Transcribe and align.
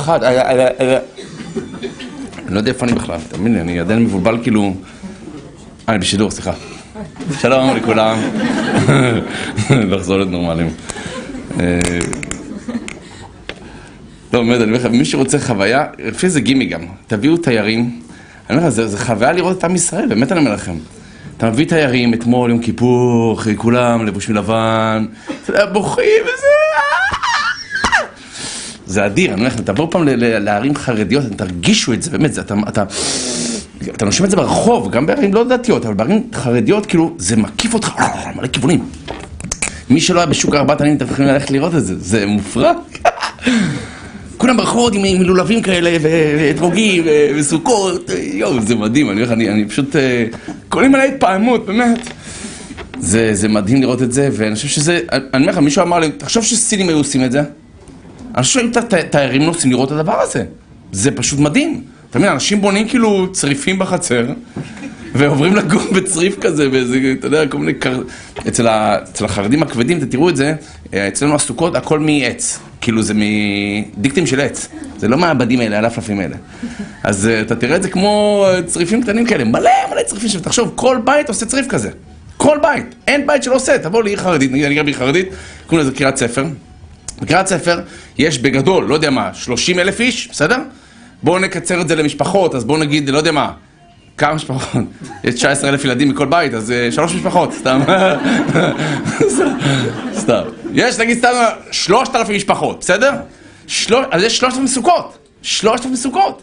אחד, 0.00 0.24
אה, 0.24 0.30
אה, 0.30 0.68
אה, 0.80 0.98
אני 2.46 2.54
לא 2.54 2.58
יודע 2.58 2.72
איפה 2.72 2.86
אני 2.86 2.92
בכלל, 2.92 3.18
תאמין 3.28 3.54
לי, 3.54 3.60
אני 3.60 3.80
עדיין 3.80 4.02
מבולבל 4.02 4.38
כאילו... 4.42 4.62
אה, 5.88 5.94
אני 5.94 5.98
בשידור, 5.98 6.30
סליחה. 6.30 6.52
שלום 7.40 7.76
לכולם. 7.76 8.18
לחזור 9.90 10.16
להיות 10.16 10.30
נורמליים. 10.30 10.70
אה, 11.60 11.78
לא, 14.32 14.42
באמת, 14.42 14.56
אני 14.56 14.64
אומר 14.64 14.78
לך, 14.78 14.86
מי 14.86 15.04
שרוצה 15.04 15.38
חוויה, 15.38 15.86
לפי 15.98 16.28
זה 16.28 16.40
גימי 16.40 16.66
גם, 16.66 16.80
תביאו 17.06 17.36
תיירים. 17.36 18.00
אני 18.50 18.58
אומר 18.58 18.68
לך, 18.68 18.74
זה, 18.74 18.98
חוויה 18.98 19.32
לראות 19.32 19.58
את 19.58 19.64
עם 19.64 19.74
ישראל, 19.74 20.06
באמת 20.06 20.32
אני 20.32 20.40
אומר 20.40 20.52
לכם. 20.52 20.74
אתה 21.36 21.50
מביא 21.50 21.66
תיירים, 21.66 22.14
אתמול, 22.14 22.50
יום 22.50 22.58
כיפור, 22.58 23.34
אחרי 23.34 23.56
כולם, 23.56 24.06
לבושים 24.06 24.34
לבן, 24.34 25.06
בוכים 25.72 26.22
וזה... 26.22 26.59
אה! 28.90 28.94
זה 28.94 29.06
אדיר, 29.06 29.32
אני 29.32 29.40
אומר 29.40 29.46
לכם, 29.46 29.62
תבואו 29.62 29.90
פעם 29.90 30.02
לערים 30.18 30.74
חרדיות, 30.74 31.24
אתם 31.26 31.34
תרגישו 31.34 31.92
את 31.92 32.02
זה, 32.02 32.10
באמת, 32.10 32.34
זה, 32.34 32.40
אתה, 32.40 32.54
אתה, 32.68 32.84
אתה 33.82 34.04
נושם 34.04 34.24
את 34.24 34.30
זה 34.30 34.36
ברחוב, 34.36 34.90
גם 34.90 35.06
בערים 35.06 35.34
לא 35.34 35.44
דתיות, 35.44 35.86
אבל 35.86 35.94
בערים 35.94 36.22
חרדיות, 36.34 36.86
כאילו, 36.86 37.14
זה 37.18 37.36
מקיף 37.36 37.74
אותך, 37.74 37.92
מלא 38.36 38.46
כיוונים. 38.46 38.84
מי 39.90 40.00
שלא 40.00 40.18
היה 40.18 40.26
בשוק 40.26 40.54
ארבעת 40.54 40.80
עמים, 40.80 40.96
אתם 40.96 41.04
יכולים 41.04 41.30
ללכת 41.30 41.50
לראות 41.50 41.74
את 41.74 41.84
זה, 41.84 41.94
זה 41.98 42.26
מופרע. 42.26 42.72
כולם 44.36 44.56
ברחובות 44.56 44.94
עם, 44.94 45.04
עם 45.04 45.22
לולבים 45.22 45.62
כאלה, 45.62 45.96
ואתרוגים, 46.02 47.04
וסוכות, 47.36 48.10
יואו, 48.32 48.60
זה 48.60 48.74
מדהים, 48.74 49.10
אני 49.10 49.22
אומר 49.22 49.32
אני, 49.32 49.48
אני 49.48 49.68
פשוט, 49.68 49.96
אה, 49.96 50.26
קוראים 50.68 50.94
עליי 50.94 51.08
התפעמות, 51.08 51.66
באמת. 51.66 51.98
זה, 52.98 53.34
זה 53.34 53.48
מדהים 53.48 53.80
לראות 53.80 54.02
את 54.02 54.12
זה, 54.12 54.28
ואני 54.32 54.54
חושב 54.54 54.68
שזה, 54.68 55.00
אני 55.12 55.42
אומר 55.42 55.52
לך, 55.52 55.58
מישהו 55.58 55.82
אמר 55.82 55.98
לי, 55.98 56.10
תחשוב 56.10 56.44
שסינים 56.44 56.88
היו 56.88 56.96
עושים 56.96 57.24
את 57.24 57.32
זה, 57.32 57.42
ת- 58.72 58.94
תיירים 58.94 59.42
נוסעים 59.42 59.72
לראות 59.72 59.92
את 59.92 59.98
הדבר 59.98 60.20
הזה, 60.20 60.44
זה 60.92 61.10
פשוט 61.10 61.38
מדהים. 61.38 61.82
אתה 62.10 62.18
מבין, 62.18 62.30
אנשים 62.32 62.60
בונים 62.60 62.88
כאילו 62.88 63.32
צריפים 63.32 63.78
בחצר, 63.78 64.26
ועוברים 65.14 65.56
לגור 65.56 65.82
בצריף 65.96 66.38
כזה, 66.40 66.68
באיזה, 66.68 67.14
אתה 67.18 67.26
יודע, 67.26 67.46
כל 67.46 67.58
מיני 67.58 67.74
קר... 67.74 68.02
אצל, 68.48 68.66
ה... 68.68 68.96
אצל 69.02 69.24
החרדים 69.24 69.62
הכבדים, 69.62 69.98
אתם 69.98 70.06
תראו 70.06 70.28
את 70.28 70.36
זה, 70.36 70.54
אה, 70.94 71.08
אצלנו 71.08 71.34
הסוכות, 71.34 71.74
הכל 71.76 71.98
מעץ. 71.98 72.58
כאילו 72.80 73.02
זה 73.02 73.14
מדיקטים 73.14 74.26
של 74.26 74.40
עץ. 74.40 74.68
זה 74.98 75.08
לא 75.08 75.18
מהעבדים 75.18 75.60
האלה, 75.60 75.78
הלפלפים 75.78 76.20
האלה. 76.20 76.36
אז 77.04 77.28
אה, 77.28 77.40
אתה 77.40 77.56
תראה 77.56 77.76
את 77.76 77.82
זה 77.82 77.88
כמו 77.90 78.44
אה, 78.48 78.62
צריפים 78.62 79.02
קטנים 79.02 79.26
כאלה, 79.26 79.44
מלא 79.44 79.70
מלא 79.92 80.02
צריפים 80.06 80.28
שתחשוב, 80.28 80.72
כל 80.74 80.98
בית 81.04 81.28
עושה 81.28 81.46
צריף 81.46 81.66
כזה. 81.68 81.90
כל 82.36 82.58
בית. 82.62 82.94
אין 83.08 83.26
בית 83.26 83.42
שלא 83.42 83.54
עושה. 83.54 83.78
תבוא 83.78 84.02
לעיר 84.02 84.18
חרדית, 84.18 84.52
נגיד 84.52 84.64
אני 84.64 84.74
גר 84.74 84.82
בעיר 84.82 84.96
חרדית, 84.96 85.28
קוראים 85.66 85.86
לזה 85.86 85.96
קריית 85.96 86.16
ספר. 86.16 86.44
בקריית 87.20 87.46
ספר 87.46 87.80
יש 88.18 88.38
בגדול, 88.38 88.84
לא 88.84 88.94
יודע 88.94 89.10
מה, 89.10 89.34
30 89.34 89.78
אלף 89.78 90.00
איש, 90.00 90.28
בסדר? 90.28 90.56
בואו 91.22 91.38
נקצר 91.38 91.80
את 91.80 91.88
זה 91.88 91.96
למשפחות, 91.96 92.54
אז 92.54 92.64
בואו 92.64 92.78
נגיד, 92.78 93.08
לא 93.08 93.18
יודע 93.18 93.32
מה, 93.32 93.52
כמה 94.18 94.34
משפחות? 94.34 94.82
יש 95.24 95.34
19 95.34 95.70
אלף 95.70 95.84
ילדים 95.84 96.08
מכל 96.08 96.26
בית, 96.26 96.54
אז 96.54 96.70
אה, 96.70 96.92
שלוש 96.92 97.14
משפחות, 97.14 97.52
סתם. 97.52 97.80
סתם. 100.22 100.42
יש, 100.72 100.98
נגיד 100.98 101.18
סתם, 101.18 101.28
שלושת 101.70 102.14
אלפים 102.14 102.36
משפחות, 102.36 102.80
בסדר? 102.80 103.12
אז 104.10 104.22
יש 104.22 104.38
שלושת 104.38 104.54
אלפים 104.54 104.66
סוכות. 104.66 105.18
שלושת 105.42 105.84
אלפים 105.84 105.96
סוכות. 105.96 106.42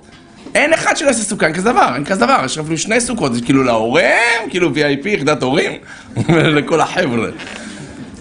אין 0.56 0.74
אחד 0.74 0.98
שלא 0.98 1.08
יעשה 1.08 1.24
סוכה, 1.24 1.46
אין 1.46 1.56
כזה 1.56 1.72
דבר, 1.72 1.92
אין 1.96 2.06
כזה 2.06 2.20
דבר. 2.26 2.42
יש 2.46 2.58
אפילו 2.58 2.78
שני 2.78 3.02
סוכות, 3.02 3.36
יש 3.36 3.42
כאילו 3.42 3.64
להורים, 3.64 4.50
כאילו 4.50 4.70
VIP, 4.70 5.08
יחידת 5.08 5.44
הורים, 5.44 5.72
ולכל 6.34 6.82
החבר'ה. 6.82 7.30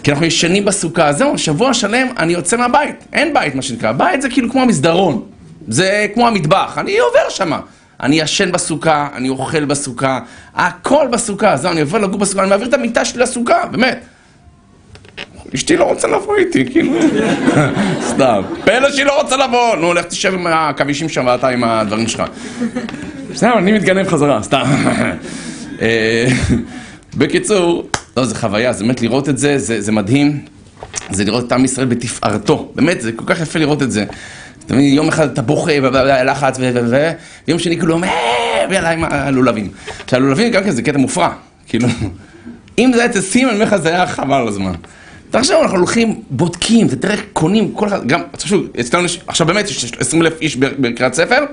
כי 0.07 0.11
אנחנו 0.11 0.25
ישנים 0.25 0.65
בסוכה, 0.65 1.13
זהו, 1.13 1.37
שבוע 1.37 1.73
שלם 1.73 2.07
אני 2.17 2.33
יוצא 2.33 2.57
מהבית, 2.57 2.95
אין 3.13 3.33
בית 3.33 3.55
מה 3.55 3.61
שנקרא, 3.61 3.91
בית 3.91 4.21
זה 4.21 4.29
כאילו 4.29 4.51
כמו 4.51 4.61
המסדרון, 4.61 5.23
זה 5.67 6.07
כמו 6.13 6.27
המטבח, 6.27 6.77
אני 6.77 6.97
עובר 6.97 7.29
שמה. 7.29 7.59
אני 7.99 8.19
ישן 8.19 8.51
בסוכה, 8.51 9.07
אני 9.15 9.29
אוכל 9.29 9.65
בסוכה, 9.65 10.19
הכל 10.55 11.07
בסוכה, 11.11 11.57
זהו, 11.57 11.71
אני 11.71 11.81
עובר 11.81 11.97
לגור 11.97 12.19
בסוכה, 12.19 12.41
אני 12.41 12.49
מעביר 12.49 12.67
את 12.67 12.73
המיטה 12.73 13.05
שלי 13.05 13.21
לסוכה, 13.21 13.65
באמת. 13.71 14.05
אשתי 15.55 15.77
לא 15.77 15.83
רוצה 15.83 16.07
לבוא 16.07 16.35
איתי, 16.37 16.65
כאילו, 16.71 16.91
סתם. 18.09 18.41
פלא 18.65 18.91
שהיא 18.91 19.05
לא 19.05 19.21
רוצה 19.21 19.37
לבוא, 19.37 19.75
נו, 19.75 19.93
לך 19.93 20.05
תשב 20.05 20.33
עם 20.33 20.47
העכבישים 20.47 21.09
שם 21.09 21.25
ואתה 21.27 21.47
עם 21.47 21.63
הדברים 21.63 22.07
שלך. 22.07 22.23
סתם, 23.35 23.51
אני 23.57 23.71
מתגנב 23.71 24.07
חזרה, 24.07 24.43
סתם. 24.43 24.63
אה, 25.81 26.27
בקיצור, 27.17 27.89
לא, 28.17 28.25
זה 28.25 28.35
חוויה, 28.35 28.73
זה 28.73 28.83
באמת 28.83 29.01
לראות 29.01 29.29
את 29.29 29.37
זה, 29.37 29.57
זה, 29.57 29.81
זה 29.81 29.91
מדהים. 29.91 30.39
זה 31.09 31.25
לראות 31.25 31.47
את 31.47 31.51
עם 31.51 31.65
ישראל 31.65 31.87
בתפארתו, 31.87 32.71
באמת, 32.75 33.01
זה 33.01 33.11
כל 33.11 33.23
כך 33.27 33.41
יפה 33.41 33.59
לראות 33.59 33.83
את 33.83 33.91
זה. 33.91 34.05
אתה 34.65 34.73
מבין, 34.73 34.93
יום 34.93 35.07
אחד 35.07 35.31
אתה 35.31 35.41
בוכה, 35.41 35.71
ולחץ. 35.81 36.59
ויום 37.47 37.59
שני 37.59 37.77
כאילו, 37.77 38.03
"אה", 38.03 38.09
ויאללה, 38.69 38.91
עם 38.91 39.03
הלולבים. 39.03 39.69
עכשיו, 40.03 40.19
הלולבים 40.19 40.51
גם 40.51 40.63
כן 40.63 40.71
זה 40.71 40.81
קטע 40.81 40.97
מופרע, 40.97 41.29
כאילו, 41.67 41.87
אם 42.79 42.91
זה 42.93 42.99
היה 43.01 43.09
אצל 43.09 43.21
סים, 43.21 43.47
אני 43.47 43.55
אומר 43.55 43.65
לך, 43.65 43.75
זה 43.75 43.89
היה 43.89 44.07
חבל 44.07 44.33
על 44.37 44.47
הזמן. 44.47 44.73
תחשוב, 45.29 45.61
אנחנו 45.61 45.77
הולכים, 45.77 46.21
בודקים, 46.29 46.87
אתה 46.87 46.95
תראה, 46.95 47.15
קונים, 47.33 47.71
כל 47.73 47.87
אחד, 47.87 48.07
גם, 48.07 48.21
תחשוב, 48.31 48.67
אצלנו 48.79 49.05
יש, 49.05 49.19
עכשיו 49.27 49.47
באמת 49.47 49.69
יש 49.69 49.91
20 49.99 50.21
אלף 50.21 50.41
איש 50.41 50.55
בקריאת 50.57 51.13
ספר, 51.13 51.45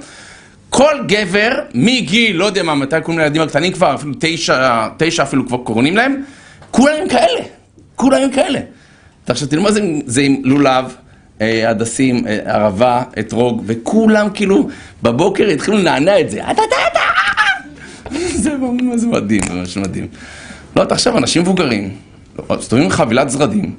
כל 0.71 0.95
גבר, 1.09 1.59
מגיל, 1.75 2.37
לא 2.37 2.45
יודע 2.45 2.63
מה, 2.63 2.75
מתי 2.75 2.97
קוראים 3.03 3.19
לילדים 3.19 3.43
הקטנים 3.43 3.73
כבר, 3.73 3.95
אפילו 3.95 4.13
תשע, 4.19 4.89
תשע 4.97 5.23
אפילו 5.23 5.47
כבר 5.47 5.59
קוראים 5.59 5.97
להם, 5.97 6.23
כולם 6.75 6.95
הם 7.03 7.09
כאלה, 7.09 7.41
כולם 7.97 8.23
הם 8.23 8.31
כאלה. 8.31 8.61
עכשיו 9.27 9.49
תראו 9.49 9.62
מה 9.62 9.73
זה, 9.73 9.81
זה 10.07 10.21
עם 10.21 10.37
לולב, 10.45 10.95
אה, 11.41 11.71
הדסים, 11.71 12.27
אה, 12.27 12.39
ערבה, 12.45 13.03
אתרוג, 13.19 13.62
וכולם 13.67 14.29
כאילו 14.35 14.69
בבוקר 15.03 15.49
התחילו 15.49 15.79
לנענע 15.79 16.21
את 16.21 16.31
זה. 16.31 16.45
"אה, 16.45 16.53
זה 18.35 18.51
זה 18.97 19.07
מדהים, 19.07 19.41
ממש 19.51 19.77
מדהים. 19.77 20.07
לא, 20.77 20.85
תחשוב, 20.85 21.17
אנשים 21.17 21.43
מבוגרים, 21.43 21.91
מסתובבים 22.51 22.85
עם 22.85 22.91
חבילת 22.91 23.31
זרדים, 23.31 23.75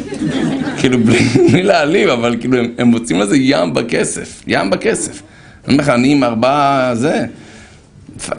כאילו 0.78 0.98
בלי, 0.98 1.18
בלי 1.50 1.62
להעליב, 1.62 2.08
אבל 2.08 2.36
כאילו 2.40 2.58
הם, 2.58 2.74
הם 2.78 2.86
מוצאים 2.88 3.20
לזה 3.20 3.36
ים 3.36 3.74
בכסף, 3.74 4.42
ים 4.46 4.70
בכסף. 4.70 5.22
אני 5.64 5.72
אומר 5.74 5.82
לך, 5.84 5.88
אני 5.88 6.12
עם 6.12 6.24
ארבעה, 6.24 6.90
זה, 6.94 7.24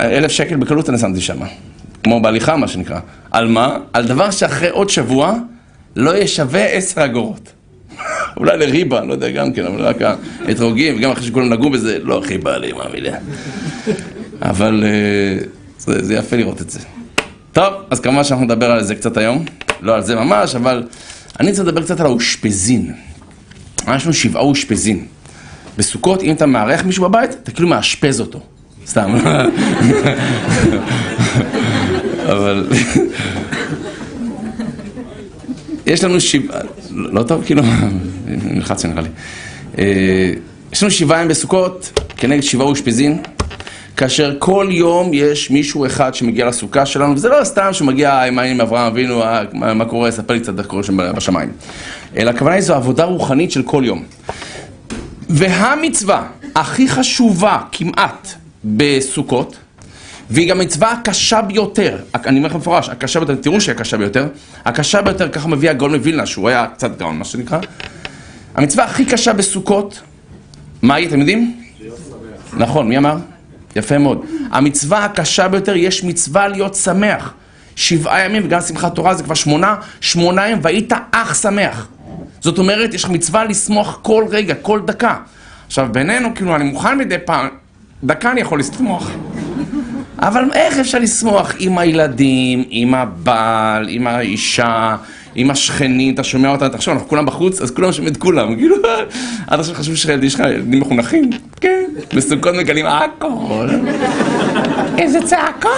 אלף 0.02 0.32
שקל 0.32 0.56
בקלות 0.56 0.90
אני 0.90 0.98
שמתי 0.98 1.22
שם, 1.22 1.38
כמו 2.08 2.22
בהליכה 2.22 2.58
מה 2.58 2.68
שנקרא. 2.68 3.00
על 3.32 3.48
מה? 3.48 3.78
על 3.94 4.08
דבר 4.08 4.32
שאחרי 4.32 4.70
עוד 4.70 4.90
שבוע 4.90 5.34
לא 5.96 6.12
יהיה 6.12 6.28
שווה 6.28 6.66
עשר 6.66 7.06
אגורות. 7.06 7.52
אולי 8.38 8.58
לריבה, 8.58 9.02
לא 9.02 9.14
יודע 9.14 9.30
גם 9.30 9.54
כן, 9.54 9.66
אבל 9.66 9.82
רק 9.82 9.98
האתרוגים, 10.48 10.98
וגם 10.98 11.12
אחרי 11.12 11.28
שכולם 11.28 11.54
נגעו 11.54 11.70
בזה, 11.70 11.98
לא 12.04 12.22
הכי 12.24 12.38
בא 12.38 12.58
לי, 12.58 12.72
מה 12.72 12.84
מילה. 12.94 13.18
אבל 14.42 14.84
אה, 14.86 15.46
זה, 15.80 16.06
זה 16.06 16.14
יפה 16.14 16.36
לראות 16.36 16.62
את 16.62 16.70
זה. 16.70 16.80
טוב, 17.54 17.74
אז 17.90 18.00
כמובן 18.00 18.24
שאנחנו 18.24 18.46
נדבר 18.46 18.72
על 18.72 18.84
זה 18.84 18.96
קצת 18.96 19.18
היום, 19.18 19.46
לא 19.82 19.96
על 19.96 20.04
זה 20.04 20.16
ממש, 20.16 20.56
אבל 20.56 20.84
אני 21.40 21.50
רוצה 21.50 21.64
לדבר 21.64 21.82
קצת 21.82 22.00
על 22.00 22.06
האושפזין. 22.06 22.94
יש 23.96 24.04
לנו 24.04 24.14
שבעה 24.14 24.42
אושפזין. 24.42 25.06
בסוכות, 25.78 26.24
אם 26.24 26.32
אתה 26.32 26.46
מארח 26.46 26.84
מישהו 26.84 27.10
בבית, 27.10 27.32
אתה 27.44 27.52
כאילו 27.52 27.68
מאשפז 27.68 28.20
אותו. 28.20 28.40
סתם. 28.88 29.16
אבל... 32.32 32.68
יש 35.86 36.04
לנו 36.04 36.22
שבעה... 36.22 36.62
לא 36.92 37.24
טוב, 37.24 37.44
כאילו... 37.46 37.64
נלחץ 38.28 38.86
נראה 38.86 39.02
לי. 39.02 39.10
אה, 39.78 40.34
יש 40.72 40.84
לנו 40.84 40.92
שבעה 40.92 41.18
ימים 41.18 41.30
בסוכות, 41.30 42.00
כנגד 42.18 42.44
שבעה 42.44 42.68
אושפזין. 42.68 43.18
כאשר 43.98 44.36
כל 44.40 44.68
יום 44.72 45.10
יש 45.14 45.52
מישהו 45.52 45.86
אחד 45.86 46.16
שמגיע 46.16 46.46
לסוכה 46.46 46.86
שלנו, 46.86 47.14
וזה 47.14 47.30
לא 47.30 47.44
סתם 47.44 47.70
שהוא 47.74 47.88
מגיע 47.88 48.22
עם 48.22 48.62
אברהם 48.62 48.92
אבינו, 48.92 49.22
אה, 49.22 49.44
מה, 49.54 49.74
מה 49.74 49.86
קורה, 49.86 50.12
ספר 50.12 50.34
לי 50.34 50.40
קצת 50.40 50.60
איך 50.60 50.68
קורה 50.68 50.84
שם 50.84 50.98
בשמיים. 51.16 51.52
אלא 52.18 52.30
הכוונה 52.30 52.56
היא 52.56 52.62
זו 52.62 52.76
עבודה 52.76 53.04
רוחנית 53.04 53.52
של 53.52 53.64
כל 53.64 53.84
יום. 53.86 54.04
והמצווה 55.30 56.28
הכי 56.56 56.88
חשובה 56.88 57.58
כמעט 57.72 58.28
בסוכות, 58.66 59.58
והיא 60.30 60.50
גם 60.50 60.62
המצווה 60.62 60.92
הקשה 60.92 61.42
ביותר, 61.42 61.98
אני 62.16 62.38
אומר 62.38 62.50
לכם 62.50 62.58
במפורש, 62.58 62.90
הקשה 62.90 63.20
ביותר, 63.20 63.36
תראו 63.36 63.62
שהיא 63.62 63.76
הקשה 63.76 63.98
ביותר, 63.98 64.28
הקשה 64.66 65.02
ביותר, 65.02 65.30
ככה 65.30 65.48
מביא 65.48 65.70
הגאון 65.70 65.96
מווילנה, 65.96 66.26
שהוא 66.26 66.50
היה 66.50 66.68
קצת 66.74 66.98
גאון, 66.98 67.18
מה 67.18 67.26
שנקרא. 67.26 67.60
המצווה 68.56 68.86
הכי 68.86 69.06
קשה 69.06 69.34
בסוכות, 69.34 70.02
מה 70.82 70.96
היא, 70.96 71.08
אתם 71.08 71.20
יודעים? 71.20 71.62
נכון, 72.54 72.88
מי 72.90 72.98
אמר? 72.98 73.18
יפה 73.76 73.98
מאוד. 73.98 74.26
המצווה 74.52 75.06
הקשה 75.06 75.48
ביותר, 75.48 75.76
יש 75.76 76.04
מצווה 76.04 76.48
להיות 76.48 76.76
שמח. 76.76 77.34
שבעה 77.78 78.26
ימים, 78.26 78.42
וגם 78.46 78.62
שמחת 78.62 78.96
תורה 78.96 79.14
זה 79.14 79.24
כבר 79.24 79.36
שמונה, 79.36 79.76
שמונה 80.02 80.48
ימים, 80.48 80.60
והיית 80.62 80.94
אך 81.12 81.36
שמח. 81.36 81.88
זאת 82.42 82.58
אומרת, 82.58 82.94
יש 82.94 83.04
לך 83.04 83.10
מצווה 83.10 83.46
לשמוח 83.46 84.00
כל 84.02 84.26
רגע, 84.30 84.56
כל 84.56 84.80
דקה. 84.86 85.16
עכשיו, 85.68 85.88
בינינו, 85.92 86.36
כאילו, 86.36 86.56
אני 86.56 86.64
מוכן 86.64 86.98
מדי 86.98 87.16
פעם, 87.26 87.48
דקה 88.04 88.32
אני 88.32 88.42
יכול 88.42 88.60
לשמוח. 88.60 89.12
אבל 90.20 90.44
איך 90.54 90.80
אפשר 90.80 91.00
לשמוח 91.00 91.54
עם 91.60 91.78
הילדים, 91.78 92.64
עם 92.70 92.94
הבעל, 92.94 93.90
עם 93.90 94.08
האישה, 94.08 94.96
עם 95.36 95.52
השכנים, 95.52 96.14
אתה 96.14 96.24
שומע 96.24 96.50
אותם, 96.50 96.68
תחשוב, 96.68 96.94
אנחנו 96.94 97.10
כולם 97.10 97.26
בחוץ, 97.26 97.62
אז 97.62 97.72
כולם 97.72 97.92
שומעים 97.92 98.14
את 98.14 98.18
כולם, 98.18 98.56
כאילו, 98.58 98.76
עד 99.48 99.60
עכשיו 99.60 99.76
חשבו 99.76 99.96
שהילדים 99.96 100.30
שלך 100.30 100.40
ילדים 100.40 100.80
מחונכים, 100.80 101.30
כן, 101.62 101.86
בסוכות 102.14 102.56
מגלים 102.56 102.86
הכל, 102.86 103.70
איזה 104.98 105.20
צעקות! 105.22 105.72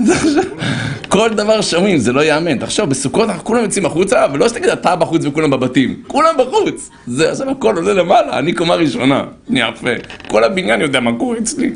כל 1.10 1.30
דבר 1.34 1.60
שומעים, 1.60 1.98
זה 1.98 2.12
לא 2.12 2.20
ייאמן. 2.20 2.58
תחשוב, 2.58 2.90
בסוכות 2.90 3.28
אנחנו 3.28 3.44
כולם 3.44 3.62
יוצאים 3.62 3.86
החוצה, 3.86 4.26
ולא 4.32 4.48
שתגיד 4.48 4.68
אתה 4.68 4.96
בחוץ 4.96 5.24
וכולם 5.24 5.50
בבתים. 5.50 6.02
כולם 6.06 6.34
בחוץ. 6.38 6.90
זה 7.06 7.30
עכשיו 7.30 7.50
הכל 7.50 7.76
עולה 7.76 7.92
למעלה, 7.92 8.38
אני 8.38 8.52
קומה 8.52 8.74
ראשונה. 8.74 9.24
יפה. 9.50 9.90
כל 10.28 10.44
הבניין 10.44 10.80
יודע 10.80 11.00
מה 11.00 11.10
קורה 11.18 11.38
אצלי. 11.38 11.70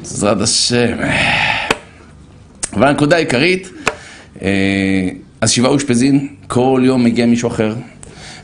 בעזרת 0.00 0.40
השם. 0.40 0.96
אבל 2.72 2.86
הנקודה 2.88 3.16
העיקרית, 3.16 3.70
אה, 4.42 4.48
אז 5.40 5.50
שבעה 5.50 5.70
אושפזין, 5.70 6.28
כל 6.46 6.82
יום 6.84 7.04
מגיע 7.04 7.26
מישהו 7.26 7.48
אחר. 7.48 7.74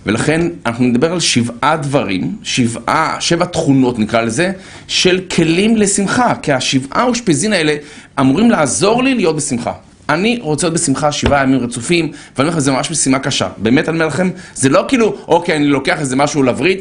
ולכן 0.07 0.49
אנחנו 0.67 0.85
נדבר 0.85 1.13
על 1.13 1.21
שבעה 1.21 1.77
דברים, 1.77 2.37
שבעה, 2.43 3.17
שבע 3.21 3.45
תכונות 3.45 3.99
נקרא 3.99 4.21
לזה, 4.21 4.53
של 4.89 5.21
כלים 5.37 5.77
לשמחה, 5.77 6.35
כי 6.43 6.53
השבעה 6.53 7.05
אושפזין 7.05 7.53
האלה 7.53 7.75
אמורים 8.21 8.51
לעזור 8.51 9.03
לי 9.03 9.15
להיות 9.15 9.37
בשמחה. 9.37 9.73
אני 10.09 10.39
רוצה 10.43 10.67
להיות 10.67 10.81
בשמחה 10.81 11.13
שבעה 11.13 11.43
ימים 11.43 11.61
רצופים, 11.61 12.05
ואני 12.07 12.19
אומר 12.39 12.49
לכם, 12.49 12.61
זה 12.61 12.73
ממש 12.73 12.91
משימה 12.91 13.19
קשה. 13.19 13.49
באמת, 13.57 13.89
אני 13.89 13.97
אומר 13.97 14.07
לכם, 14.07 14.31
זה 14.55 14.69
לא 14.69 14.85
כאילו, 14.89 15.17
אוקיי, 15.29 15.57
אני 15.57 15.67
לוקח 15.67 16.01
איזה 16.01 16.17
משהו 16.17 16.43
לווריד, 16.43 16.79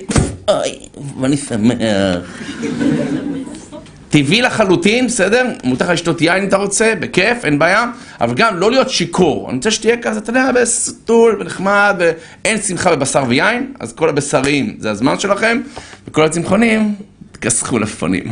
אוי, 0.48 0.70
ואני 1.22 1.38
שמח. 1.38 1.78
טבעי 4.10 4.42
לחלוטין, 4.42 5.08
בסדר? 5.08 5.46
מותר 5.64 5.86
לך 5.86 5.92
לשתות 5.92 6.22
יין 6.22 6.44
אם 6.44 6.48
אתה 6.48 6.58
רוצה, 6.58 6.94
בכיף, 7.00 7.46
אין 7.46 7.60
בעיה, 7.60 7.86
אבל 8.22 8.34
גם 8.34 8.58
לא 8.58 8.72
להיות 8.72 8.90
שיכור. 8.90 9.50
אני 9.50 9.58
רוצה 9.58 9.72
שתהיה 9.72 9.98
כזה, 9.98 10.20
אתה 10.20 10.30
יודע, 10.30 10.52
בסטול 10.52 11.38
ונחמד, 11.40 11.96
ואין 12.00 12.62
שמחה 12.62 12.96
בבשר 12.96 13.24
ויין, 13.28 13.74
אז 13.80 13.94
כל 13.94 14.10
הבשרים 14.10 14.76
זה 14.80 14.92
הזמן 14.92 15.20
שלכם, 15.20 15.62
וכל 16.08 16.26
הצמחונים, 16.26 16.96
תכסחו 17.32 17.80
לפונים. 17.80 18.24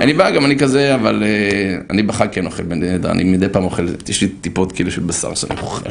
אני 0.00 0.12
בא, 0.12 0.30
גם 0.30 0.44
אני 0.44 0.58
כזה, 0.58 0.94
אבל 0.94 1.22
uh, 1.22 1.92
אני 1.92 2.02
בחג 2.02 2.26
כן 2.32 2.46
אוכל 2.46 2.62
בן 2.62 2.80
נהדר, 2.80 3.10
אני 3.10 3.24
מדי 3.24 3.48
פעם 3.48 3.64
אוכל, 3.64 3.86
יש 4.08 4.22
לי 4.22 4.28
טיפות 4.28 4.72
כאילו 4.72 4.90
של 4.90 5.00
בשר 5.00 5.34
שאני 5.34 5.60
אוכל. 5.60 5.88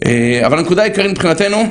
Uh, 0.00 0.06
אבל 0.46 0.58
הנקודה 0.58 0.82
העיקרית 0.82 1.10
מבחינתנו, 1.10 1.70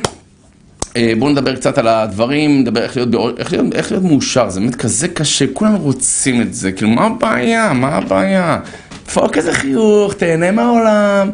בואו 1.19 1.31
נדבר 1.31 1.55
קצת 1.55 1.77
על 1.77 1.87
הדברים, 1.87 2.59
נדבר 2.59 2.83
איך 2.83 2.97
להיות, 2.97 3.39
איך, 3.39 3.53
להיות, 3.53 3.73
איך 3.73 3.91
להיות 3.91 4.03
מאושר, 4.03 4.49
זה 4.49 4.59
באמת 4.59 4.75
כזה 4.75 5.07
קשה, 5.07 5.45
כולנו 5.53 5.77
רוצים 5.77 6.41
את 6.41 6.53
זה, 6.53 6.71
כאילו 6.71 6.89
מה 6.91 7.05
הבעיה, 7.05 7.73
מה 7.73 7.87
הבעיה? 7.87 8.59
דפוק 9.05 9.37
איזה 9.37 9.53
חיוך, 9.53 10.13
תהנה 10.13 10.51
מהעולם. 10.51 11.29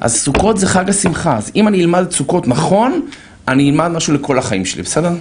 אז 0.00 0.16
סוכות 0.16 0.58
זה 0.58 0.66
חג 0.66 0.88
השמחה, 0.88 1.36
אז 1.36 1.50
אם 1.56 1.68
אני 1.68 1.80
אלמד 1.80 2.10
סוכות 2.10 2.48
נכון, 2.48 3.02
אני 3.48 3.70
אלמד 3.70 3.88
משהו 3.88 4.14
לכל 4.14 4.38
החיים 4.38 4.64
שלי, 4.64 4.82
בסדר? 4.82 5.12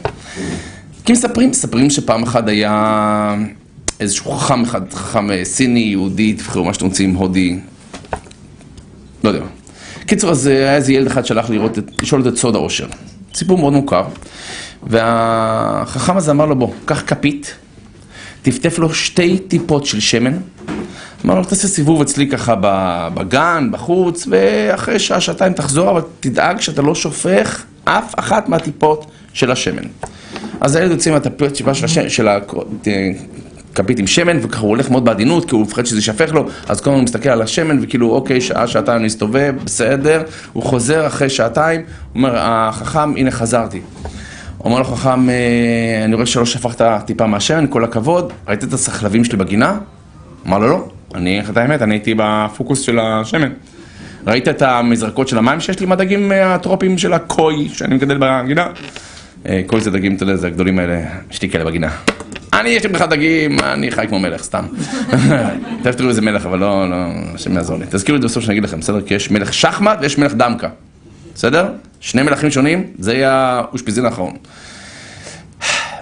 כי 1.05 1.13
מספרים, 1.13 1.49
מספרים 1.49 1.89
שפעם 1.89 2.23
אחת 2.23 2.47
היה 2.47 3.35
איזשהו 3.99 4.31
חכם 4.31 4.63
אחד, 4.63 4.93
חכם 4.93 5.31
אה, 5.31 5.45
סיני, 5.45 5.79
יהודי, 5.79 6.33
תבחרו 6.33 6.65
מה 6.65 6.73
שאתם 6.73 6.85
רוצים, 6.85 7.15
הודי, 7.15 7.59
לא 9.23 9.29
יודע. 9.29 9.41
קיצור, 10.05 10.31
אז 10.31 10.47
אה, 10.47 10.53
היה 10.53 10.75
איזה 10.75 10.93
ילד 10.93 11.07
אחד 11.07 11.25
שהלך 11.25 11.49
לראות, 11.49 11.77
לשאול 12.01 12.27
את 12.27 12.37
סוד 12.37 12.55
העושר. 12.55 12.87
סיפור 13.37 13.57
מאוד 13.57 13.73
מוכר. 13.73 14.03
והחכם 14.83 16.17
הזה 16.17 16.31
אמר 16.31 16.45
לו, 16.45 16.55
בוא, 16.55 16.71
קח 16.85 17.03
כפית, 17.07 17.55
טפטף 18.41 18.79
לו 18.79 18.93
שתי 18.93 19.39
טיפות 19.39 19.85
של 19.85 19.99
שמן. 19.99 20.37
אמר 21.25 21.35
לו, 21.35 21.45
תעשה 21.45 21.67
סיבוב 21.67 22.01
אצלי 22.01 22.29
ככה 22.29 22.55
בגן, 23.13 23.69
בחוץ, 23.71 24.27
ואחרי 24.29 24.99
שעה, 24.99 25.21
שעתיים 25.21 25.53
תחזור, 25.53 25.89
אבל 25.89 26.01
תדאג 26.19 26.61
שאתה 26.61 26.81
לא 26.81 26.95
שופך 26.95 27.63
אף 27.83 28.13
אחת 28.19 28.49
מהטיפות 28.49 29.05
של 29.33 29.51
השמן. 29.51 29.83
אז 30.61 30.75
הילד 30.75 30.91
יוצא 30.91 31.11
מהטיפות 31.11 31.55
של 31.55 31.85
הכפית 33.79 33.99
עם 33.99 34.07
שמן, 34.07 34.37
וככה 34.41 34.61
הוא 34.61 34.69
הולך 34.69 34.89
מאוד 34.89 35.05
בעדינות, 35.05 35.49
כי 35.49 35.55
הוא 35.55 35.61
מפחד 35.61 35.85
שזה 35.85 35.97
יישפך 35.97 36.33
לו, 36.33 36.47
אז 36.67 36.81
כל 36.81 36.89
הזמן 36.89 36.99
הוא 36.99 37.03
מסתכל 37.03 37.29
על 37.29 37.41
השמן, 37.41 37.79
וכאילו, 37.81 38.11
אוקיי, 38.11 38.41
שעה, 38.41 38.67
שעתיים 38.67 38.97
אני 38.99 39.07
אסתובב, 39.07 39.53
בסדר, 39.63 40.23
הוא 40.53 40.63
חוזר 40.63 41.07
אחרי 41.07 41.29
שעתיים, 41.29 41.81
הוא 41.81 41.87
אומר, 42.15 42.33
החכם, 42.35 43.15
הנה 43.15 43.31
חזרתי. 43.31 43.81
אומר 44.63 44.79
לו 44.79 44.85
חכם, 44.85 45.29
אה, 45.29 45.35
אני 46.05 46.15
רואה 46.15 46.25
שלא 46.25 46.45
שפכת 46.45 46.81
טיפה 47.05 47.27
מהשמן, 47.27 47.65
כל 47.69 47.83
הכבוד, 47.83 48.33
ראית 48.47 48.63
את 48.63 48.73
הסחלבים 48.73 49.23
שלי 49.23 49.37
בגינה? 49.37 49.77
אמר 50.47 50.57
לו, 50.57 50.67
לא, 50.67 50.87
אני, 51.15 51.39
איך 51.39 51.49
את 51.49 51.57
האמת, 51.57 51.81
אני 51.81 51.95
הייתי 51.95 52.13
בפוקוס 52.17 52.81
של 52.81 52.99
השמן. 52.99 53.49
ראית 54.27 54.47
את 54.47 54.61
המזרקות 54.61 55.27
של 55.27 55.37
המים 55.37 55.59
שיש 55.59 55.79
לי 55.79 55.85
עם 55.85 55.91
הדגים 55.91 56.31
אה, 56.31 56.55
הטרופיים 56.55 56.97
של 56.97 57.13
הקוי 57.13 57.69
שאני 57.69 57.95
מגדל 57.95 58.17
בגינה? 58.19 58.67
אה, 59.45 59.61
קוי 59.67 59.81
זה 59.81 59.91
דגים, 59.91 60.15
אתה 60.15 60.23
יודע, 60.23 60.35
זה 60.35 60.47
הגדולים 60.47 60.79
האלה, 60.79 61.01
יש 61.31 61.41
לי 61.41 61.49
כאלה 61.49 61.65
בגינה. 61.65 61.89
אני, 62.59 62.69
יש 62.69 62.83
לי 62.83 62.89
בכלל 62.89 63.07
דגים, 63.07 63.59
אני 63.59 63.91
חי 63.91 64.05
כמו 64.07 64.19
מלך, 64.19 64.43
סתם. 64.43 64.65
תכף 65.83 65.95
תראו 65.95 66.09
איזה 66.09 66.21
מלך, 66.21 66.45
אבל 66.45 66.59
לא, 66.59 66.89
לא, 66.89 66.95
השם 67.35 67.55
יעזור 67.55 67.77
לי. 67.77 67.85
תזכירו 67.89 68.15
את 68.15 68.21
זה 68.21 68.27
בסוף 68.27 68.43
שאני 68.43 68.53
אגיד 68.53 68.63
לכם, 68.63 68.79
בסדר? 68.79 69.01
כי 69.01 69.13
יש 69.13 69.31
מלך 69.31 69.53
שחמט 69.53 69.97
ויש 70.01 70.17
מלך 70.17 70.33
דמקה. 70.33 70.69
בסדר? 71.35 71.67
שני 71.99 72.23
מלכים 72.23 72.51
שונים, 72.51 72.83
זה 72.99 73.13
יהיה 73.13 73.31
האושפיזין 73.33 74.05
האחרון. 74.05 74.33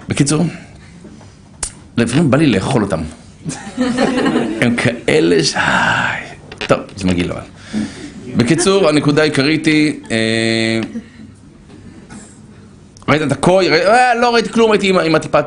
בקיצור, 0.08 0.46
לפעמים 1.98 2.32
בא 2.32 2.38
לי 2.38 2.48
לאכול 2.48 2.84
אותם. 2.84 3.02
הם 4.62 4.76
כאלה 4.76 5.44
ש... 5.44 5.56
טוב, 6.68 6.80
זה 6.96 7.08
מגעיל 7.08 7.32
אבל. 7.32 7.42
בקיצור, 8.38 8.90
הנקודה 8.90 9.22
העיקרית 9.22 9.66
היא... 9.66 9.94
אה, 13.10 13.14
ראית 13.14 13.22
את 13.22 13.32
הקוי? 13.32 13.70
אה, 13.72 14.16
לא 14.16 14.34
ראיתי 14.34 14.50
כלום, 14.50 14.72
הייתי 14.72 14.94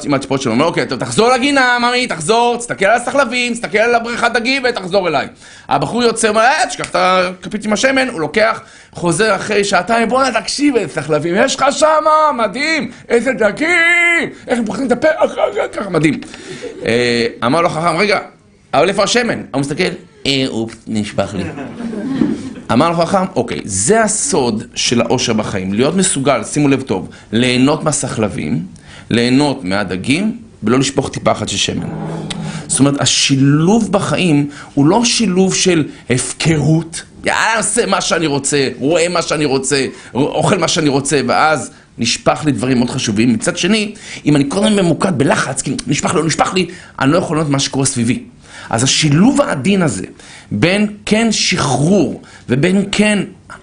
עם 0.04 0.14
הטיפות 0.14 0.42
שלו. 0.42 0.52
אומר, 0.52 0.64
אוקיי, 0.64 0.86
תחזור 0.86 1.28
לגינה, 1.28 1.78
ממי, 1.78 2.06
תחזור, 2.06 2.56
תסתכל 2.56 2.84
על 2.84 2.96
הסחלבים, 2.96 3.52
תסתכל 3.52 3.78
על 3.78 3.94
הבריכת 3.94 4.30
דגים 4.34 4.62
ותחזור 4.68 5.08
אליי. 5.08 5.26
הבחור 5.68 6.02
יוצא, 6.02 6.28
אומר, 6.28 6.40
אה, 6.40 6.66
תשכח 6.68 6.90
את 6.90 6.96
הכפית 6.98 7.64
עם 7.64 7.72
השמן, 7.72 8.08
הוא 8.08 8.20
לוקח, 8.20 8.60
חוזר 8.92 9.34
אחרי 9.36 9.64
שעתיים, 9.64 10.08
בואנה, 10.08 10.40
תקשיב, 10.40 10.76
איזה 10.76 10.92
סחלבים 10.92 11.34
יש 11.38 11.56
לך 11.56 11.64
שמה, 11.70 12.32
מדהים, 12.34 12.90
איזה 13.08 13.32
דגים, 13.32 14.30
איך 14.48 14.58
הם 14.58 14.64
פוחדים 14.64 14.86
את 14.86 14.92
הפה, 14.92 15.08
ככה, 15.72 15.90
מדהים. 15.90 16.20
אה, 16.86 17.26
אמר 17.46 17.60
לו 17.60 17.68
חכם, 17.68 17.96
רגע, 17.96 18.18
אבל 18.74 18.88
איפה 18.88 19.02
השמן? 19.02 19.42
הוא 19.52 19.60
מסתכל, 19.60 19.82
אה, 20.26 20.44
אופס, 20.48 20.76
נשפך 20.86 21.34
לי. 21.34 21.44
אמר 22.72 22.90
לו 22.90 22.96
חכם, 22.96 23.24
אוקיי, 23.36 23.60
זה 23.64 24.02
הסוד 24.02 24.64
של 24.74 25.00
העושר 25.00 25.32
בחיים, 25.32 25.74
להיות 25.74 25.96
מסוגל, 25.96 26.44
שימו 26.44 26.68
לב 26.68 26.82
טוב, 26.82 27.08
ליהנות 27.32 27.84
מהסחלבים, 27.84 28.62
ליהנות 29.10 29.64
מהדגים, 29.64 30.38
ולא 30.62 30.78
לשפוך 30.78 31.08
טיפה 31.08 31.32
אחת 31.32 31.48
של 31.48 31.56
שמן. 31.56 31.88
זאת 32.66 32.80
אומרת, 32.80 33.00
השילוב 33.00 33.92
בחיים 33.92 34.50
הוא 34.74 34.86
לא 34.86 35.04
שילוב 35.04 35.54
של 35.54 35.84
הפקרות, 36.10 37.02
יאללה, 37.24 37.56
עושה 37.56 37.86
מה 37.86 38.00
שאני 38.00 38.26
רוצה, 38.26 38.68
רואה 38.78 39.08
מה 39.08 39.22
שאני 39.22 39.44
רוצה, 39.44 39.86
אוכל 40.14 40.58
מה 40.58 40.68
שאני 40.68 40.88
רוצה, 40.88 41.20
ואז 41.26 41.70
נשפך 41.98 42.42
לי 42.44 42.52
דברים 42.52 42.78
מאוד 42.78 42.90
חשובים. 42.90 43.32
מצד 43.32 43.56
שני, 43.56 43.94
אם 44.26 44.36
אני 44.36 44.44
הזמן 44.52 44.76
ממוקד 44.76 45.18
בלחץ, 45.18 45.62
כי 45.62 45.76
נשפך 45.86 46.14
לי, 46.14 46.20
לא 46.20 46.26
נשפך 46.26 46.54
לי, 46.54 46.66
אני 47.00 47.12
לא 47.12 47.18
יכול 47.18 47.36
לראות 47.36 47.50
מה 47.50 47.58
שקורה 47.58 47.86
סביבי. 47.86 48.22
אז 48.70 48.82
השילוב 48.82 49.40
העדין 49.40 49.82
הזה, 49.82 50.04
בין 50.52 50.86
כן 51.06 51.28
שחרור 51.30 52.22
ובין 52.48 52.84
כן, 52.92 53.18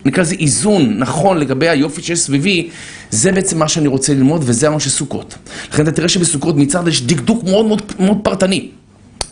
נקרא 0.06 0.24
לזה 0.24 0.36
איזון 0.40 0.98
נכון 0.98 1.38
לגבי 1.38 1.70
היופי 1.70 2.02
שיש 2.02 2.20
סביבי, 2.20 2.70
זה 3.12 3.32
בעצם 3.32 3.60
מה 3.60 3.68
שאני 3.68 3.88
רוצה 3.88 4.14
ללמוד 4.14 4.42
וזה 4.46 4.68
המון 4.68 4.80
של 4.80 4.90
סוכות. 4.90 5.36
לכן 5.72 5.84
אתה 5.84 5.92
תראה 5.92 6.10
שבסוכות 6.10 6.56
מצד 6.56 6.88
יש 6.88 7.02
דקדוק 7.02 7.44
מאוד 7.44 7.66
מאוד, 7.66 7.82
מאוד 8.00 8.18
פרטני. 8.24 8.70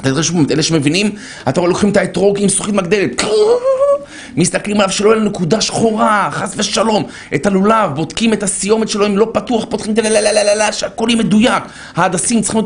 אתה 0.01 0.11
תראה 0.11 0.23
שאלה 0.23 0.63
שמבינים, 0.63 1.09
אתה 1.49 1.61
לוקחים 1.61 1.89
את 1.89 1.97
האתרוג 1.97 2.39
עם 2.39 2.49
זכוכית 2.49 2.75
מגדלת. 2.75 3.23
מסתכלים 4.37 4.77
עליו 4.77 4.89
שלא 4.89 5.09
יהיה 5.09 5.19
לו 5.19 5.29
נקודה 5.29 5.61
שחורה, 5.61 6.29
חס 6.31 6.53
ושלום, 6.57 7.03
את 7.35 7.45
הלולב, 7.45 7.91
בודקים 7.95 8.33
את 8.33 8.43
הסיומת 8.43 8.89
שלו 8.89 9.05
אם 9.05 9.17
לא 9.17 9.29
פתוח, 9.33 9.65
פותחים 9.69 9.93
את 9.93 9.97
הלללללה, 9.97 10.71
שהכל 10.71 11.07
יהיה 11.09 11.19
מדויק. 11.19 11.63
ההדסים 11.95 12.41
צריכים 12.41 12.61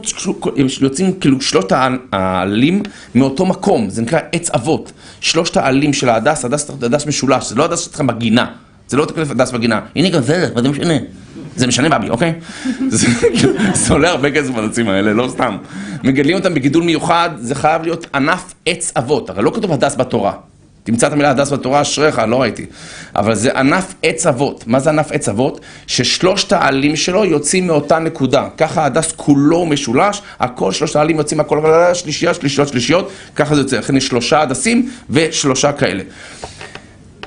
להיות, 0.56 0.82
יוצאים 0.82 1.14
כאילו 1.20 1.42
שלושת 1.42 1.72
העלים 2.12 2.84
מאותו 3.16 3.46
מקום, 3.46 3.90
זה 3.90 4.02
נקרא 4.02 4.20
עץ 4.32 4.50
אבות. 4.50 4.92
שלושת 5.22 5.58
העלים 5.58 5.94
של 5.94 6.10
ההדס, 6.10 6.46
הדס, 6.46 6.70
הדס 6.70 7.06
משולש, 7.06 7.50
זה 7.50 7.56
לא 7.56 7.66
הדס 7.66 7.80
שלכם 7.80 8.08
בגינה, 8.08 8.46
זה 8.88 8.98
לא 8.98 9.06
תקלוף 9.06 9.32
הדס 9.32 9.52
בגינה. 9.52 9.80
הנה 9.96 10.10
גם 10.10 10.22
זה, 10.22 10.50
מה 10.56 10.62
זה 10.62 10.70
משנה? 10.70 10.94
זה 11.56 11.68
משנה 11.68 11.90
בבי, 11.90 12.10
אוקיי? 12.10 12.34
זה 13.74 13.94
עולה 13.94 14.10
הרבה 14.10 14.32
כסף 14.32 14.50
בנוצ'ים 14.50 14.90
האלה, 14.90 15.14
לא 15.14 15.28
סתם. 15.32 15.58
מגדלים 16.04 16.38
אותם 16.38 16.54
בגידול 16.54 16.84
מיוחד, 16.84 17.30
זה 17.40 17.56
חייב 17.56 17.82
להיות 17.82 18.08
ענף 18.16 18.54
עץ 18.66 18.92
אבות, 18.98 19.30
הרי 19.30 19.44
לא 19.44 19.52
כתוב 19.56 19.72
הדס 19.72 19.96
בתורה. 19.96 20.34
תמצא 20.88 21.08
את 21.08 21.12
המילה 21.12 21.30
הדס 21.30 21.52
בתורה, 21.52 21.82
אשריך, 21.82 22.22
לא 22.28 22.42
ראיתי. 22.42 22.66
אבל 23.16 23.36
זה 23.36 23.60
ענף 23.60 23.94
עץ 24.04 24.26
אבות. 24.26 24.64
מה 24.68 24.80
זה 24.80 24.90
ענף 24.90 25.12
עץ 25.12 25.30
אבות? 25.30 25.62
ששלושת 25.88 26.54
העלים 26.54 26.96
שלו 26.96 27.26
יוצאים 27.26 27.68
מאותה 27.68 28.00
נקודה. 28.00 28.48
ככה 28.58 28.86
הדס 28.86 29.12
כולו 29.16 29.66
משולש, 29.66 30.22
הכל 30.40 30.72
שלושת 30.72 30.96
העלים 30.96 31.18
יוצאים 31.18 31.38
מהכל, 31.38 31.62
שלישייה, 31.94 32.34
שלישיות, 32.34 32.68
שלישיות, 32.68 33.12
ככה 33.36 33.56
זה 33.56 33.62
יוצא. 33.62 33.78
לכן 33.78 33.98
יש 33.98 34.08
שלושה 34.08 34.42
הדסים 34.42 34.90
ושלושה 35.10 35.72
כאלה. 35.72 36.04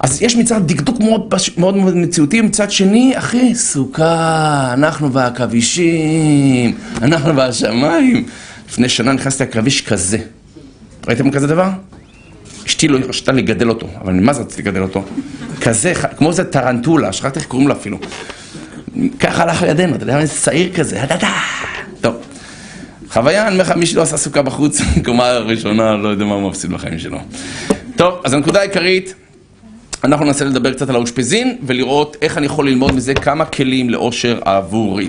אז 0.01 0.23
יש 0.23 0.37
מצד 0.37 0.61
דקדוק 0.67 1.01
מאוד, 1.01 1.35
מאוד 1.57 1.77
מאוד 1.77 1.97
מציאותי, 1.97 2.41
מצד 2.41 2.71
שני, 2.71 3.13
אחי, 3.19 3.55
סוכה, 3.55 4.71
אנחנו 4.73 5.13
והעכבישים, 5.13 6.75
אנחנו 7.03 7.37
והשמיים. 7.37 8.27
לפני 8.69 8.89
שנה 8.89 9.13
נכנסתי 9.13 9.45
לעכביש 9.45 9.81
כזה. 9.81 10.19
ראיתם 11.07 11.31
כזה 11.31 11.47
דבר? 11.47 11.90
אשתי 12.67 12.89
לא 12.89 12.99
הרשתה 12.99 13.33
לגדל 13.33 13.69
אותו, 13.69 13.87
אבל 14.01 14.13
מה 14.13 14.33
זה 14.33 14.41
רציתי 14.41 14.63
לגדל 14.63 14.83
אותו? 14.83 15.05
כזה, 15.61 15.93
כמו 16.17 16.29
איזה 16.29 16.45
טרנטולה, 16.45 17.13
שכחתי 17.13 17.39
איך 17.39 17.47
קוראים 17.49 17.69
לו 17.69 17.75
אפילו. 17.75 17.99
ככה 19.21 19.43
הלך 19.43 19.63
לידינו, 19.63 19.95
אתה 19.95 20.03
יודע, 20.03 20.19
איזה 20.19 20.35
צעיר 20.35 20.73
כזה, 20.75 21.05
טוב. 22.01 22.15
חוויה, 23.11 23.47
אני 23.47 23.53
אומר 23.53 23.65
לך, 23.65 23.77
מי 23.77 23.87
שלא 23.87 24.03
עשה 24.03 24.17
סוכה 24.17 24.43
בחוץ, 24.43 24.81
קומה 25.05 25.39
ראשונה, 25.39 25.97
לא 25.97 26.09
יודע 26.09 26.25
מה 26.25 26.35
הוא 26.35 26.51
מפסיד 26.51 26.71
בחיים 26.71 26.99
שלו. 26.99 27.19
טוב, 27.97 28.21
אז 28.25 28.33
הנקודה 28.33 28.61
העיקרית, 28.61 29.15
אנחנו 30.05 30.27
ננסה 30.27 30.45
לדבר 30.45 30.73
קצת 30.73 30.89
על 30.89 30.95
האושפזין 30.95 31.57
ולראות 31.63 32.17
איך 32.23 32.39
אני 32.39 32.47
יכול 32.47 32.69
ללמוד 32.69 32.95
מזה 32.95 33.15
כמה 33.15 33.45
כלים 33.45 33.91
לאושר 33.91 34.39
עבורי. 34.45 35.09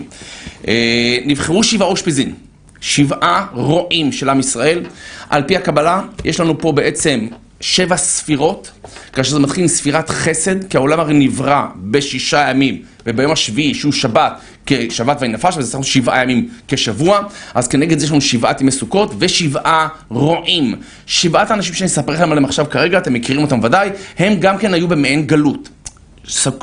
אה, 0.67 1.17
נבחרו 1.25 1.63
שבעה 1.63 1.87
אושפזין, 1.87 2.33
שבעה 2.81 3.45
רועים 3.53 4.11
של 4.11 4.29
עם 4.29 4.39
ישראל. 4.39 4.83
על 5.29 5.43
פי 5.43 5.57
הקבלה, 5.57 6.01
יש 6.25 6.39
לנו 6.39 6.59
פה 6.59 6.71
בעצם 6.71 7.27
שבע 7.61 7.97
ספירות, 7.97 8.71
כאשר 9.13 9.31
זה 9.31 9.39
מתחיל 9.39 9.63
עם 9.63 9.67
ספירת 9.67 10.09
חסד, 10.09 10.69
כי 10.69 10.77
העולם 10.77 10.99
הרי 10.99 11.13
נברא 11.13 11.65
בשישה 11.75 12.49
ימים, 12.49 12.81
וביום 13.05 13.31
השביעי, 13.31 13.73
שהוא 13.73 13.93
שבת, 13.93 14.33
כשבת 14.65 15.17
וינפש, 15.21 15.57
וזה 15.57 15.71
צריך 15.71 15.85
שבעה 15.85 16.23
ימים 16.23 16.49
כשבוע, 16.67 17.19
אז 17.53 17.67
כנגד 17.67 17.99
זה 17.99 18.05
יש 18.05 18.11
לנו 18.11 18.21
שבעת 18.21 18.61
ימי 18.61 18.71
סוכות 18.71 19.13
ושבעה 19.19 19.87
רועים. 20.09 20.75
שבעת 21.05 21.51
האנשים 21.51 21.73
שאני 21.73 21.87
אספר 21.87 22.13
לכם 22.13 22.31
עליהם 22.31 22.45
עכשיו 22.45 22.65
כרגע, 22.69 22.97
אתם 22.97 23.13
מכירים 23.13 23.41
אותם 23.41 23.59
ודאי, 23.63 23.89
הם 24.19 24.35
גם 24.39 24.57
כן 24.57 24.73
היו 24.73 24.87
במעין 24.87 25.27
גלות. 25.27 25.69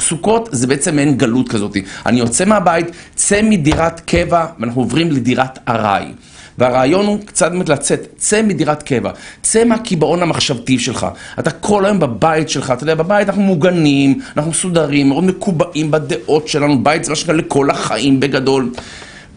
סוכות 0.01 0.49
זה 0.53 0.67
בעצם 0.67 0.97
מעין 0.97 1.17
גלות 1.17 1.49
כזאת. 1.49 1.77
אני 2.07 2.19
יוצא 2.19 2.45
מהבית, 2.45 2.87
צא 3.15 3.41
מדירת 3.43 4.01
קבע, 4.01 4.47
ואנחנו 4.59 4.81
עוברים 4.81 5.11
לדירת 5.11 5.59
ארעי. 5.69 6.13
והרעיון 6.59 7.07
הוא 7.07 7.19
קצת 7.25 7.51
באמת 7.51 7.69
לצאת, 7.69 8.07
צא 8.17 8.43
מדירת 8.43 8.83
קבע, 8.83 9.11
צא 9.43 9.65
מהקיבעון 9.65 10.23
המחשבתי 10.23 10.79
שלך. 10.79 11.07
אתה 11.39 11.51
כל 11.51 11.85
היום 11.85 12.01
בבית 12.01 12.49
שלך, 12.49 12.71
אתה 12.71 12.83
יודע, 12.83 12.95
בבית 12.95 13.29
אנחנו 13.29 13.43
מוגנים, 13.43 14.21
אנחנו 14.37 14.51
מסודרים, 14.51 15.09
מאוד 15.09 15.25
מקובעים 15.25 15.91
בדעות 15.91 16.49
שלנו, 16.49 16.85
בית 16.85 17.05
זה 17.05 17.11
מה 17.11 17.17
שנקרא 17.17 17.35
לכל 17.35 17.71
החיים 17.71 18.21
בגדול. 18.21 18.71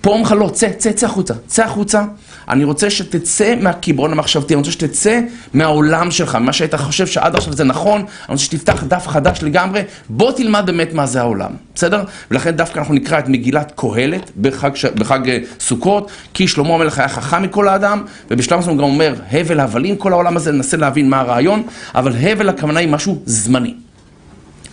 פה 0.01 0.09
אומרים 0.09 0.25
לך 0.25 0.31
לא, 0.31 0.49
צא, 0.53 0.69
צא, 0.77 0.91
צא 0.91 1.05
החוצה, 1.05 1.33
צא 1.47 1.63
החוצה. 1.63 2.03
אני 2.49 2.63
רוצה 2.63 2.89
שתצא 2.89 3.55
מהקיבעון 3.61 4.11
המחשבתי, 4.11 4.53
אני 4.53 4.59
רוצה 4.59 4.71
שתצא 4.71 5.19
מהעולם 5.53 6.11
שלך, 6.11 6.35
ממה 6.35 6.53
שהיית 6.53 6.75
חושב 6.75 7.07
שעד 7.07 7.35
עכשיו 7.35 7.53
זה 7.53 7.63
נכון, 7.63 7.99
אני 7.99 8.07
רוצה 8.29 8.43
שתפתח 8.43 8.83
דף 8.83 9.07
חדש 9.07 9.43
לגמרי, 9.43 9.81
בוא 10.09 10.31
תלמד 10.31 10.63
באמת 10.65 10.93
מה 10.93 11.05
זה 11.05 11.19
העולם, 11.19 11.51
בסדר? 11.75 12.03
ולכן 12.31 12.51
דווקא 12.51 12.79
אנחנו 12.79 12.93
נקרא 12.93 13.19
את 13.19 13.27
מגילת 13.27 13.71
קהלת 13.75 14.31
בחג, 14.41 14.75
ש... 14.75 14.85
בחג 14.85 15.29
אה, 15.29 15.37
סוכות, 15.59 16.11
כי 16.33 16.47
שלמה 16.47 16.73
המלך 16.73 16.99
היה 16.99 17.07
חכם 17.07 17.43
מכל 17.43 17.67
האדם, 17.67 18.03
ובשלב 18.31 18.59
מסוים 18.59 18.77
הוא 18.77 18.83
גם 18.85 18.93
אומר, 18.93 19.15
הבל 19.31 19.59
הבלים 19.59 19.95
כל 19.95 20.13
העולם 20.13 20.37
הזה, 20.37 20.51
ננסה 20.51 20.77
להבין 20.77 21.09
מה 21.09 21.19
הרעיון, 21.19 21.63
אבל 21.95 22.15
הבל 22.15 22.49
הכוונה 22.49 22.79
היא 22.79 22.89
משהו 22.89 23.21
זמני. 23.25 23.73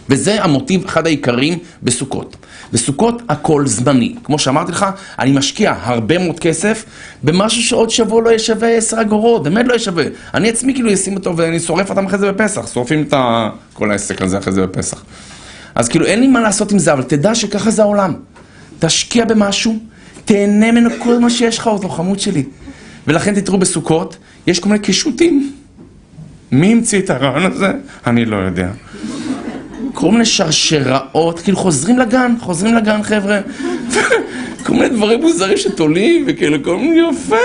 וזה 0.09 0.45
המוטיב, 0.45 0.85
אחד 0.85 1.07
העיקרים 1.07 1.59
בסוכות. 1.83 2.37
בסוכות 2.73 3.23
הכל 3.29 3.67
זמני. 3.67 4.15
כמו 4.25 4.39
שאמרתי 4.39 4.73
לך, 4.73 4.87
אני 5.19 5.33
משקיע 5.33 5.75
הרבה 5.83 6.19
מאוד 6.19 6.41
כסף 6.41 6.85
במשהו 7.23 7.63
שעוד 7.63 7.91
שבוע 7.91 8.23
לא 8.23 8.31
ישווה 8.31 8.69
10 8.69 9.01
אגורות, 9.01 9.43
באמת 9.43 9.69
לא 9.69 9.75
ישווה. 9.75 10.05
אני 10.35 10.49
עצמי 10.49 10.75
כאילו 10.75 10.95
אשים 10.95 11.17
אותו 11.17 11.37
ואני 11.37 11.61
שורף 11.61 11.91
אותם 11.91 12.07
אחרי 12.07 12.19
זה 12.19 12.33
בפסח, 12.33 12.73
שורפים 12.73 13.03
את 13.03 13.15
כל 13.73 13.91
העסק 13.91 14.23
הזה 14.23 14.39
אחרי 14.39 14.53
זה 14.53 14.67
בפסח. 14.67 15.03
אז 15.75 15.89
כאילו 15.89 16.07
אין 16.07 16.21
לי 16.21 16.27
מה 16.27 16.41
לעשות 16.41 16.73
עם 16.73 16.79
זה, 16.79 16.93
אבל 16.93 17.03
תדע 17.03 17.35
שככה 17.35 17.71
זה 17.71 17.83
העולם. 17.83 18.15
תשקיע 18.79 19.25
במשהו, 19.25 19.79
תהנה 20.25 20.73
ממנו 20.73 20.91
כל 20.99 21.19
מה 21.19 21.31
שיש 21.31 21.59
לך 21.59 21.67
אותו, 21.67 21.89
חמוד 21.89 22.21
שלי. 22.21 22.45
ולכן 23.07 23.35
תתראו 23.35 23.59
בסוכות, 23.59 24.17
יש 24.47 24.61
כל 24.61 24.69
מיני 24.69 24.81
קישוטים. 24.81 25.53
מי 26.53 26.73
המציא 26.73 26.99
את 26.99 27.11
הרעיון 27.11 27.53
הזה? 27.53 27.73
אני 28.07 28.25
לא 28.25 28.37
יודע. 28.37 28.69
מיני 30.13 30.25
שרשראות, 30.25 31.41
כאילו 31.41 31.57
חוזרים 31.57 31.99
לגן, 31.99 32.35
חוזרים 32.41 32.75
לגן 32.75 33.03
חבר'ה. 33.03 33.41
כל 34.65 34.73
מיני 34.73 34.89
דברים 34.89 35.21
מוזרים 35.21 35.57
שתולים, 35.57 36.25
וכאילו 36.27 36.65
כל 36.65 36.77
מיני 36.77 37.01
יפה. 37.11 37.37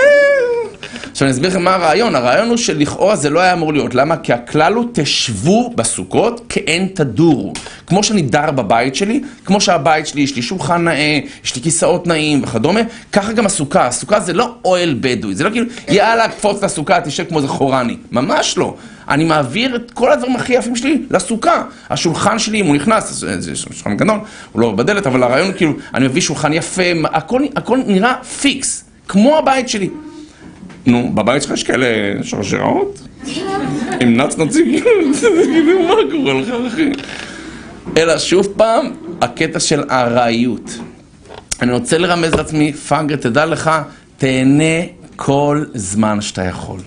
עכשיו 1.14 1.26
אני 1.26 1.32
אסביר 1.34 1.50
לכם 1.50 1.62
מה 1.62 1.74
הרעיון, 1.74 2.14
הרעיון 2.14 2.48
הוא 2.48 2.56
שלכאורה 2.56 3.16
זה 3.16 3.30
לא 3.30 3.40
היה 3.40 3.52
אמור 3.52 3.72
להיות, 3.72 3.94
למה? 3.94 4.16
כי 4.16 4.32
הכלל 4.32 4.74
הוא 4.74 4.84
תשבו 4.92 5.72
בסוכות 5.74 6.40
כאין 6.48 6.88
תדורו. 6.94 7.52
כמו 7.86 8.02
שאני 8.02 8.22
דר 8.22 8.50
בבית 8.50 8.94
שלי, 8.94 9.22
כמו 9.44 9.60
שהבית 9.60 10.06
שלי, 10.06 10.22
יש 10.22 10.36
לי 10.36 10.42
שולחן 10.42 10.84
נאה, 10.84 11.20
יש 11.44 11.56
לי 11.56 11.62
כיסאות 11.62 12.06
נאים 12.06 12.42
וכדומה, 12.42 12.80
ככה 13.12 13.32
גם 13.32 13.46
הסוכה, 13.46 13.86
הסוכה 13.86 14.20
זה 14.20 14.32
לא 14.32 14.54
אוהל 14.64 14.96
בדואי, 15.00 15.34
זה 15.34 15.44
לא 15.44 15.50
כאילו 15.50 15.66
יאללה 15.88 16.28
קפוץ 16.28 16.62
לסוכה, 16.62 17.00
תשב 17.00 17.24
כמו 17.24 17.38
איזה 17.38 17.48
חורני, 17.48 17.96
ממש 18.12 18.58
לא. 18.58 18.76
אני 19.08 19.24
מעביר 19.24 19.76
את 19.76 19.90
כל 19.90 20.12
הדברים 20.12 20.36
הכי 20.36 20.52
יפים 20.52 20.76
שלי 20.76 21.02
לסוכה. 21.10 21.62
השולחן 21.90 22.38
שלי, 22.38 22.60
אם 22.60 22.66
הוא 22.66 22.76
נכנס, 22.76 23.24
זה 23.38 23.56
שולחן 23.56 23.96
גדול, 23.96 24.18
הוא 24.52 24.60
לא 24.60 24.72
בדלת, 24.72 25.06
אבל 25.06 25.22
הרעיון 25.22 25.46
הוא 25.46 25.56
כאילו, 25.56 25.72
אני 25.94 26.06
מביא 26.06 26.22
שולחן 26.22 26.52
יפה, 26.52 26.82
הכל, 27.04 27.42
הכל 27.56 27.78
נראה 27.86 28.14
פיקס, 28.24 28.84
כמו 29.08 29.38
הבית 29.38 29.68
שלי. 29.68 29.88
נו, 30.86 31.10
בבית 31.14 31.42
שלך 31.42 31.52
יש 31.52 31.62
כאלה 31.62 31.86
שרשראות? 32.22 33.00
עם 34.00 34.16
נצנצים, 34.16 34.64
כאילו, 34.64 35.82
מה 35.82 35.94
קורה 36.12 36.34
לך, 36.34 36.48
אחי? 36.68 36.90
אלא 37.96 38.18
שוב 38.18 38.46
פעם, 38.56 38.92
הקטע 39.20 39.60
של 39.60 39.82
ארעיות. 39.90 40.78
אני 41.62 41.72
רוצה 41.72 41.98
לרמז 41.98 42.34
לעצמי, 42.34 42.72
פאגר, 42.72 43.16
תדע 43.16 43.46
לך, 43.46 43.70
תהנה 44.16 44.84
כל 45.16 45.64
זמן 45.74 46.20
שאתה 46.20 46.44
יכול. 46.44 46.80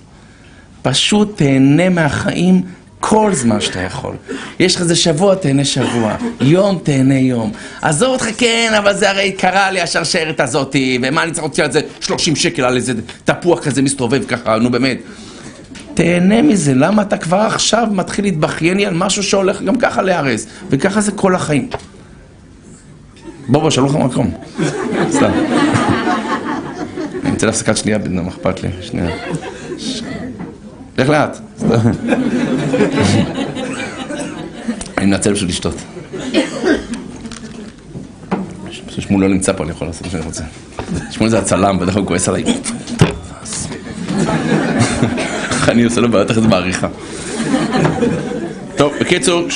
פשוט 0.82 1.38
תהנה 1.38 1.90
מהחיים 1.90 2.62
כל 3.10 3.34
זמן 3.34 3.62
שאתה 3.62 3.80
יכול. 3.80 4.16
יש 4.60 4.76
לך 4.76 4.82
איזה 4.82 4.96
שבוע, 4.96 5.36
תהנה 5.36 5.66
שבוע. 5.66 6.16
יום, 6.42 6.80
תהנה 6.84 7.20
יום. 7.20 7.52
עזוב 7.82 8.10
אותך, 8.10 8.28
כן, 8.38 8.72
אבל 8.78 8.94
זה 8.94 9.10
הרי 9.10 9.32
קרה 9.32 9.72
לי 9.72 9.82
השרשרת 9.82 10.40
הזאתי, 10.40 11.00
ומה 11.02 11.24
אני 11.24 11.32
צריך 11.32 11.44
להוציא 11.44 11.64
על 11.64 11.72
זה 11.72 11.82
30 12.00 12.36
שקל 12.36 12.64
על 12.64 12.76
איזה 12.76 12.94
תפוח 13.26 13.60
כזה 13.60 13.82
מסתובב 13.82 14.24
ככה, 14.24 14.58
נו 14.58 14.72
באמת. 14.72 14.98
תהנה 15.94 16.42
מזה, 16.42 16.74
למה 16.74 17.02
אתה 17.02 17.18
כבר 17.18 17.38
עכשיו 17.38 17.88
מתחיל 17.92 18.26
להתבכיין 18.26 18.78
לי 18.78 18.86
על 18.86 18.94
משהו 18.94 19.24
שהולך 19.24 19.62
גם 19.62 19.76
ככה 19.76 20.02
להיהרס? 20.02 20.48
וככה 20.70 21.02
זה 21.02 21.12
כל 21.12 21.36
החיים. 21.36 21.70
בוא 23.48 23.62
בוא, 23.62 23.70
שלום 23.70 23.88
לך 23.88 23.96
מקום. 23.96 24.32
סתם. 25.12 25.32
אני 27.24 27.30
אמצא 27.30 27.46
להפסקת 27.46 27.78
שנייה, 27.78 27.98
מה 28.10 28.30
אכפת 28.30 28.64
לי? 28.64 28.70
שנייה. 28.82 29.10
לך 30.98 31.10
לאט. 31.10 31.38
אני 34.98 35.06
מנצל 35.06 35.34
בשביל 35.34 35.50
לשתות. 35.50 35.76
שמואל 39.00 39.22
לא 39.22 39.30
נמצא 39.30 39.54
פה, 39.54 39.64
אני 39.64 39.72
יכול 39.72 39.88
לעשות 39.88 40.06
מה 40.06 40.12
שאני 40.12 40.24
רוצה. 40.24 40.44
שמואל 41.12 41.30
זה 41.30 41.40
הצלם, 41.40 41.80
בדרך 41.80 41.94
כלל 41.94 42.02
הוא 42.02 42.08
כועס 42.08 42.30
עליי. 42.30 42.44
איך 45.52 45.70
אני 45.70 45.84
עושה 45.84 46.02
לו 46.02 46.12
בעיות 46.12 46.32
אחרי 46.32 46.42
זה 46.42 46.48
בעריכה. 46.48 46.88
טוב, 48.78 48.94
בקיצור, 49.02 49.48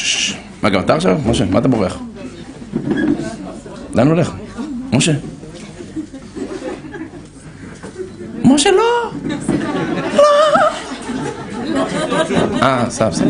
מה 0.62 0.70
גם 0.70 0.80
אתה 0.80 0.96
עכשיו? 0.96 1.20
משה, 1.26 1.46
מה 1.46 1.60
אתה 1.60 1.68
בורח? 1.68 1.98
לאן 3.96 4.08
הולך? 4.08 4.32
משה? 4.94 5.12
משה 8.44 8.72
לא! 8.72 9.12
לא! 10.18 10.24
אה, 12.62 12.86
סב, 12.90 13.12
סב. 13.12 13.26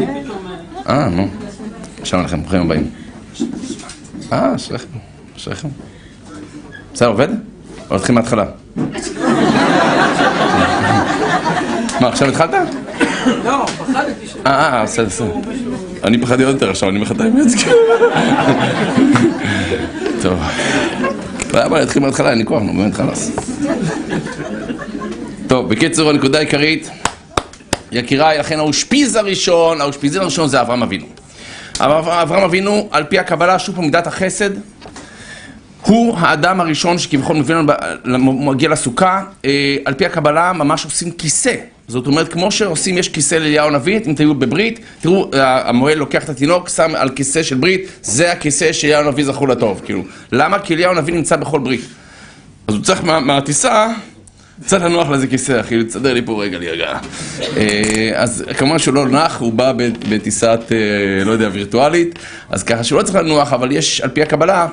אה, 0.90 1.10
נו. 1.10 1.28
שלום 2.04 2.24
לכם, 2.24 2.42
ברוכים 2.42 2.62
הבאים. 2.62 2.90
אה, 4.34 4.56
אשריכם, 4.56 4.88
אשריכם. 5.38 5.68
בסדר, 6.94 7.08
עובד? 7.08 7.28
או 7.90 7.96
נתחיל 7.96 8.16
מההתחלה? 8.16 8.46
מה, 12.02 12.08
עכשיו 12.08 12.28
התחלת? 12.28 12.50
לא, 13.46 13.66
פחדתי 13.66 14.28
ש... 14.28 14.34
אה, 14.46 14.80
אה, 14.80 14.84
בסדר, 14.84 15.06
בסדר. 15.06 15.32
אני 16.04 16.22
פחדתי 16.22 16.44
עוד 16.44 16.54
יותר 16.54 16.70
עכשיו, 16.70 16.90
אני 16.90 17.00
מחטא 17.00 17.24
עם 17.24 17.38
את 17.38 17.46
טוב. 20.22 20.40
לא 21.54 21.60
היה 21.60 21.70
בעיה 21.70 21.82
להתחיל 21.84 22.02
מההתחלה, 22.02 22.30
אין 22.30 22.38
לי 22.38 22.46
כוח, 22.46 22.64
נו, 22.64 22.74
באמת 22.74 22.94
חלאס. 22.94 23.32
טוב, 25.48 25.70
בקיצור, 25.70 26.10
הנקודה 26.10 26.38
העיקרית, 26.38 26.90
יקיריי, 27.92 28.38
לכן 28.38 28.60
האושפיז 28.60 29.16
הראשון, 29.16 29.82
האושפיזין 29.82 30.22
הראשון 30.22 30.48
זה 30.48 30.62
אברהם 30.62 30.84
אבינו. 30.84 31.06
אברהם 31.80 32.44
אבינו, 32.44 32.90
על 32.92 33.04
פי 33.04 33.20
הקבלה, 33.20 33.60
שוב 33.60 33.76
פעם 33.76 33.84
מידת 33.84 34.08
החסד, 34.08 34.50
הוא 35.82 36.18
האדם 36.18 36.62
הראשון 36.62 36.98
שכביכול 36.98 37.36
מביא 37.36 37.56
לנו, 37.56 38.34
מגיע 38.34 38.70
לסוכה, 38.70 39.24
אה, 39.46 39.78
על 39.86 39.94
פי 39.94 40.06
הקבלה 40.06 40.54
ממש 40.54 40.86
עושים 40.86 41.12
כיסא. 41.12 41.56
זאת 41.88 42.08
אומרת, 42.08 42.34
כמו 42.34 42.52
שעושים, 42.52 42.98
יש 42.98 43.10
כיסא 43.10 43.36
לאליהו 43.36 43.68
הנביא, 43.68 44.00
אם 44.06 44.14
תהיו 44.14 44.36
בברית, 44.36 44.80
תראו, 45.02 45.30
המוהל 45.34 45.98
לוקח 45.98 46.24
את 46.24 46.30
התינוק, 46.30 46.70
שם 46.70 46.92
על 46.96 47.10
כיסא 47.10 47.44
של 47.44 47.56
ברית, 47.56 47.90
זה 48.02 48.32
הכיסא 48.32 48.74
שאליהו 48.74 49.08
הנביא 49.08 49.26
זכו 49.26 49.48
לטוב, 49.48 49.82
כאילו. 49.86 50.04
למה? 50.32 50.60
כי 50.60 50.74
אליהו 50.74 50.92
הנביא 50.92 51.14
נמצא 51.14 51.36
בכל 51.36 51.60
ברית. 51.60 51.82
אז 52.68 52.76
הוא 52.76 52.84
צריך 52.84 53.04
מה, 53.04 53.40
צריך 54.66 54.84
לנוח 54.84 55.10
לאיזה 55.10 55.28
כיסא, 55.28 55.60
אחי, 55.60 55.84
תסדר 55.84 56.14
לי 56.14 56.22
פה 56.26 56.44
רגע 56.44 56.60
להירגע. 56.60 56.98
אה, 57.58 58.12
אז 58.14 58.44
כמובן 58.58 58.80
שהוא 58.80 58.96
לא 58.96 59.10
נח, 59.10 59.40
הוא 59.40 59.54
בא 59.54 59.74
בטיסת, 60.10 60.60
אה, 60.72 61.24
לא 61.24 61.32
יודע, 61.32 61.50
וירטואלית, 61.54 62.20
אז 62.50 62.64
ככה 62.64 62.84
שהוא 62.84 63.00
לא 63.00 63.04
צריך 63.04 63.16
לנוח, 63.16 63.54
אבל 63.54 63.72
יש, 63.72 64.02
על 64.02 64.10
פי 64.10 64.22
הקבלה, 64.22 64.68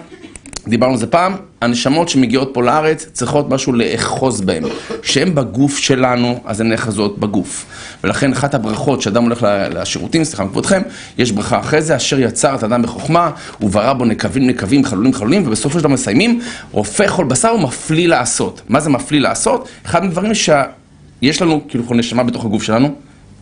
דיברנו 0.69 0.93
על 0.93 0.99
זה 0.99 1.07
פעם, 1.07 1.37
הנשמות 1.61 2.09
שמגיעות 2.09 2.51
פה 2.55 2.63
לארץ 2.63 3.07
צריכות 3.13 3.49
משהו 3.51 3.73
לאחוז 3.73 4.41
בהם. 4.41 4.63
כשהן 5.03 5.35
בגוף 5.35 5.79
שלנו, 5.79 6.41
אז 6.45 6.61
הן 6.61 6.69
נאחזות 6.69 7.19
בגוף. 7.19 7.67
ולכן 8.05 8.33
אחת 8.33 8.55
הברכות 8.55 9.03
שאדם 9.03 9.23
הולך 9.23 9.47
לשירותים, 9.71 10.25
סליחה 10.25 10.45
מכבודכם, 10.45 10.83
יש 11.19 11.33
ברכה 11.33 11.61
אחרי 11.61 11.83
זה, 11.83 11.97
אשר 11.97 12.21
יצר 12.21 12.55
את 12.55 12.63
האדם 12.63 12.83
בחוכמה, 12.83 13.31
וברא 13.61 13.93
בו 13.93 14.05
נקבים 14.05 14.47
נקבים, 14.47 14.85
חלולים 14.85 15.13
חלולים, 15.15 15.47
ובסופו 15.47 15.79
של 15.79 15.85
דבר 15.85 15.95
מסיימים, 15.95 16.41
רופא 16.73 17.09
כל 17.09 17.25
בשר 17.25 17.55
ומפליא 17.55 18.09
לעשות. 18.09 18.63
מה 18.69 18.81
זה 18.81 18.91
מפליא 18.91 19.21
לעשות? 19.21 19.69
אחד 19.87 20.05
מהדברים 20.05 20.33
שיש 20.35 21.43
לנו, 21.43 21.61
כאילו, 21.69 21.87
כל 21.87 21.95
נשמה 21.95 22.23
בתוך 22.23 22.45
הגוף 22.45 22.63
שלנו, 22.63 22.95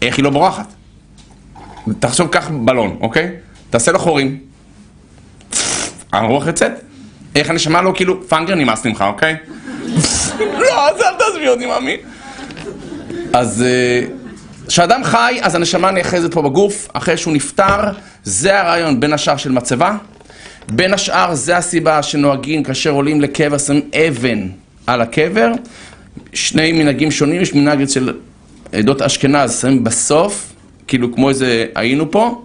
איך 0.03 0.17
היא 0.17 0.25
לא 0.25 0.31
בורחת? 0.31 0.73
תחשוב, 1.99 2.29
קח 2.29 2.51
בלון, 2.65 2.97
אוקיי? 3.01 3.31
תעשה 3.71 3.93
לו 3.93 3.99
חורים. 3.99 4.39
הרוח 6.13 6.47
יוצאת. 6.47 6.73
איך 7.37 7.51
הנשמה 7.51 7.83
לא 7.83 7.93
כאילו, 7.97 8.29
פאנגר 8.29 8.55
נמאס 8.55 8.87
ממך, 8.87 9.05
אוקיי? 9.09 9.37
לא, 10.41 10.89
אז 10.89 11.01
אל 11.01 11.15
תעזבי 11.19 11.49
אותי, 11.49 11.67
מאמי. 11.67 11.97
אז 13.33 13.65
כשאדם 14.69 15.05
חי, 15.05 15.39
אז 15.43 15.55
הנשמה 15.55 15.91
נאחזת 15.91 16.35
פה 16.35 16.43
בגוף, 16.43 16.89
אחרי 16.93 17.17
שהוא 17.17 17.35
נפטר, 17.35 17.81
זה 18.25 18.61
הרעיון 18.61 19.01
בין 19.01 19.13
השאר 19.13 19.37
של 19.37 19.53
מצבה. 19.53 19.97
בין 20.69 20.95
השאר, 20.95 21.35
זה 21.35 21.57
הסיבה 21.57 22.03
שנוהגים 22.03 22.63
כאשר 22.63 22.91
עולים 22.91 23.21
לקבר, 23.21 23.59
שמים 23.59 23.83
אבן 24.09 24.49
על 24.87 25.01
הקבר. 25.01 25.53
שני 26.33 26.73
מנהגים 26.73 27.11
שונים, 27.11 27.41
יש 27.43 27.55
מנהג 27.55 27.89
של 27.89 28.13
עדות 28.73 29.03
אשכנז, 29.03 29.61
שמים 29.61 29.85
בסוף, 29.85 30.53
כאילו 30.87 31.15
כמו 31.15 31.29
איזה 31.29 31.67
היינו 31.75 32.11
פה. 32.11 32.43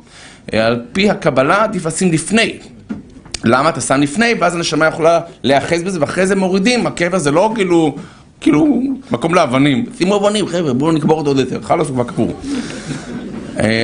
על 0.51 0.81
פי 0.93 1.10
הקבלה 1.10 1.63
עדיף 1.63 1.86
לשים 1.86 2.12
לפני, 2.12 2.57
למה 3.43 3.69
אתה 3.69 3.81
שם 3.81 4.01
לפני, 4.01 4.33
ואז 4.39 4.55
הנשמה 4.55 4.86
יכולה 4.86 5.19
להיאחז 5.43 5.83
בזה, 5.83 6.01
ואחרי 6.01 6.27
זה 6.27 6.36
מורידים, 6.36 6.88
הקבר 6.88 7.17
זה 7.17 7.31
לא 7.31 7.51
כאילו, 7.55 7.95
כאילו, 8.41 8.81
מקום 9.12 9.36
לאבנים. 9.36 9.86
שימו 9.98 10.17
אבנים, 10.17 10.48
חבר'ה, 10.48 10.74
בואו 10.74 10.91
נקבור 10.91 11.17
אותו 11.17 11.29
עוד 11.29 11.39
יותר, 11.39 11.62
חלאס 11.62 11.88
כבר 11.88 12.03
קבור. 12.03 12.33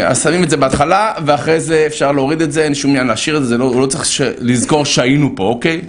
אז 0.06 0.24
שמים 0.24 0.44
את 0.44 0.50
זה 0.50 0.58
בהתחלה, 0.58 1.12
ואחרי 1.26 1.60
זה 1.60 1.84
אפשר 1.88 2.12
להוריד 2.12 2.42
את 2.42 2.52
זה, 2.52 2.64
אין 2.64 2.76
שום 2.76 2.92
עניין 2.92 3.08
להשאיר 3.08 3.38
את 3.38 3.42
זה, 3.44 3.48
זה 3.48 3.58
לא, 3.58 3.66
הוא 3.66 3.82
לא 3.82 3.86
צריך 3.86 4.06
ש... 4.06 4.22
לזכור 4.40 4.86
שהיינו 4.86 5.36
פה, 5.36 5.44
אוקיי? 5.44 5.82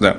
זהו. 0.00 0.12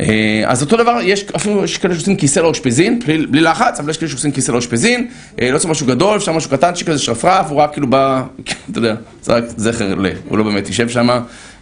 אה, 0.00 0.42
אז 0.46 0.62
אותו 0.62 0.76
דבר, 0.76 0.98
יש 1.02 1.24
אפילו 1.36 1.64
יש 1.64 1.78
כאלה 1.78 1.94
שעושים 1.94 2.16
כיסא 2.16 2.40
לאושפיזין, 2.40 2.98
בלי, 3.06 3.26
בלי 3.26 3.40
לחץ, 3.40 3.80
אבל 3.80 3.90
יש 3.90 3.96
כאלה 3.96 4.10
שעושים 4.10 4.32
כיסא 4.32 4.52
לאושפיזין, 4.52 5.06
אה, 5.40 5.50
לא 5.50 5.58
צריך 5.58 5.70
משהו 5.70 5.86
גדול, 5.86 6.16
אפשר 6.16 6.32
משהו 6.32 6.50
קטנצ'יק 6.50 6.88
כזה 6.88 6.98
שרפרף, 6.98 7.50
הוא 7.50 7.58
רק 7.58 7.72
כאילו 7.72 7.86
בא, 7.86 8.22
אתה 8.70 8.78
יודע, 8.78 8.94
זה 9.22 9.32
רק 9.32 9.44
זכר 9.56 9.94
ל, 9.94 10.06
הוא 10.28 10.38
לא 10.38 10.44
באמת 10.44 10.66
יישב 10.66 10.88
שם, 10.88 11.08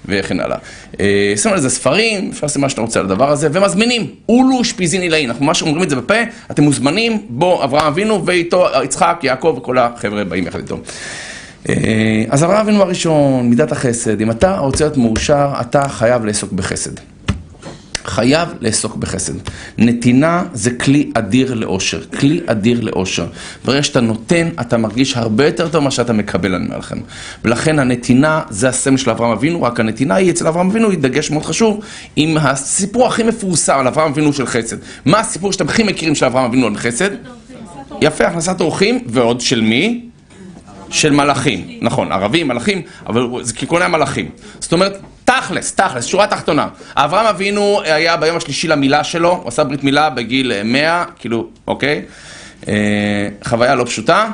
וכן 0.08 0.40
הלאה. 0.40 0.58
אה, 1.00 1.32
שימו 1.36 1.54
לזה 1.54 1.70
ספרים, 1.70 2.30
אפשר 2.32 2.46
לעשות 2.46 2.62
מה 2.62 2.68
שאתה 2.68 2.80
רוצה 2.80 3.00
על 3.00 3.06
הדבר 3.06 3.30
הזה, 3.30 3.48
ומזמינים, 3.52 4.06
אולו 4.28 4.56
אושפיזין 4.58 5.02
עילאי, 5.02 5.26
אנחנו 5.26 5.44
ממש 5.44 5.62
אומרים 5.62 5.82
את 5.82 5.90
זה 5.90 5.96
בפה, 5.96 6.14
אתם 6.50 6.62
מוזמנים, 6.62 7.26
בוא 7.28 7.64
אברהם 7.64 7.86
אבינו 7.86 8.26
ואיתו 8.26 8.66
יצחק, 8.84 9.20
יעקב 9.22 9.54
וכל 9.58 9.78
החבר'ה 9.78 10.24
באים 10.24 10.46
יחד 10.46 10.58
איתו. 10.58 10.78
אז 12.30 12.44
אברהם 12.44 12.60
אבינו 12.60 12.82
הראשון, 12.82 13.50
מידת 13.50 13.72
החסד, 13.72 14.20
אם 14.20 14.30
אתה 14.30 14.58
רוצה 14.58 14.84
להיות 14.84 14.96
מאושר, 14.96 15.48
אתה 15.60 15.88
חייב 15.88 16.24
לעסוק 16.24 16.52
בחסד. 16.52 17.15
חייב 18.06 18.48
לעסוק 18.60 18.96
בחסד. 18.96 19.32
נתינה 19.78 20.44
זה 20.52 20.70
כלי 20.70 21.10
אדיר 21.14 21.54
לאושר, 21.54 22.00
כלי 22.18 22.40
אדיר 22.46 22.80
לאושר. 22.80 23.26
ברגע 23.64 23.82
שאתה 23.82 24.00
נותן, 24.00 24.48
אתה 24.60 24.76
מרגיש 24.76 25.16
הרבה 25.16 25.46
יותר 25.46 25.68
טוב 25.68 25.80
ממה 25.80 25.90
שאתה 25.90 26.12
מקבל, 26.12 26.54
אני 26.54 26.66
אומר 26.66 26.78
לכם. 26.78 26.98
ולכן 27.44 27.78
הנתינה 27.78 28.42
זה 28.50 28.68
הסמל 28.68 28.96
של 28.96 29.10
אברהם 29.10 29.30
אבינו, 29.30 29.62
רק 29.62 29.80
הנתינה 29.80 30.14
היא 30.14 30.30
אצל 30.30 30.46
אברהם 30.46 30.70
אבינו, 30.70 30.90
היא 30.90 30.98
דגש 30.98 31.30
מאוד 31.30 31.44
חשוב, 31.44 31.80
עם 32.16 32.36
הסיפור 32.36 33.06
הכי 33.06 33.22
מפורסם 33.22 33.78
על 33.78 33.86
אברהם 33.86 34.12
אבינו 34.12 34.32
של 34.32 34.46
חסד. 34.46 34.76
מה 35.04 35.20
הסיפור 35.20 35.52
שאתם 35.52 35.68
הכי 35.68 35.82
מכירים 35.82 36.14
של 36.14 36.26
אברהם 36.26 36.44
אבינו 36.44 36.66
על 36.66 36.76
חסד? 36.76 37.10
יפה, 38.00 38.26
הכנסת 38.26 38.60
אורחים, 38.60 39.04
ועוד 39.06 39.40
של 39.40 39.60
מי? 39.60 40.02
של 40.90 41.12
מלאכים, 41.12 41.78
נכון, 41.82 42.12
ערבים, 42.12 42.48
מלאכים, 42.48 42.82
אבל 43.06 43.28
זה 43.42 43.52
כיכוני 43.54 43.84
המלאכים. 43.84 44.28
זאת 44.60 44.72
אומרת, 44.72 44.98
תכלס, 45.26 45.74
תכלס, 45.74 46.04
שורה 46.04 46.26
תחתונה. 46.26 46.68
אברהם 46.96 47.26
אבינו 47.26 47.80
היה 47.84 48.16
ביום 48.16 48.36
השלישי 48.36 48.68
למילה 48.68 49.04
שלו, 49.04 49.32
הוא 49.32 49.48
עשה 49.48 49.64
ברית 49.64 49.84
מילה 49.84 50.10
בגיל 50.10 50.62
100, 50.64 51.04
כאילו, 51.18 51.48
אוקיי? 51.66 52.02
אה, 52.68 52.74
חוויה 53.44 53.74
לא 53.74 53.84
פשוטה, 53.84 54.28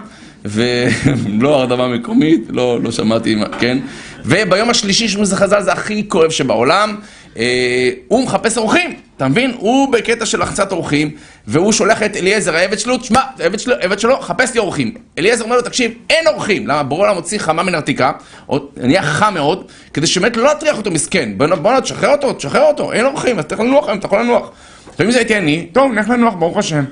ולא 0.45 1.55
הרדמה 1.59 1.89
מקומית, 1.89 2.41
לא, 2.49 2.83
לא 2.83 2.93
שמעתי, 2.93 3.37
כן? 3.61 3.79
וביום 4.25 4.71
השלישי 4.71 5.09
שהוא 5.09 5.25
חז"ל 5.35 5.63
זה 5.63 5.73
הכי 5.73 6.09
כואב 6.09 6.31
שבעולם. 6.31 6.97
אה, 7.39 7.91
הוא 8.09 8.25
מחפש 8.25 8.59
אורחים, 8.59 8.95
אתה 9.17 9.29
מבין? 9.29 9.55
הוא 9.59 9.93
בקטע 9.93 10.27
של 10.27 10.43
החצת 10.43 10.73
אורחים, 10.73 11.11
והוא 11.47 11.73
שולח 11.73 12.03
את 12.03 12.17
אליעזר, 12.17 12.57
העבד 12.57 12.79
שלו, 12.79 12.99
תשמע, 12.99 13.21
העבד 13.39 13.59
שלו, 13.59 13.75
שלו, 13.99 14.21
חפש 14.21 14.55
לי 14.55 14.61
אורחים. 14.61 14.95
אליעזר 15.19 15.45
אומר 15.45 15.57
לו, 15.57 15.63
תקשיב, 15.63 15.93
אין 16.11 16.27
אורחים. 16.27 16.67
למה? 16.67 16.83
בורא 16.83 17.03
עולם 17.03 17.15
מוציא 17.15 17.39
חמה 17.39 17.63
מנרתיקה, 17.63 18.13
או 18.49 18.59
נהיה 18.77 19.03
חם 19.03 19.35
מאוד, 19.35 19.65
כדי 19.95 20.07
שבאמת 20.07 20.37
לא 20.37 20.45
להטריח 20.45 20.77
אותו 20.77 20.91
מסכן. 20.91 21.33
בוא 21.37 21.47
נא, 21.47 21.81
תשחרר 21.81 22.13
אותו, 22.13 22.33
תשחרר 22.33 22.63
אותו, 22.63 22.93
אין 22.93 23.07
אורחים, 23.07 23.39
אז 23.39 23.45
תלך 23.45 23.61
לנוח 23.61 23.89
היום, 23.89 23.99
אתה 23.99 24.07
יכול 24.07 24.21
לנוח. 24.21 24.51
לפעמים 24.95 25.13
זה 25.13 25.19
הייתי 25.19 25.39
אני, 25.39 25.67
טוב, 25.73 25.93
נלך 25.93 26.09
לנוח, 26.09 26.35
ברוך 26.35 26.59
השם. 26.59 26.85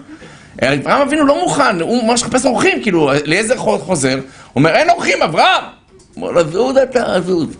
אברהם 0.62 1.02
אבינו 1.02 1.26
לא 1.26 1.40
מוכן, 1.40 1.80
הוא 1.80 2.04
ממש 2.04 2.22
מחפש 2.22 2.46
אורחים, 2.46 2.82
כאילו, 2.82 3.12
אליעזר 3.12 3.56
חוזר, 3.56 4.18
אומר, 4.56 4.70
אין 4.70 4.90
אורחים, 4.90 5.22
אברהם! 5.22 5.64
הוא 6.14 6.28
אומר, 6.28 6.40
עזוב 6.40 6.76
אתה, 6.76 7.14
עזוב. 7.16 7.56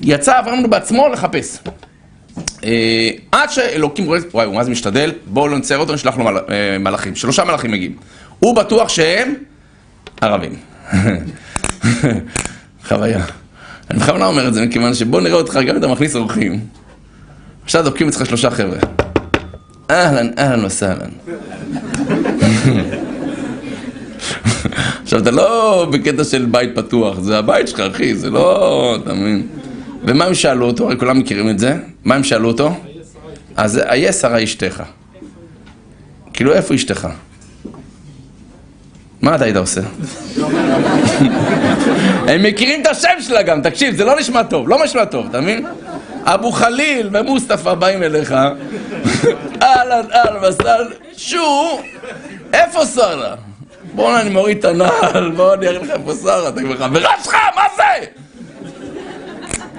יצא 0.00 0.38
אברהם 0.38 0.70
בעצמו 0.70 1.08
לחפש. 1.08 1.58
אה, 2.64 3.10
עד 3.32 3.50
שאלוקים 3.50 4.04
רואה, 4.04 4.18
וואי, 4.34 4.46
הוא 4.46 4.54
מה 4.54 4.64
זה 4.64 4.70
משתדל, 4.70 5.12
בואו 5.26 5.48
לא 5.48 5.58
נצייר 5.58 5.80
אותו, 5.80 5.94
נשלח 5.94 6.18
לו 6.18 6.28
אה, 6.28 6.78
מלאכים. 6.80 7.14
שלושה 7.14 7.44
מלאכים 7.44 7.70
מגיעים. 7.70 7.96
הוא 8.38 8.56
בטוח 8.56 8.88
שהם 8.88 9.34
ערבים. 10.20 10.54
חוויה. 12.88 13.24
אני 13.90 13.98
בכוונה 13.98 14.26
אומר 14.26 14.48
את 14.48 14.54
זה, 14.54 14.66
מכיוון 14.66 14.94
שבוא 14.94 15.20
נראה 15.20 15.36
אותך, 15.36 15.54
גם 15.54 15.68
אם 15.68 15.76
אתה 15.76 15.88
מכניס 15.88 16.16
אורחים. 16.16 16.60
עכשיו 17.64 17.84
דופקים 17.84 18.08
אצלך 18.08 18.26
שלושה 18.26 18.50
חבר'ה. 18.50 18.78
אהלן, 19.90 20.30
אהלן 20.38 20.64
וסהלן. 20.64 21.10
עכשיו, 25.02 25.18
אתה 25.18 25.30
לא 25.30 25.86
בקטע 25.92 26.24
של 26.24 26.46
בית 26.46 26.70
פתוח, 26.74 27.20
זה 27.20 27.38
הבית 27.38 27.68
שלך, 27.68 27.80
אחי, 27.80 28.14
זה 28.14 28.30
לא, 28.30 28.96
אתה 29.02 29.14
מבין? 29.14 29.46
ומה 30.04 30.24
הם 30.24 30.34
שאלו 30.34 30.66
אותו? 30.66 30.86
הרי 30.86 30.98
כולם 30.98 31.18
מכירים 31.18 31.50
את 31.50 31.58
זה. 31.58 31.76
מה 32.04 32.14
הם 32.14 32.24
שאלו 32.24 32.48
אותו? 32.48 32.74
אז 33.56 33.78
איה 33.78 34.12
שרה 34.12 34.44
אשתך. 34.44 34.82
כאילו, 36.32 36.54
איפה 36.54 36.74
אשתך? 36.74 37.08
מה 39.22 39.36
אתה 39.36 39.44
היית 39.44 39.56
עושה? 39.56 39.80
הם 42.28 42.42
מכירים 42.42 42.82
את 42.82 42.86
השם 42.86 43.08
שלה 43.20 43.42
גם, 43.42 43.62
תקשיב, 43.62 43.96
זה 43.96 44.04
לא 44.04 44.20
נשמע 44.20 44.42
טוב, 44.42 44.68
לא 44.68 44.84
נשמע 44.84 45.04
טוב, 45.04 45.26
אתה 45.30 45.40
מבין? 45.40 45.66
אבו 46.24 46.52
חליל 46.52 47.08
ומוסטפא 47.12 47.74
באים 47.74 48.02
אליך, 48.02 48.32
אהלן, 49.62 50.04
אהלן 50.12 50.44
וסהלן, 50.44 50.86
שו, 51.16 51.80
איפה 52.52 52.86
שרה? 52.86 53.34
בואנה, 53.94 54.20
אני 54.20 54.30
מוריד 54.30 54.58
את 54.58 54.64
הנעל, 54.64 55.30
בוא 55.30 55.54
אני 55.54 55.68
אראה 55.68 55.82
לך 55.82 55.90
איפה 55.90 56.12
שרה, 56.22 56.48
אתה 56.48 56.60
כבר 56.60 56.76
חברה 56.76 57.10
שלך, 57.24 57.34
מה 57.56 57.62
זה? 57.76 57.82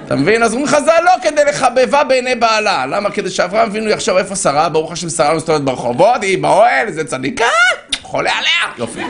אתה 0.06 0.16
מבין? 0.16 0.42
אז 0.42 0.52
אומרים 0.52 0.68
חז"ל 0.68 1.00
לא 1.04 1.10
כדי 1.22 1.44
לחבבה 1.48 2.04
בעיני 2.04 2.34
בעלה. 2.34 2.86
למה? 2.86 3.10
כדי 3.10 3.30
שאברהם 3.30 3.68
אבינו 3.68 3.90
יחשוב 3.90 4.16
איפה 4.16 4.36
שרה, 4.36 4.68
ברוך 4.68 4.92
השם 4.92 5.08
שרה 5.08 5.34
מסתובבת 5.34 5.60
ברחובות, 5.60 6.22
היא 6.22 6.38
באוהל, 6.42 6.86
איזה 6.86 7.04
צדיקה, 7.04 7.44
חולה 8.02 8.30
עליה, 8.30 8.74
יופי. 8.78 9.00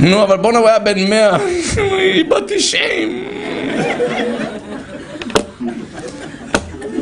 נו, 0.00 0.22
אבל 0.22 0.36
בואנה 0.36 0.58
הוא 0.58 0.68
היה 0.68 0.78
בן 0.78 1.10
מאה, 1.10 1.36
היא 1.76 2.24
בת 2.24 2.42
תשעים. 2.46 3.28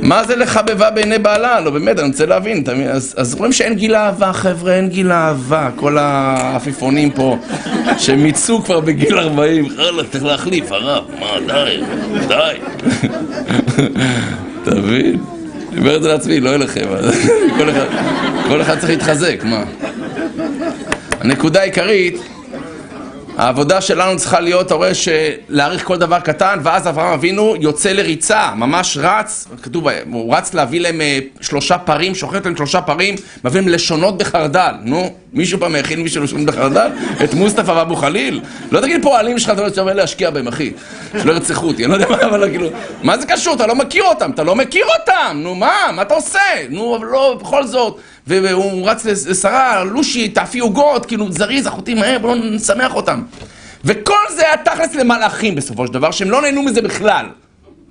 מה 0.06 0.24
זה 0.24 0.36
לחבבה 0.36 0.90
בעיני 0.90 1.18
בעלה? 1.18 1.60
לא, 1.60 1.70
באמת, 1.70 1.98
אני 1.98 2.08
רוצה 2.08 2.26
להבין. 2.26 2.62
אתה 2.62 2.74
מבין? 2.74 2.88
אז, 2.88 3.14
אז 3.16 3.34
רואים 3.34 3.52
שאין 3.52 3.74
גיל 3.74 3.94
אהבה, 3.94 4.32
חבר'ה, 4.32 4.74
אין 4.74 4.88
גיל 4.88 5.12
אהבה. 5.12 5.68
כל 5.76 5.98
העפיפונים 5.98 7.10
פה, 7.10 7.38
שהם 7.98 8.26
יצאו 8.26 8.64
כבר 8.64 8.80
בגיל 8.80 9.18
40, 9.18 9.68
חלאס, 9.68 10.06
צריך 10.10 10.24
להחליף, 10.24 10.72
הרב, 10.72 11.04
מה, 11.20 11.26
די, 11.46 11.80
די. 12.28 12.56
אתה 14.62 14.74
מבין? 14.74 15.20
אני 15.72 15.80
אומר 15.80 15.96
את 15.96 16.02
זה 16.02 16.08
לעצמי, 16.08 16.40
לא 16.40 16.54
אליכם. 16.54 16.86
כל 17.58 17.70
אחד, 17.70 17.86
כל 18.48 18.62
אחד 18.62 18.78
צריך 18.78 18.90
להתחזק, 18.90 19.40
מה? 19.44 19.64
הנקודה 21.20 21.60
העיקרית, 21.60 22.18
העבודה 23.36 23.80
שלנו 23.80 24.16
צריכה 24.16 24.40
להיות, 24.40 24.66
אתה 24.66 24.74
רואה, 24.74 24.90
להעריך 25.48 25.84
כל 25.84 25.96
דבר 25.96 26.20
קטן, 26.20 26.58
ואז 26.62 26.88
אברהם 26.88 27.12
אבינו 27.12 27.54
יוצא 27.60 27.92
לריצה, 27.92 28.54
ממש 28.56 28.98
רץ, 29.00 29.48
כתוב, 29.62 29.86
הוא 30.12 30.34
רץ 30.34 30.54
להביא 30.54 30.80
להם 30.80 31.00
אה, 31.00 31.18
שלושה 31.40 31.78
פרים, 31.78 32.14
שוחט 32.14 32.44
להם 32.44 32.56
שלושה 32.56 32.80
פרים, 32.80 33.14
מביא 33.44 33.60
להם 33.60 33.68
לשונות 33.68 34.18
בחרדל. 34.18 34.72
נו, 34.82 35.14
מישהו 35.36 35.60
פעם 35.60 35.74
הכין 35.74 36.02
מישהו 36.02 36.24
לשונות 36.24 36.46
בחרדל? 36.46 36.88
את 37.24 37.34
מוסטפא 37.34 37.70
ואבו 37.70 37.96
חליל? 37.96 38.40
לא 38.70 38.80
תגיד 38.80 39.02
פה 39.02 39.16
העלים 39.16 39.38
שלך, 39.38 39.50
אתה 39.50 39.62
לא 39.62 39.74
שווה 39.74 39.94
להשקיע 39.94 40.30
בהם, 40.30 40.48
אחי. 40.48 40.72
שלא 41.22 41.32
ירצחו 41.32 41.66
אותי, 41.66 41.84
אני 41.84 41.92
לא 41.92 41.96
יודע 41.96 42.08
מה, 42.08 42.22
אבל 42.22 42.48
כאילו, 42.50 42.68
מה 43.02 43.18
זה 43.18 43.26
קשור? 43.26 43.54
אתה 43.54 43.66
לא 43.66 43.74
מכיר 43.74 44.04
אותם, 44.04 44.30
אתה 44.30 44.42
לא 44.42 44.56
מכיר 44.56 44.84
אותם! 45.00 45.36
נו, 45.36 45.54
מה? 45.54 45.72
מה 45.92 46.02
אתה 46.02 46.14
עושה? 46.14 46.38
נו, 46.70 46.96
אבל 46.96 47.06
לא, 47.06 47.38
בכל 47.40 47.66
זאת. 47.66 47.98
והוא 48.26 48.90
רץ 48.90 49.04
לשרה, 49.04 49.84
לושי, 49.84 50.28
תאפי 50.28 50.58
עוגות, 50.58 51.06
כאילו 51.06 51.32
זריז, 51.32 51.66
אחותי 51.66 51.94
מהר, 51.94 52.18
בואו 52.18 52.34
נשמח 52.34 52.94
אותם. 52.94 53.22
וכל 53.84 54.14
זה 54.36 54.42
היה 54.42 54.56
תכלס 54.56 54.94
למלאכים 54.94 55.54
בסופו 55.54 55.86
של 55.86 55.92
דבר, 55.92 56.10
שהם 56.10 56.30
לא 56.30 56.42
נהנו 56.42 56.62
מזה 56.62 56.82
בכלל. 56.82 57.26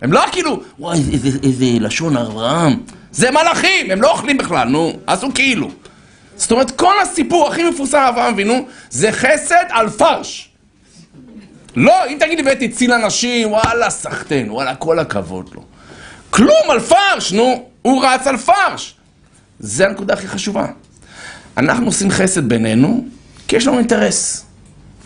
הם 0.01 0.13
לא 0.13 0.21
כאילו, 0.31 0.61
וואי, 0.79 0.99
איזה, 1.13 1.29
איזה 1.43 1.65
לשון 1.79 2.17
אברהם. 2.17 2.73
זה 3.11 3.31
מלאכים, 3.31 3.91
הם 3.91 4.01
לא 4.01 4.11
אוכלים 4.11 4.37
בכלל, 4.37 4.67
נו, 4.67 4.93
עשו 5.07 5.27
כאילו. 5.35 5.69
זאת 6.35 6.51
אומרת, 6.51 6.71
כל 6.71 6.93
הסיפור 7.01 7.47
הכי 7.47 7.69
מפורסם 7.69 8.05
אברהם 8.09 8.33
אבינו, 8.33 8.67
זה 8.89 9.11
חסד 9.11 9.65
על 9.69 9.89
פרש. 9.89 10.49
לא, 11.75 12.05
אם 12.07 12.17
תגיד 12.19 12.39
לי 12.39 12.45
ואתי 12.45 12.69
ציל 12.69 12.93
אנשים, 12.93 13.51
וואלה, 13.51 13.89
סחטיין, 13.89 14.51
וואלה, 14.51 14.75
כל 14.75 14.99
הכבוד 14.99 15.49
לו. 15.53 15.63
כלום 16.29 16.69
על 16.69 16.79
פרש, 16.79 17.33
נו, 17.33 17.69
הוא 17.81 18.05
רץ 18.05 18.27
על 18.27 18.37
פרש. 18.37 18.95
זה 19.59 19.85
הנקודה 19.85 20.13
הכי 20.13 20.27
חשובה. 20.27 20.65
אנחנו 21.57 21.85
עושים 21.85 22.11
חסד 22.11 22.49
בינינו, 22.49 23.05
כי 23.47 23.55
יש 23.55 23.67
לנו 23.67 23.77
אינטרס. 23.77 24.45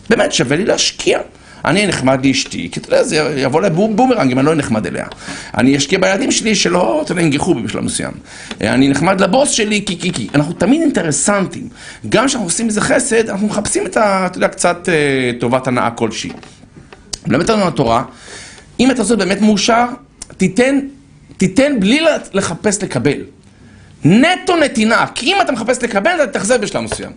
באמת, 0.10 0.34
שווה 0.34 0.58
לי 0.58 0.66
להשקיע. 0.66 1.20
אני 1.66 1.88
נחמד 1.88 2.26
לאשתי, 2.26 2.70
כי 2.72 2.80
אתה 2.80 2.88
יודע, 2.88 3.04
זה 3.04 3.16
יבוא 3.38 3.62
לה 3.62 3.70
בומרנג 3.70 4.32
אם 4.32 4.40
אני 4.40 4.46
לא 4.46 4.56
נחמד 4.56 4.88
אליה. 4.88 5.06
אני 5.58 5.78
אשקיע 5.78 6.00
בילדים 6.00 6.32
שלי 6.32 6.56
שלא, 6.56 7.02
אתה 7.06 7.12
יודע, 7.12 7.22
ינגחו 7.22 7.56
בי 7.56 7.62
בשלב 7.62 7.84
מסוים. 7.84 8.12
אני 8.62 8.90
נחמד 8.90 9.22
לבוס 9.22 9.50
שלי, 9.50 9.84
כי, 9.86 10.00
כי, 10.00 10.14
כי. 10.14 10.28
אנחנו 10.36 10.54
תמיד 10.54 10.82
אינטרסנטים. 10.82 11.70
גם 12.10 12.28
כשאנחנו 12.28 12.48
עושים 12.48 12.68
איזה 12.68 12.82
חסד, 12.82 13.30
אנחנו 13.30 13.48
מחפשים 13.48 13.86
את 13.86 13.98
ה... 13.98 14.26
אתה 14.26 14.38
יודע, 14.38 14.48
קצת 14.48 14.90
אה, 14.90 15.32
טובת 15.40 15.68
הנאה 15.68 15.92
כלשהי. 15.92 16.32
מלמד 17.28 17.52
לנו 17.52 17.68
התורה, 17.68 18.04
אם 18.80 18.92
אתה 18.92 19.02
עושה 19.02 19.16
באמת 19.16 19.42
מאושר, 19.42 19.86
תיתן, 20.38 20.80
תיתן 21.38 21.80
בלי 21.80 22.00
לחפש 22.34 22.84
לקבל. 22.84 23.18
נטו 24.06 24.56
נתינה, 24.56 25.06
כי 25.16 25.34
אם 25.34 25.42
אתה 25.42 25.52
מחפש 25.52 25.84
לקבל, 25.84 26.12
אתה 26.24 26.40
תחזר 26.40 26.58
בשלב 26.58 26.82
מסוים. 26.82 27.12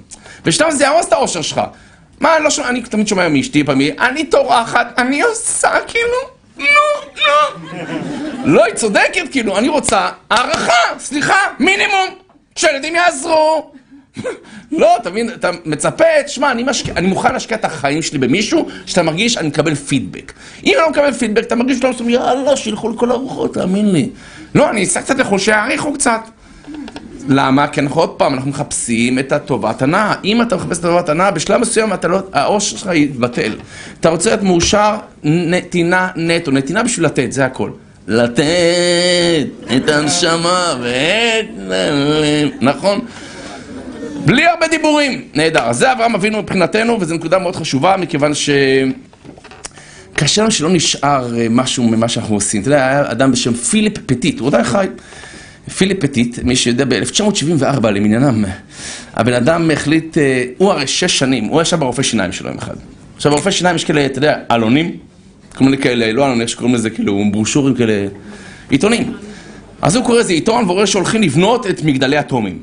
בשלב 0.44 0.70
זה 0.70 0.84
יהרוס 0.84 1.08
את 1.08 1.12
האושר 1.12 1.42
שלך. 1.42 1.60
מה, 2.22 2.36
אני 2.36 2.44
לא 2.44 2.50
שומע, 2.50 2.68
אני 2.68 2.82
תמיד 2.82 3.08
שומע 3.08 3.28
מאשתי 3.28 3.64
פעמי, 3.64 3.90
אני 3.98 4.24
טורחת, 4.24 4.98
אני 4.98 5.22
עושה 5.22 5.70
כאילו, 5.86 6.16
נו, 6.56 6.64
נו. 7.16 7.68
לא, 8.44 8.64
היא 8.64 8.74
צודקת, 8.74 9.28
כאילו, 9.30 9.58
אני 9.58 9.68
רוצה 9.68 10.08
הערכה, 10.30 10.98
סליחה, 10.98 11.36
מינימום, 11.58 12.08
שהילדים 12.56 12.94
יעזרו. 12.94 13.72
לא, 14.72 14.96
אתה 14.96 15.10
מבין, 15.10 15.30
אתה 15.30 15.50
מצפה, 15.64 16.04
תשמע, 16.26 16.50
אני, 16.50 16.62
משקיע, 16.62 16.94
אני 16.96 17.06
מוכן 17.06 17.32
להשקיע 17.32 17.56
את 17.56 17.64
החיים 17.64 18.02
שלי 18.02 18.18
במישהו 18.18 18.68
שאתה 18.86 19.02
מרגיש, 19.02 19.36
אני 19.36 19.48
מקבל 19.48 19.74
פידבק. 19.74 20.32
אם 20.64 20.72
אני 20.72 20.82
לא 20.82 20.90
מקבל 20.90 21.12
פידבק, 21.12 21.42
אתה 21.42 21.54
מרגיש 21.54 21.76
שאתה 21.76 21.88
עושה, 21.88 22.04
יאללה, 22.04 22.56
שילכו 22.56 22.88
לכל 22.88 23.10
הרוחות, 23.10 23.54
תאמין 23.54 23.92
לי. 23.92 24.08
לא, 24.54 24.70
אני 24.70 24.80
אעשה 24.80 25.02
קצת 25.02 25.18
לחוש, 25.18 25.44
שיעריכו 25.44 25.92
קצת. 25.92 26.20
למה? 27.28 27.66
כי 27.66 27.80
אנחנו 27.80 28.00
עוד 28.00 28.10
פעם, 28.10 28.34
אנחנו 28.34 28.50
מחפשים 28.50 29.18
את 29.18 29.32
הטובת 29.32 29.82
הנאה. 29.82 30.14
אם 30.24 30.42
אתה 30.42 30.56
מחפש 30.56 30.78
את 30.78 30.84
הטובת 30.84 31.08
הנאה, 31.08 31.30
בשלב 31.30 31.60
מסוים 31.60 31.90
לא, 32.08 32.18
העושר 32.32 32.76
שלך 32.76 32.90
יתבטל. 32.94 33.52
אתה 34.00 34.08
רוצה 34.08 34.30
להיות 34.30 34.42
מאושר, 34.42 34.96
נתינה 35.24 36.08
נטו, 36.16 36.50
נתינה 36.50 36.82
בשביל 36.82 37.06
לתת, 37.06 37.32
זה 37.32 37.44
הכל. 37.44 37.70
לתת 38.08 39.46
את 39.76 39.88
הנשמה 39.88 40.74
ואת... 40.82 41.46
נכון? 42.60 43.00
בלי 44.24 44.46
הרבה 44.46 44.68
דיבורים. 44.68 45.22
נהדר. 45.34 45.72
זה 45.72 45.92
אברהם 45.92 46.14
אבינו 46.14 46.42
מבחינתנו, 46.42 46.98
וזו 47.00 47.14
נקודה 47.14 47.38
מאוד 47.38 47.56
חשובה, 47.56 47.96
מכיוון 47.96 48.34
ש... 48.34 48.50
קשה 50.14 50.42
לנו 50.42 50.50
שלא 50.50 50.70
נשאר 50.70 51.34
משהו 51.50 51.84
ממה 51.84 52.08
שאנחנו 52.08 52.34
עושים. 52.34 52.60
אתה 52.60 52.68
יודע, 52.68 52.86
היה 52.86 53.10
אדם 53.10 53.32
בשם 53.32 53.54
פיליפ 53.54 53.98
פטיט, 54.06 54.40
הוא 54.40 54.48
עדיין 54.48 54.64
חי. 54.64 54.86
פיליפ 55.70 56.00
פטיט, 56.00 56.38
מי 56.42 56.56
שיודע, 56.56 56.84
ב-1974 56.84 57.86
למניינם, 57.86 58.44
הבן 59.14 59.32
אדם 59.32 59.70
החליט, 59.70 60.18
אה, 60.18 60.44
הוא 60.58 60.70
הרי 60.70 60.86
שש 60.86 61.18
שנים, 61.18 61.44
הוא 61.44 61.62
ישב 61.62 61.76
ברופא 61.80 62.02
שיניים 62.02 62.32
שלו 62.32 62.48
יום 62.48 62.58
אחד. 62.58 62.74
עכשיו 63.16 63.32
ברופא 63.32 63.50
שיניים 63.50 63.76
יש 63.76 63.84
כאלה, 63.84 64.06
אתה 64.06 64.18
יודע, 64.18 64.38
עלונים, 64.48 64.96
כל 65.56 65.64
מיני 65.64 65.78
כאלה, 65.78 66.12
לא 66.12 66.24
עלונים, 66.24 66.40
איך 66.40 66.50
שקוראים 66.50 66.74
לזה, 66.74 66.90
כאילו 66.90 67.24
ברושורים 67.32 67.74
כאלה, 67.74 68.06
עיתונים. 68.70 69.12
אז 69.82 69.96
הוא 69.96 70.04
קורא 70.04 70.18
איזה 70.18 70.32
עיתון 70.32 70.64
ורואה 70.70 70.86
שהולכים 70.86 71.22
לבנות 71.22 71.66
את 71.66 71.82
מגדלי 71.82 72.20
אטומים. 72.20 72.58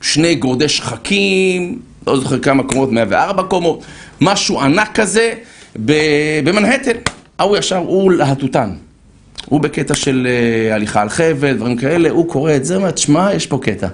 שני 0.00 0.34
גורדי 0.34 0.68
שחקים, 0.68 1.78
לא 2.06 2.16
זוכר 2.16 2.38
כמה 2.38 2.62
קומות, 2.62 2.92
104 2.92 3.42
קומות, 3.42 3.84
משהו 4.20 4.60
ענק 4.60 4.90
כזה, 4.94 5.34
במנהטן. 6.44 6.92
ההוא 7.38 7.56
ישר, 7.56 7.76
הוא 7.76 8.12
להטוטן. 8.12 8.70
הוא 9.46 9.60
בקטע 9.60 9.94
של 9.94 10.26
uh, 10.26 10.74
הליכה 10.74 11.02
על 11.02 11.08
חבל, 11.08 11.52
דברים 11.52 11.76
כאלה, 11.76 12.10
הוא 12.10 12.28
קורא 12.28 12.56
את 12.56 12.64
זה, 12.64 12.76
אומר, 12.76 12.90
תשמע, 12.90 13.34
יש 13.34 13.46
פה 13.46 13.58
קטע. 13.62 13.88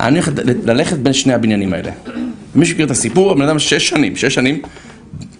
אני 0.00 0.18
הולך 0.18 0.30
ללכת 0.64 0.96
בין 0.96 1.12
שני 1.12 1.32
הבניינים 1.32 1.72
האלה. 1.72 1.90
מי 2.54 2.66
שמכיר 2.66 2.86
את 2.86 2.90
הסיפור, 2.90 3.32
הבן 3.32 3.42
אדם 3.42 3.58
שש 3.58 3.88
שנים, 3.88 4.16
שש 4.16 4.34
שנים, 4.34 4.62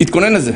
התכונן 0.00 0.33
לזה. 0.33 0.52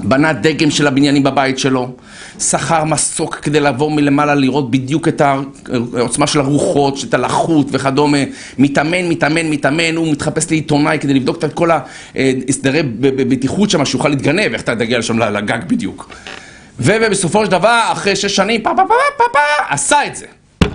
בנה 0.00 0.32
דגם 0.32 0.70
של 0.70 0.86
הבניינים 0.86 1.22
בבית 1.22 1.58
שלו, 1.58 1.94
שכר 2.40 2.84
מסוק 2.84 3.34
כדי 3.34 3.60
לעבור 3.60 3.90
מלמעלה 3.90 4.34
לראות 4.34 4.70
בדיוק 4.70 5.08
את 5.08 5.20
העוצמה 5.20 6.26
של 6.26 6.40
הרוחות, 6.40 7.04
את 7.08 7.14
הלחות 7.14 7.66
וכדומה, 7.70 8.18
מתאמן, 8.58 9.08
מתאמן, 9.08 9.50
מתאמן, 9.50 9.96
הוא 9.96 10.12
מתחפש 10.12 10.50
לעיתונאי 10.50 10.98
כדי 10.98 11.14
לבדוק 11.14 11.44
את 11.44 11.52
כל 11.52 11.70
ההסדרי 11.70 12.78
אה, 12.78 12.84
בטיחות 13.16 13.70
שם, 13.70 13.84
שיוכל 13.84 14.08
להתגנב, 14.08 14.52
איך 14.52 14.62
אתה 14.62 14.76
תגיע 14.76 14.98
לשם 14.98 15.18
לגג 15.18 15.58
בדיוק. 15.66 16.14
ובסופו 16.82 17.44
של 17.44 17.50
דבר, 17.50 17.88
אחרי 17.92 18.16
שש 18.16 18.36
שנים, 18.36 18.62
פה 18.62 18.70
פה 18.76 18.82
פה 18.88 18.94
פה 19.16 19.24
פה, 19.32 19.38
עשה 19.68 20.06
את 20.06 20.16
זה. 20.16 20.26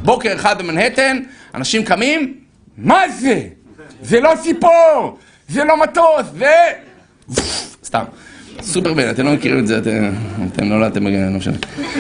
בוקר 0.02 0.34
אחד 0.36 0.58
במנהטן, 0.60 1.20
אנשים 1.56 1.84
קמים, 1.84 2.34
מה 2.78 3.10
זה? 3.10 3.42
זה 4.02 4.20
לא 4.20 4.34
ציפור, 4.44 5.18
זה 5.50 5.64
לא 5.64 5.78
מטוס, 5.78 6.26
ו... 6.34 6.46
סתם. 7.84 8.04
סופרמן, 8.62 9.10
אתם 9.10 9.26
לא 9.26 9.32
מכירים 9.32 9.60
את 9.60 9.68
זה, 9.68 9.78
אתם, 9.78 10.64
נולדתם, 10.64 11.08
לא 11.08 11.38
משנה. 11.38 11.58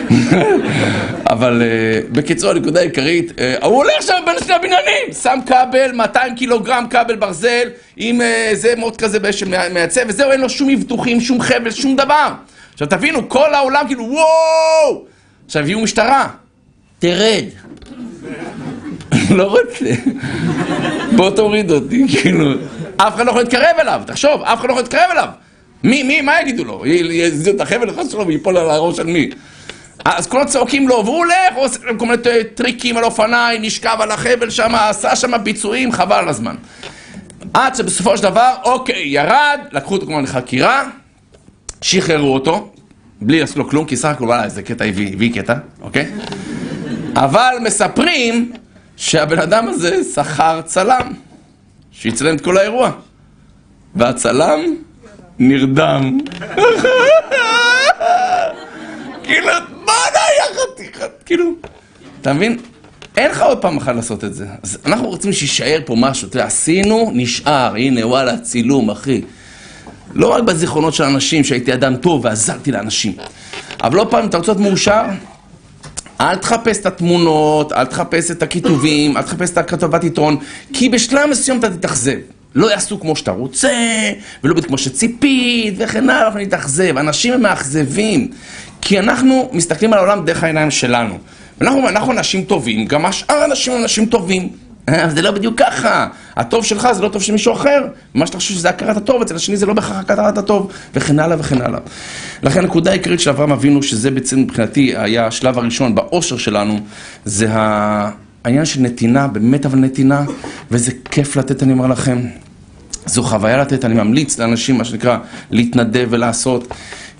אבל 1.33 1.61
uh, 1.61 2.13
בקיצור, 2.13 2.51
הנקודה 2.51 2.79
העיקרית, 2.79 3.31
uh, 3.31 3.65
הוא 3.65 3.75
הולך 3.75 4.01
שם 4.01 4.13
בין 4.25 4.35
שני 4.43 4.53
הבניינים, 4.53 5.13
שם 5.23 5.39
כבל, 5.45 5.91
200 5.93 6.35
קילוגרם 6.35 6.85
כבל 6.89 7.15
ברזל, 7.15 7.69
עם 7.97 8.21
איזה 8.21 8.73
uh, 8.73 8.79
מוט 8.79 9.03
כזה 9.03 9.33
שמייצב, 9.33 10.01
וזהו, 10.07 10.31
אין 10.31 10.41
לו 10.41 10.49
שום 10.49 10.67
מבטוחים, 10.67 11.21
שום 11.21 11.41
חבל, 11.41 11.71
שום 11.71 11.95
דבר. 11.95 12.33
עכשיו 12.73 12.87
תבינו, 12.87 13.29
כל 13.29 13.53
העולם 13.53 13.83
כאילו, 13.87 14.03
וואו! 14.03 15.05
עכשיו 15.45 15.61
הביאו 15.61 15.79
משטרה, 15.79 16.27
תרד. 16.99 17.45
לא 19.37 19.43
רוצה. 19.43 19.85
בוא 21.15 21.29
תוריד 21.29 21.71
אותי, 21.71 22.05
כאילו. 22.07 22.51
אף 22.97 23.15
אחד 23.15 23.25
לא 23.25 23.29
יכול 23.29 23.41
להתקרב 23.41 23.75
אליו, 23.79 24.01
תחשוב, 24.07 24.41
אף 24.41 24.59
אחד 24.59 24.67
לא 24.67 24.71
יכול 24.71 24.83
להתקרב 24.83 25.09
אליו. 25.11 25.27
מי, 25.87 26.03
מי, 26.03 26.21
מה 26.21 26.41
יגידו 26.41 26.63
לו? 26.63 26.85
יזיזו 26.85 27.51
את 27.51 27.61
החבל 27.61 27.89
אחד 27.89 28.09
שלו 28.09 28.27
ויפול 28.27 28.57
על 28.57 28.69
הראש 28.69 28.97
של 28.97 29.03
מי? 29.03 29.29
אז 30.05 30.27
כולם 30.27 30.45
צועקים 30.45 30.87
לו, 30.87 31.05
והוא 31.05 31.17
הולך, 31.17 31.55
הוא 31.55 31.65
עושה 31.65 31.79
כל 31.97 32.05
מיני 32.05 32.17
טריקים 32.55 32.97
על 32.97 33.03
אופניים, 33.03 33.61
נשכב 33.61 33.97
על 33.99 34.11
החבל 34.11 34.49
שם, 34.49 34.75
עשה 34.75 35.15
שם 35.15 35.31
ביצועים, 35.43 35.91
חבל 35.91 36.15
על 36.15 36.29
הזמן. 36.29 36.55
עד 37.53 37.75
שבסופו 37.75 38.17
של 38.17 38.23
דבר, 38.23 38.53
אוקיי, 38.63 39.07
ירד, 39.07 39.59
לקחו 39.71 39.93
אותו 39.93 40.05
כמובן 40.05 40.23
לחקירה, 40.23 40.83
שחררו 41.81 42.33
אותו, 42.33 42.71
בלי 43.21 43.39
לעשות 43.39 43.57
לו 43.57 43.69
כלום, 43.69 43.85
כי 43.85 43.95
סך 43.95 44.09
הכל, 44.09 44.23
וואלה, 44.23 44.43
איזה 44.43 44.63
קטע 44.63 44.85
הביא, 44.85 45.13
הביא 45.13 45.33
קטע, 45.33 45.53
אוקיי? 45.81 46.05
אבל 47.15 47.55
מספרים 47.61 48.51
שהבן 48.97 49.39
אדם 49.39 49.67
הזה 49.67 50.03
שכר 50.13 50.61
צלם, 50.65 51.13
שיצלם 51.91 52.35
את 52.35 52.41
כל 52.41 52.57
האירוע. 52.57 52.91
והצלם 53.95 54.59
נרדם. 55.39 56.19
כאילו, 59.23 59.51
מה 59.85 59.93
היה 60.13 60.43
חתיכת, 60.53 61.11
כאילו... 61.25 61.51
אתה 62.21 62.33
מבין? 62.33 62.57
אין 63.17 63.31
לך 63.31 63.41
עוד 63.41 63.57
פעם 63.57 63.77
אחת 63.77 63.95
לעשות 63.95 64.23
את 64.23 64.33
זה. 64.33 64.45
אז 64.63 64.77
אנחנו 64.85 65.07
רוצים 65.07 65.33
שיישאר 65.33 65.79
פה 65.85 65.95
משהו, 65.97 66.27
אתה 66.27 66.37
יודע, 66.37 66.45
עשינו, 66.45 67.11
נשאר, 67.13 67.75
הנה, 67.75 68.07
וואלה, 68.07 68.37
צילום, 68.37 68.89
אחי. 68.89 69.21
לא 70.13 70.27
רק 70.27 70.43
בזיכרונות 70.43 70.93
של 70.93 71.03
אנשים 71.03 71.43
שהייתי 71.43 71.73
אדם 71.73 71.95
טוב 71.95 72.25
ועזרתי 72.25 72.71
לאנשים. 72.71 73.13
אבל 73.83 73.97
לא 73.97 74.07
פעם, 74.09 74.21
אם 74.21 74.29
אתה 74.29 74.37
רוצה 74.37 74.51
להיות 74.51 74.61
מאושר, 74.61 75.03
אל 76.21 76.35
תחפש 76.35 76.77
את 76.77 76.85
התמונות, 76.85 77.73
אל 77.73 77.85
תחפש 77.85 78.31
את 78.31 78.43
הכיתובים, 78.43 79.17
אל 79.17 79.21
תחפש 79.21 79.49
את 79.51 79.57
הכתובת 79.57 80.03
עיתון, 80.03 80.37
כי 80.73 80.89
בשלב 80.89 81.29
מסוים 81.29 81.59
אתה 81.59 81.69
תתאכזב. 81.69 82.17
לא 82.57 82.71
יעשו 82.71 82.99
כמו 82.99 83.15
שאתה 83.15 83.31
רוצה, 83.31 83.71
ולא 84.43 84.53
בדיוק 84.53 84.67
כמו 84.67 84.77
שציפית, 84.77 85.73
וכן 85.77 86.09
הלאה, 86.09 86.25
אנחנו 86.25 86.39
נתאכזב. 86.39 86.97
אנשים 86.97 87.33
הם 87.33 87.41
מאכזבים, 87.41 88.27
כי 88.81 88.99
אנחנו 88.99 89.49
מסתכלים 89.53 89.93
על 89.93 89.99
העולם 89.99 90.25
דרך 90.25 90.43
העיניים 90.43 90.71
שלנו. 90.71 91.17
אנחנו, 91.61 91.89
אנחנו 91.89 92.11
אנשים 92.11 92.43
טובים, 92.43 92.85
גם 92.85 93.05
השאר 93.05 93.45
אנשים 93.45 93.73
הם 93.73 93.81
אנשים 93.81 94.05
טובים. 94.05 94.49
אה, 94.89 95.09
זה 95.09 95.21
לא 95.21 95.31
בדיוק 95.31 95.59
ככה. 95.59 96.07
הטוב 96.35 96.65
שלך 96.65 96.87
זה 96.91 97.01
לא 97.01 97.09
טוב 97.09 97.21
של 97.21 97.31
מישהו 97.31 97.53
אחר. 97.53 97.87
מה 98.13 98.27
שאתה 98.27 98.37
חושב 98.37 98.53
שזה 98.53 98.69
הכרת 98.69 98.97
הטוב, 98.97 99.21
אצל 99.21 99.35
השני 99.35 99.57
זה 99.57 99.65
לא 99.65 99.73
בהכרח 99.73 99.97
הכרת 99.97 100.37
הטוב, 100.37 100.71
וכן 100.95 101.19
הלאה 101.19 101.39
וכן 101.39 101.61
הלאה. 101.61 101.79
לכן 102.43 102.59
הנקודה 102.59 102.91
העיקרית 102.91 103.19
של 103.19 103.29
אברהם 103.29 103.51
אבינו, 103.51 103.83
שזה 103.83 104.11
בעצם 104.11 104.39
מבחינתי 104.39 104.93
היה 104.97 105.27
השלב 105.27 105.57
הראשון 105.57 105.95
באושר 105.95 106.37
שלנו, 106.37 106.79
זה 107.25 107.47
העניין 107.51 108.65
של 108.65 108.81
נתינה, 108.81 109.27
באמת 109.27 109.65
אבל 109.65 109.79
נתינה, 109.79 110.25
וזה 110.71 110.91
כיף 111.11 111.35
לתת, 111.35 111.63
אני 111.63 111.71
אומר 111.71 111.87
לכם. 111.87 112.17
זו 113.07 113.23
חוויה 113.23 113.57
לתת, 113.57 113.85
אני 113.85 113.93
ממליץ 113.93 114.39
לאנשים, 114.39 114.77
מה 114.77 114.85
שנקרא, 114.85 115.17
להתנדב 115.51 116.07
ולעשות. 116.09 116.67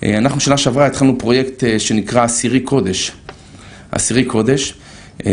אה, 0.04 0.18
אנחנו 0.18 0.40
שנה 0.40 0.58
שעברה 0.58 0.86
התחלנו 0.86 1.18
פרויקט 1.18 1.64
אה, 1.64 1.80
שנקרא 1.80 2.26
אסירי 2.26 2.60
קודש. 2.60 3.12
אסירי 3.92 4.26
קודש, 4.26 4.74
אה, 5.26 5.32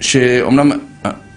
שאומנם, 0.00 0.72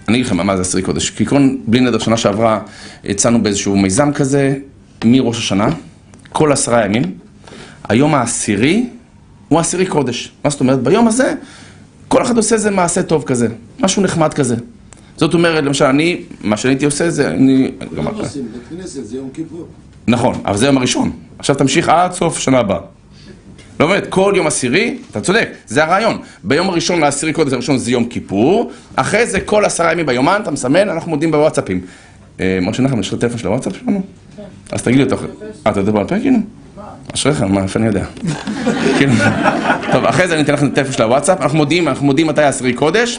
אני 0.08 0.16
אגיד 0.16 0.26
לכם 0.26 0.46
מה 0.46 0.56
זה 0.56 0.62
אסירי 0.62 0.82
קודש. 0.82 1.10
כעיקרון, 1.10 1.58
בלי 1.66 1.80
נדר, 1.80 1.98
שנה 1.98 2.16
שעברה 2.16 2.60
יצאנו 3.04 3.42
באיזשהו 3.42 3.76
מיזם 3.76 4.12
כזה, 4.12 4.54
מראש 5.04 5.38
השנה, 5.38 5.68
כל 6.32 6.52
עשרה 6.52 6.84
ימים. 6.84 7.02
היום 7.88 8.14
העשירי 8.14 8.86
הוא 9.48 9.60
אסירי 9.60 9.86
קודש. 9.86 10.32
מה 10.44 10.50
זאת 10.50 10.60
אומרת? 10.60 10.82
ביום 10.82 11.08
הזה, 11.08 11.34
כל 12.08 12.22
אחד 12.22 12.36
עושה 12.36 12.54
איזה 12.54 12.70
מעשה 12.70 13.02
טוב 13.02 13.24
כזה, 13.24 13.48
משהו 13.80 14.02
נחמד 14.02 14.34
כזה. 14.34 14.56
זאת 15.16 15.34
אומרת, 15.34 15.64
למשל, 15.64 15.84
אני, 15.84 16.20
מה 16.40 16.56
שאני 16.56 16.72
הייתי 16.72 16.84
עושה 16.84 17.10
זה, 17.10 17.28
אני... 17.28 17.70
גם- 17.96 18.04
מה 18.04 18.10
עושים? 18.10 18.42
בית 18.52 18.80
כנסת 18.80 19.04
זה 19.04 19.16
יום 19.16 19.28
כיפור. 19.34 19.66
נכון, 20.08 20.34
אבל 20.44 20.56
זה 20.56 20.64
היום 20.66 20.76
הראשון. 20.78 21.10
עכשיו 21.38 21.56
תמשיך 21.56 21.88
עד 21.88 22.12
סוף 22.12 22.38
שנה 22.38 22.58
הבאה. 22.58 22.78
לא 23.80 23.86
באמת, 23.86 24.06
כל 24.08 24.32
יום 24.36 24.46
עשירי, 24.46 24.96
אתה 25.10 25.20
צודק, 25.20 25.48
זה 25.66 25.84
הרעיון. 25.84 26.18
ביום 26.44 26.68
הראשון 26.70 27.00
לעשירי 27.00 27.32
קודש 27.32 27.52
הראשון 27.52 27.78
זה 27.78 27.90
יום 27.90 28.04
כיפור, 28.04 28.70
אחרי 28.96 29.26
זה 29.26 29.40
כל 29.40 29.64
עשרה 29.64 29.92
ימים 29.92 30.06
ביומן, 30.06 30.40
אתה 30.42 30.50
מסמן, 30.50 30.88
אנחנו 30.88 31.10
מודיעים 31.10 31.32
בוואטסאפים. 31.32 31.80
אה, 32.40 32.58
משה 32.62 32.82
נחמן, 32.82 33.00
יש 33.00 33.12
לך 33.12 33.20
טלפון 33.20 33.38
של 33.38 33.46
הוואטסאפ 33.46 33.72
שלנו? 33.76 34.02
אז 34.72 34.82
תגיד 34.82 34.96
לי 34.96 35.04
אותו. 35.04 35.16
אה, 35.66 35.70
אתה 35.72 35.80
יודע 35.80 35.92
בעל 35.92 36.06
פה 36.08 36.18
כאילו? 36.20 36.38
אשריך, 37.14 37.42
מה, 37.42 37.62
איפה 37.62 37.78
אני 37.78 37.86
יודע? 37.86 38.04
כאילו, 38.98 39.12
טוב, 39.92 40.04
אחרי 40.04 40.28
זה 40.28 40.34
אני 40.34 40.42
אתן 40.42 40.52
לכם 40.52 40.66
את 40.66 40.72
הטלפון 40.72 40.92
של 40.92 41.02
הוואטסאפ, 41.02 41.40
אנחנו 41.40 41.58
מודיעים, 41.58 41.88
אנחנו 41.88 42.06
מודיעים 42.06 42.28
מתי 42.28 42.42
העשירי 42.42 42.72
קודש, 42.72 43.18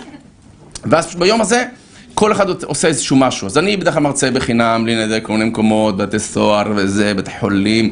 ואז 0.86 1.16
ביום 1.16 1.42
הזה, 1.42 1.66
כל 2.14 2.32
אחד 2.32 2.50
עושה 2.50 2.88
איזשהו 2.88 3.16
משהו. 3.16 3.48
אז 3.48 3.58
אני 3.58 3.78
בדרך 3.78 3.94
כלל 3.94 4.04
מרצה 4.04 4.32
בחינם, 4.32 4.82
בלי 4.84 5.06
נדר, 5.06 5.20
כל 5.20 5.34
מיני 5.34 5.46
מקומות, 5.46 5.98
בתי 5.98 6.20
סוהר 6.20 6.72
וזה, 6.76 7.14
בתי 7.14 7.32
חולים, 7.40 7.92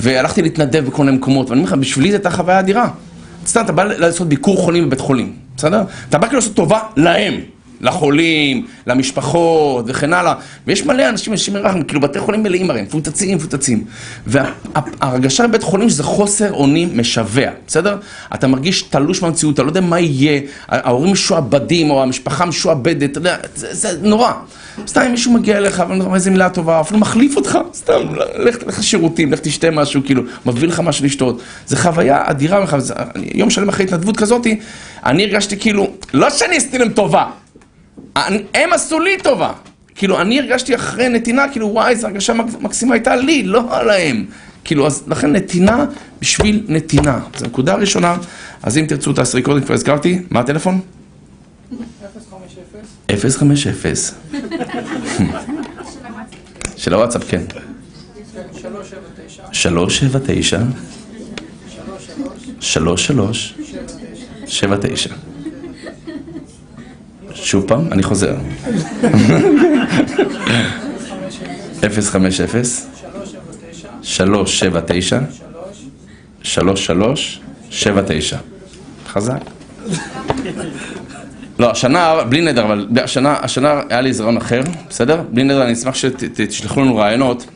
והלכתי 0.00 0.42
להתנדב 0.42 0.84
בכל 0.86 1.04
מיני 1.04 1.16
מקומות, 1.16 1.50
ואני 1.50 1.60
אומר 1.60 1.70
לך, 1.72 1.78
בשבילי 1.78 2.10
זו 2.10 2.16
הייתה 2.16 2.30
חוויה 2.30 2.58
אדירה. 2.58 2.88
סתם, 3.46 3.60
אתה 3.64 3.72
בא 3.72 3.84
לעשות 3.84 4.28
ביקור 4.28 4.56
חולים 4.56 4.86
בבית 4.86 5.00
חולים, 5.00 5.32
בסדר? 5.56 5.82
אתה 6.08 6.18
בא 6.18 6.26
כאילו 6.26 6.38
לעשות 6.38 6.54
טובה 6.54 6.78
להם. 6.96 7.34
לחולים, 7.80 8.66
למשפחות 8.86 9.84
וכן 9.88 10.12
הלאה. 10.12 10.34
ויש 10.66 10.86
מלא 10.86 11.08
אנשים, 11.08 11.32
אנשים 11.32 11.54
מרחם, 11.54 11.82
כאילו 11.82 12.00
בתי 12.00 12.18
חולים 12.18 12.42
מלאים 12.42 12.70
הרי, 12.70 12.82
מפוצצים, 12.82 13.36
מפוצצים. 13.36 13.84
וההרגשה 14.26 15.46
בבית 15.46 15.62
חולים 15.62 15.88
שזה 15.88 16.02
חוסר 16.02 16.52
אונים 16.52 16.98
משווע, 16.98 17.50
בסדר? 17.66 17.96
אתה 18.34 18.46
מרגיש 18.46 18.82
תלוש 18.82 19.22
מהמציאות, 19.22 19.54
אתה 19.54 19.62
לא 19.62 19.68
יודע 19.68 19.80
מה 19.80 20.00
יהיה, 20.00 20.40
ההורים 20.68 21.12
משועבדים 21.12 21.90
או 21.90 22.02
המשפחה 22.02 22.46
משועבדת, 22.46 23.10
אתה 23.10 23.18
יודע, 23.18 23.36
זה, 23.54 23.74
זה 23.74 23.98
נורא. 24.02 24.32
סתם 24.86 25.00
אם 25.00 25.10
מישהו 25.10 25.32
מגיע 25.32 25.56
אליך 25.58 25.80
לך 25.80 26.14
איזה 26.14 26.30
מילה 26.30 26.50
טובה, 26.50 26.80
אפילו 26.80 27.00
מחליף 27.00 27.36
אותך, 27.36 27.58
סתם, 27.74 28.00
לך 28.66 28.78
לשירותים, 28.78 29.32
לך 29.32 29.40
תשתה 29.40 29.70
משהו, 29.70 30.00
כאילו, 30.04 30.22
מביא 30.46 30.68
לך 30.68 30.80
משהו 30.80 31.04
לשתות. 31.04 31.42
זה 31.66 31.76
חוויה 31.76 32.22
אדירה, 32.26 32.60
ממך, 32.60 32.76
יום 33.34 33.50
שלם 33.50 33.68
אחרי 33.68 33.84
התנדבות 33.84 34.16
כזאתי, 34.16 34.60
אני 35.06 35.24
הרגשתי 35.24 35.56
כאילו, 35.56 35.90
לא 36.14 36.30
שאני 36.30 36.56
עשיתי 36.56 36.78
להם 36.78 36.88
טובה, 36.88 37.26
הם 38.54 38.72
עשו 38.72 39.00
לי 39.00 39.18
טובה. 39.22 39.52
כאילו, 39.94 40.20
אני 40.20 40.40
הרגשתי 40.40 40.74
אחרי 40.74 41.08
נתינה, 41.08 41.48
כאילו, 41.48 41.68
וואי, 41.68 41.90
איזו 41.90 42.06
הרגשה 42.06 42.32
מק- 42.32 42.60
מקסימה 42.60 42.94
הייתה 42.94 43.16
לי, 43.16 43.42
לא 43.42 43.62
להם. 43.86 44.26
כאילו, 44.64 44.86
אז 44.86 45.02
לכן 45.06 45.32
נתינה 45.32 45.84
בשביל 46.20 46.64
נתינה. 46.68 47.20
זו 47.38 47.46
נקודה 47.46 47.74
ראשונה. 47.74 48.16
אז 48.62 48.78
אם 48.78 48.84
תרצו 48.88 49.12
תעשרי 49.12 49.42
קודם, 49.42 49.62
כבר 49.62 49.74
הזכרתי, 49.74 50.18
מה 50.30 50.40
הטלפון? 50.40 50.80
050 53.20 53.56
050. 53.72 54.14
של 56.76 56.94
הוואטסאפ, 56.94 57.22
כן. 57.30 57.42
379 59.52 59.52
379 59.52 60.58
33 62.60 63.54
79 64.46 65.14
שוב 67.42 67.64
פעם, 67.68 67.92
אני 67.92 68.02
חוזר. 68.02 68.34
050 71.80 72.46
379 74.02 75.18
3379 76.42 78.36
חזק. 79.06 79.40
לא, 81.58 81.70
השנה, 81.70 82.24
בלי 82.28 82.40
נדר, 82.40 82.64
אבל 82.64 82.88
השנה, 83.04 83.36
השנה 83.42 83.80
היה 83.90 84.00
לי 84.00 84.08
איזה 84.08 84.22
רעיון 84.22 84.36
אחר, 84.36 84.60
בסדר? 84.88 85.22
בלי 85.30 85.44
נדר, 85.44 85.64
אני 85.64 85.72
אשמח 85.72 85.94
שתשלחו 85.94 86.80
לנו 86.80 86.96
רעיונות. 86.96 87.46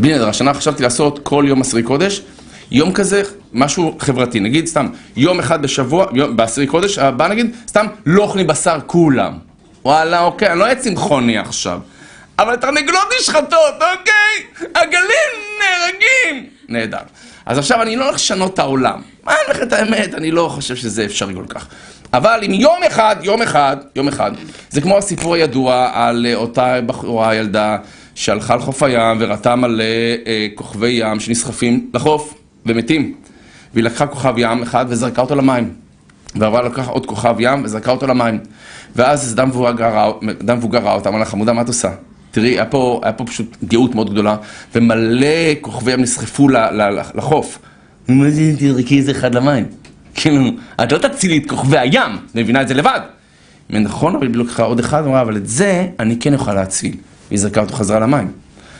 בלי 0.00 0.14
נדר, 0.14 0.28
השנה 0.28 0.54
חשבתי 0.54 0.82
לעשות 0.82 1.20
כל 1.22 1.44
יום 1.48 1.60
עשירי 1.60 1.82
קודש, 1.82 2.22
יום 2.70 2.92
כזה, 2.92 3.22
משהו 3.54 3.96
חברתי. 3.98 4.40
נגיד 4.40 4.66
סתם, 4.66 4.86
יום 5.16 5.38
אחד 5.38 5.62
בשבוע, 5.62 6.06
בעשירי 6.36 6.66
קודש, 6.66 6.98
הבא 6.98 7.28
נגיד, 7.28 7.56
סתם, 7.68 7.86
לא 8.06 8.22
אוכלים 8.22 8.46
בשר 8.46 8.78
כולם. 8.86 9.38
וואלה, 9.84 10.20
אוקיי, 10.20 10.50
אני 10.50 10.58
לא 10.58 10.64
אהיה 10.64 10.74
צמחוני 10.74 11.38
עכשיו. 11.38 11.80
אבל 12.38 12.56
תרנגולות 12.56 13.08
נשחטות, 13.20 13.74
אוקיי? 13.74 14.68
עגלים 14.74 15.32
נהרגים! 15.60 16.46
נהדר. 16.68 16.98
אז 17.46 17.58
עכשיו 17.58 17.82
אני 17.82 17.96
לא 17.96 18.04
הולך 18.04 18.14
לשנות 18.14 18.54
את 18.54 18.58
העולם. 18.58 19.02
מה 19.24 19.32
אני 19.32 19.54
אומר 19.54 19.66
את 19.66 19.72
האמת? 19.72 20.14
אני 20.14 20.30
לא 20.30 20.48
חושב 20.48 20.76
שזה 20.76 21.04
אפשרי 21.04 21.34
כל 21.34 21.44
כך. 21.48 21.66
אבל 22.12 22.40
אם 22.46 22.52
יום 22.52 22.82
אחד, 22.86 23.16
יום 23.22 23.42
אחד, 23.42 23.76
יום 23.96 24.08
אחד, 24.08 24.32
זה 24.70 24.80
כמו 24.80 24.98
הסיפור 24.98 25.34
הידוע 25.34 25.90
על 25.94 26.26
אה, 26.28 26.34
אותה 26.34 26.80
בחורה, 26.80 27.34
ילדה, 27.34 27.78
שהלכה 28.14 28.56
לחוף 28.56 28.82
הים 28.82 29.16
וראתה 29.20 29.56
מלא 29.56 29.84
אה, 30.26 30.46
כוכבי 30.54 30.88
ים 30.88 31.20
שנסחפים 31.20 31.90
לחוף 31.94 32.34
ומתים. 32.66 33.14
והיא 33.74 33.84
לקחה 33.84 34.06
כוכב 34.06 34.34
ים 34.36 34.62
אחד 34.62 34.86
וזרקה 34.88 35.22
אותו 35.22 35.34
למים. 35.34 35.70
ועברה 36.36 36.62
לקחה 36.62 36.82
עוד 36.90 37.06
כוכב 37.06 37.34
ים 37.38 37.64
וזרקה 37.64 37.90
אותו 37.90 38.06
למים. 38.06 38.38
ואז 38.96 39.32
אדם 39.34 39.48
מבוגר 39.48 39.84
ראה- 40.82 40.94
אותה, 40.94 41.08
אמר 41.08 41.18
לה, 41.18 41.24
חמודה, 41.24 41.52
מה 41.52 41.62
את 41.62 41.68
עושה? 41.68 41.88
תראי, 42.30 42.48
היה 42.48 42.64
פה, 42.64 43.00
היה 43.02 43.12
פה 43.12 43.24
פשוט 43.24 43.56
גאות 43.64 43.94
מאוד 43.94 44.10
גדולה, 44.12 44.36
ומלא 44.74 45.26
כוכבי 45.60 45.92
ים 45.92 46.00
נסחפו 46.00 46.48
ל- 46.48 46.56
ל- 46.56 47.00
לחוף. 47.14 47.58
מה 48.08 48.30
זה, 48.30 48.52
תזרקי 48.58 48.98
איזה 48.98 49.10
אחד 49.10 49.34
למים. 49.34 49.64
כאילו, 50.14 50.44
את 50.82 50.92
לא 50.92 50.98
תצילי 50.98 51.38
את 51.38 51.50
כוכבי 51.50 51.78
הים, 51.78 52.12
את 52.30 52.36
מבינה 52.36 52.62
את 52.62 52.68
זה 52.68 52.74
לבד. 52.74 53.00
היא 53.68 53.78
נכון, 53.80 54.14
אבל 54.16 54.26
היא 54.26 54.36
לקחה 54.36 54.62
עוד 54.62 54.78
אחד, 54.78 55.04
אמרה, 55.06 55.20
אבל 55.20 55.36
את 55.36 55.48
זה 55.48 55.86
אני 56.00 56.16
כן 56.20 56.34
יכולה 56.34 56.54
להציל. 56.56 56.96
והיא 57.28 57.38
זרקה 57.40 57.60
אותו 57.60 57.74
חזרה 57.74 58.00
למים. 58.00 58.28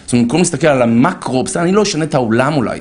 זאת 0.05 0.13
אומרת, 0.13 0.25
במקום 0.25 0.39
להסתכל 0.41 0.67
על 0.67 0.83
המקרו, 0.83 1.45
בסדר, 1.45 1.63
אני 1.63 1.73
לא 1.73 1.83
אשנה 1.83 2.05
את 2.05 2.15
העולם 2.15 2.55
אולי, 2.55 2.81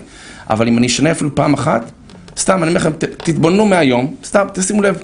אבל 0.49 0.67
אם 0.67 0.77
אני 0.77 0.87
אשנה 0.87 1.11
אפילו 1.11 1.35
פעם 1.35 1.53
אחת, 1.53 1.91
סתם, 2.37 2.63
אני 2.63 2.69
אומר 2.69 2.79
לכם, 2.79 2.91
תתבוננו 3.17 3.65
מהיום, 3.65 4.15
סתם, 4.23 4.47
תשימו 4.53 4.81
לב, 4.81 4.97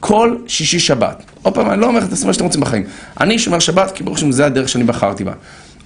כל 0.00 0.36
שישי 0.46 0.78
שבת. 0.78 1.22
עוד 1.42 1.54
פעם, 1.54 1.70
אני 1.70 1.80
לא 1.80 1.86
אומר 1.86 1.98
לכם, 1.98 2.08
תעשו 2.08 2.26
מה 2.26 2.32
שאתם 2.32 2.44
רוצים 2.44 2.60
בחיים. 2.60 2.84
אני 3.20 3.38
שומר 3.38 3.58
שבת, 3.58 3.90
כי 3.90 4.04
ברוך 4.04 4.16
השם, 4.16 4.32
זה 4.32 4.46
הדרך 4.46 4.68
שאני 4.68 4.84
בחרתי 4.84 5.24
בה. 5.24 5.32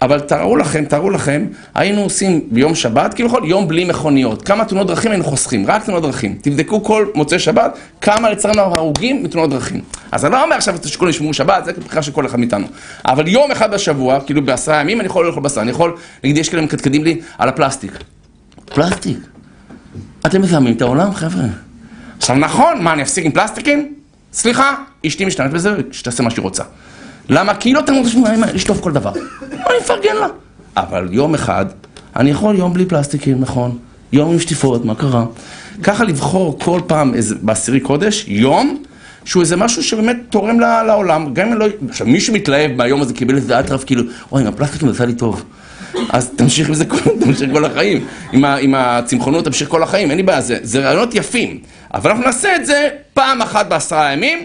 אבל 0.03 0.21
תארו 0.21 0.57
לכם, 0.57 0.85
תארו 0.85 1.11
לכם, 1.11 1.47
היינו 1.75 2.03
עושים 2.03 2.41
ביום 2.51 2.75
שבת, 2.75 3.15
כביכול 3.15 3.45
יום 3.45 3.69
בלי 3.69 3.85
מכוניות. 3.85 4.43
כמה 4.43 4.65
תאונות 4.65 4.87
דרכים 4.87 5.11
היינו 5.11 5.25
חוסכים? 5.25 5.67
רק 5.67 5.85
תאונות 5.85 6.03
דרכים. 6.03 6.39
תבדקו 6.43 6.85
כל 6.85 7.07
מוצאי 7.15 7.39
שבת, 7.39 7.79
כמה 8.01 8.31
לצערנו 8.31 8.61
הרוגים 8.61 9.23
בתאונות 9.23 9.51
דרכים. 9.51 9.81
אז 10.13 10.25
אני 10.25 10.33
לא 10.33 10.45
אומר 10.45 10.57
עכשיו 10.57 10.75
שכולם 10.85 11.11
ישמרו 11.11 11.35
שבת, 11.35 11.65
זה 11.65 11.73
בחירה 11.73 12.03
של 12.03 12.13
כל 12.13 12.27
אחד 12.27 12.39
מאיתנו. 12.39 12.67
אבל 13.05 13.29
יום 13.29 13.51
אחד 13.51 13.75
בשבוע, 13.75 14.21
כאילו 14.21 14.43
בעשרה 14.43 14.81
ימים, 14.81 15.01
אני 15.01 15.07
יכול 15.07 15.27
לאכול 15.27 15.43
בשר. 15.43 15.61
אני 15.61 15.71
יכול, 15.71 15.97
נגיד, 16.25 16.37
יש 16.37 16.49
כאלה 16.49 16.63
מקדקדים 16.63 17.05
לי 17.05 17.21
על 17.39 17.49
הפלסטיק. 17.49 17.93
פלסטיק. 18.65 19.19
אתם 20.27 20.43
מזהמים 20.43 20.77
את 20.77 20.83
העולם, 20.83 21.15
חבר'ה. 21.15 21.45
עכשיו 22.19 22.37
נכון, 22.37 22.83
מה, 22.83 22.93
אני 22.93 23.03
אפסיק 23.03 23.25
עם 23.25 23.33
פלסטיקים? 23.33 23.95
סליחה, 24.33 24.75
אשתי 25.07 25.25
משתמשת 25.25 25.55
בזה, 25.55 25.77
שתעשה 25.93 26.23
מה 26.23 26.31
שהיא 26.31 26.43
רוצה. 26.43 26.63
למה? 27.29 27.55
כי 27.55 27.69
היא 27.69 27.75
לא 27.75 27.81
תמות 27.81 28.07
לשטוף 28.55 28.81
כל 28.81 28.93
דבר. 28.93 29.13
אני 29.53 29.75
מפרגן 29.81 30.17
לה. 30.17 30.27
אבל 30.77 31.09
יום 31.11 31.35
אחד, 31.35 31.67
אני 32.17 32.31
יכול 32.31 32.57
יום 32.57 32.75
בלי 32.75 32.87
פלסטיקים, 32.87 33.41
נכון. 33.41 33.79
יום 34.13 34.33
עם 34.33 34.39
שטיפות, 34.39 34.85
מה 34.85 34.95
קרה? 34.95 35.25
ככה 35.83 36.05
לבחור 36.05 36.59
כל 36.59 36.81
פעם 36.87 37.15
איזה, 37.15 37.35
בעשירי 37.43 37.81
קודש, 37.81 38.25
יום, 38.29 38.83
שהוא 39.25 39.43
איזה 39.43 39.57
משהו 39.57 39.83
שבאמת 39.83 40.17
תורם 40.31 40.61
לעולם, 40.61 41.35
גם 41.35 41.49
אם 41.49 41.59
לא... 41.59 41.67
עכשיו, 41.89 42.07
מי 42.07 42.21
שמתלהב 42.21 42.73
מהיום 42.73 43.03
הזה 43.03 43.15
קיבל 43.15 43.37
איזה 43.37 43.61
אטרף, 43.61 43.85
כאילו, 43.85 44.03
אוי, 44.33 44.47
הפלסטיקים 44.47 44.89
עשה 44.89 45.07
לי 45.07 45.15
טוב. 45.15 45.45
אז 46.09 46.31
תמשיך 46.37 46.69
עם 46.69 46.75
זה 46.75 46.85
כל, 46.85 46.97
תמשיך 47.25 47.51
כל 47.53 47.65
החיים. 47.65 48.07
עם, 48.33 48.45
ה, 48.45 48.57
עם 48.57 48.75
הצמחונות 48.75 49.45
תמשיך 49.45 49.69
כל 49.69 49.83
החיים, 49.83 50.11
אין 50.11 50.17
לי 50.17 50.23
בעיה, 50.23 50.41
זה, 50.41 50.59
זה 50.63 50.81
רעיונות 50.81 51.15
יפים. 51.15 51.59
אבל 51.95 52.11
אנחנו 52.11 52.25
נעשה 52.25 52.57
את 52.57 52.67
זה 52.67 52.89
פעם 53.15 53.43
אחת 53.43 53.69
בעשרה 53.69 54.13
ימים, 54.13 54.39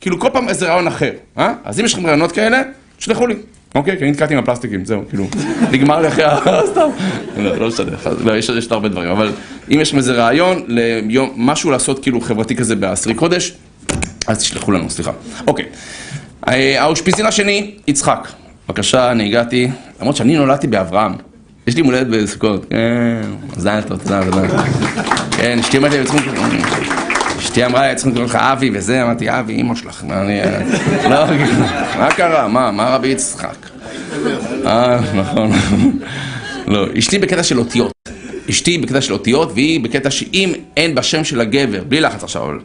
כאילו 0.00 0.20
כל 0.20 0.28
פעם 0.32 0.48
איזה 0.48 0.68
רעיון 0.68 0.86
אחר. 0.86 1.10
אה? 1.38 1.54
אז 1.64 1.80
אם 1.80 1.84
יש 1.84 1.92
לכם 1.94 2.06
רעיונות 2.06 2.32
כאלה, 2.32 2.62
תשלחו 2.98 3.26
לי. 3.26 3.34
אוקיי, 3.74 3.96
כי 3.96 4.02
אני 4.02 4.10
נתקעתי 4.10 4.34
עם 4.34 4.38
הפלסטיקים, 4.38 4.84
זהו, 4.84 5.02
כאילו, 5.08 5.26
נגמר 5.72 6.00
לי 6.00 6.08
אחרי 6.08 6.24
ה... 6.24 6.36
סתם. 6.72 6.88
לא, 7.36 7.56
לא 7.56 7.68
משנה, 7.68 7.90
לא, 8.24 8.38
יש 8.38 8.50
עוד 8.50 8.58
הרבה 8.70 8.88
דברים, 8.88 9.10
אבל 9.10 9.32
אם 9.74 9.80
יש 9.80 9.88
לכם 9.88 9.98
איזה 9.98 10.12
רעיון 10.12 10.62
ליום, 10.68 11.32
משהו 11.36 11.70
לעשות 11.70 12.02
כאילו 12.02 12.20
חברתי 12.20 12.56
כזה 12.56 12.76
בעשרי 12.76 13.14
קודש, 13.14 13.52
אז 14.26 14.38
תשלחו 14.38 14.72
לנו, 14.72 14.90
סליחה. 14.90 15.12
אוקיי. 15.46 15.64
אה, 16.48 16.82
האושפיזין 16.82 17.26
השני, 17.26 17.74
יצחק. 17.86 18.28
בבקשה, 18.68 19.10
אני 19.10 19.26
הגעתי, 19.26 19.68
למרות 20.00 20.16
שאני 20.16 20.36
נולדתי 20.36 20.66
באברהם. 20.66 21.12
יש 21.66 21.76
לי 21.76 21.82
מולדת 21.82 22.06
בסוכות. 22.06 22.66
כן, 22.70 23.22
מזל 23.56 23.80
טוב, 23.88 23.98
תודה, 23.98 24.24
תודה. 24.24 24.62
כן, 25.30 25.58
אשתי 25.58 25.78
אמרת 25.78 25.92
לי. 25.92 26.04
אשתי 27.38 27.66
אמרה 27.66 27.88
לי, 27.88 27.94
צריכים 27.94 28.12
לקרוא 28.12 28.26
לך 28.26 28.34
אבי 28.34 28.70
וזה, 28.74 29.02
אמרתי, 29.02 29.30
אבי, 29.30 29.52
אימא 29.52 29.74
שלך, 29.74 30.04
מה 30.04 30.22
אני... 30.22 30.40
לא, 31.10 31.24
מה 31.98 32.10
קרה? 32.10 32.48
מה, 32.48 32.70
מה 32.70 32.88
רבי 32.88 33.08
יצחק? 33.08 33.56
אה, 34.66 35.00
נכון. 35.14 35.52
לא, 36.66 36.86
אשתי 36.98 37.18
בקטע 37.18 37.42
של 37.42 37.58
אותיות. 37.58 37.92
אשתי 38.50 38.78
בקטע 38.78 39.00
של 39.00 39.12
אותיות, 39.12 39.52
והיא 39.54 39.80
בקטע 39.80 40.10
שאם 40.10 40.52
אין 40.76 40.94
בשם 40.94 41.24
של 41.24 41.40
הגבר, 41.40 41.84
בלי 41.88 42.00
לחץ 42.00 42.22
עכשיו, 42.22 42.44
אבל 42.44 42.58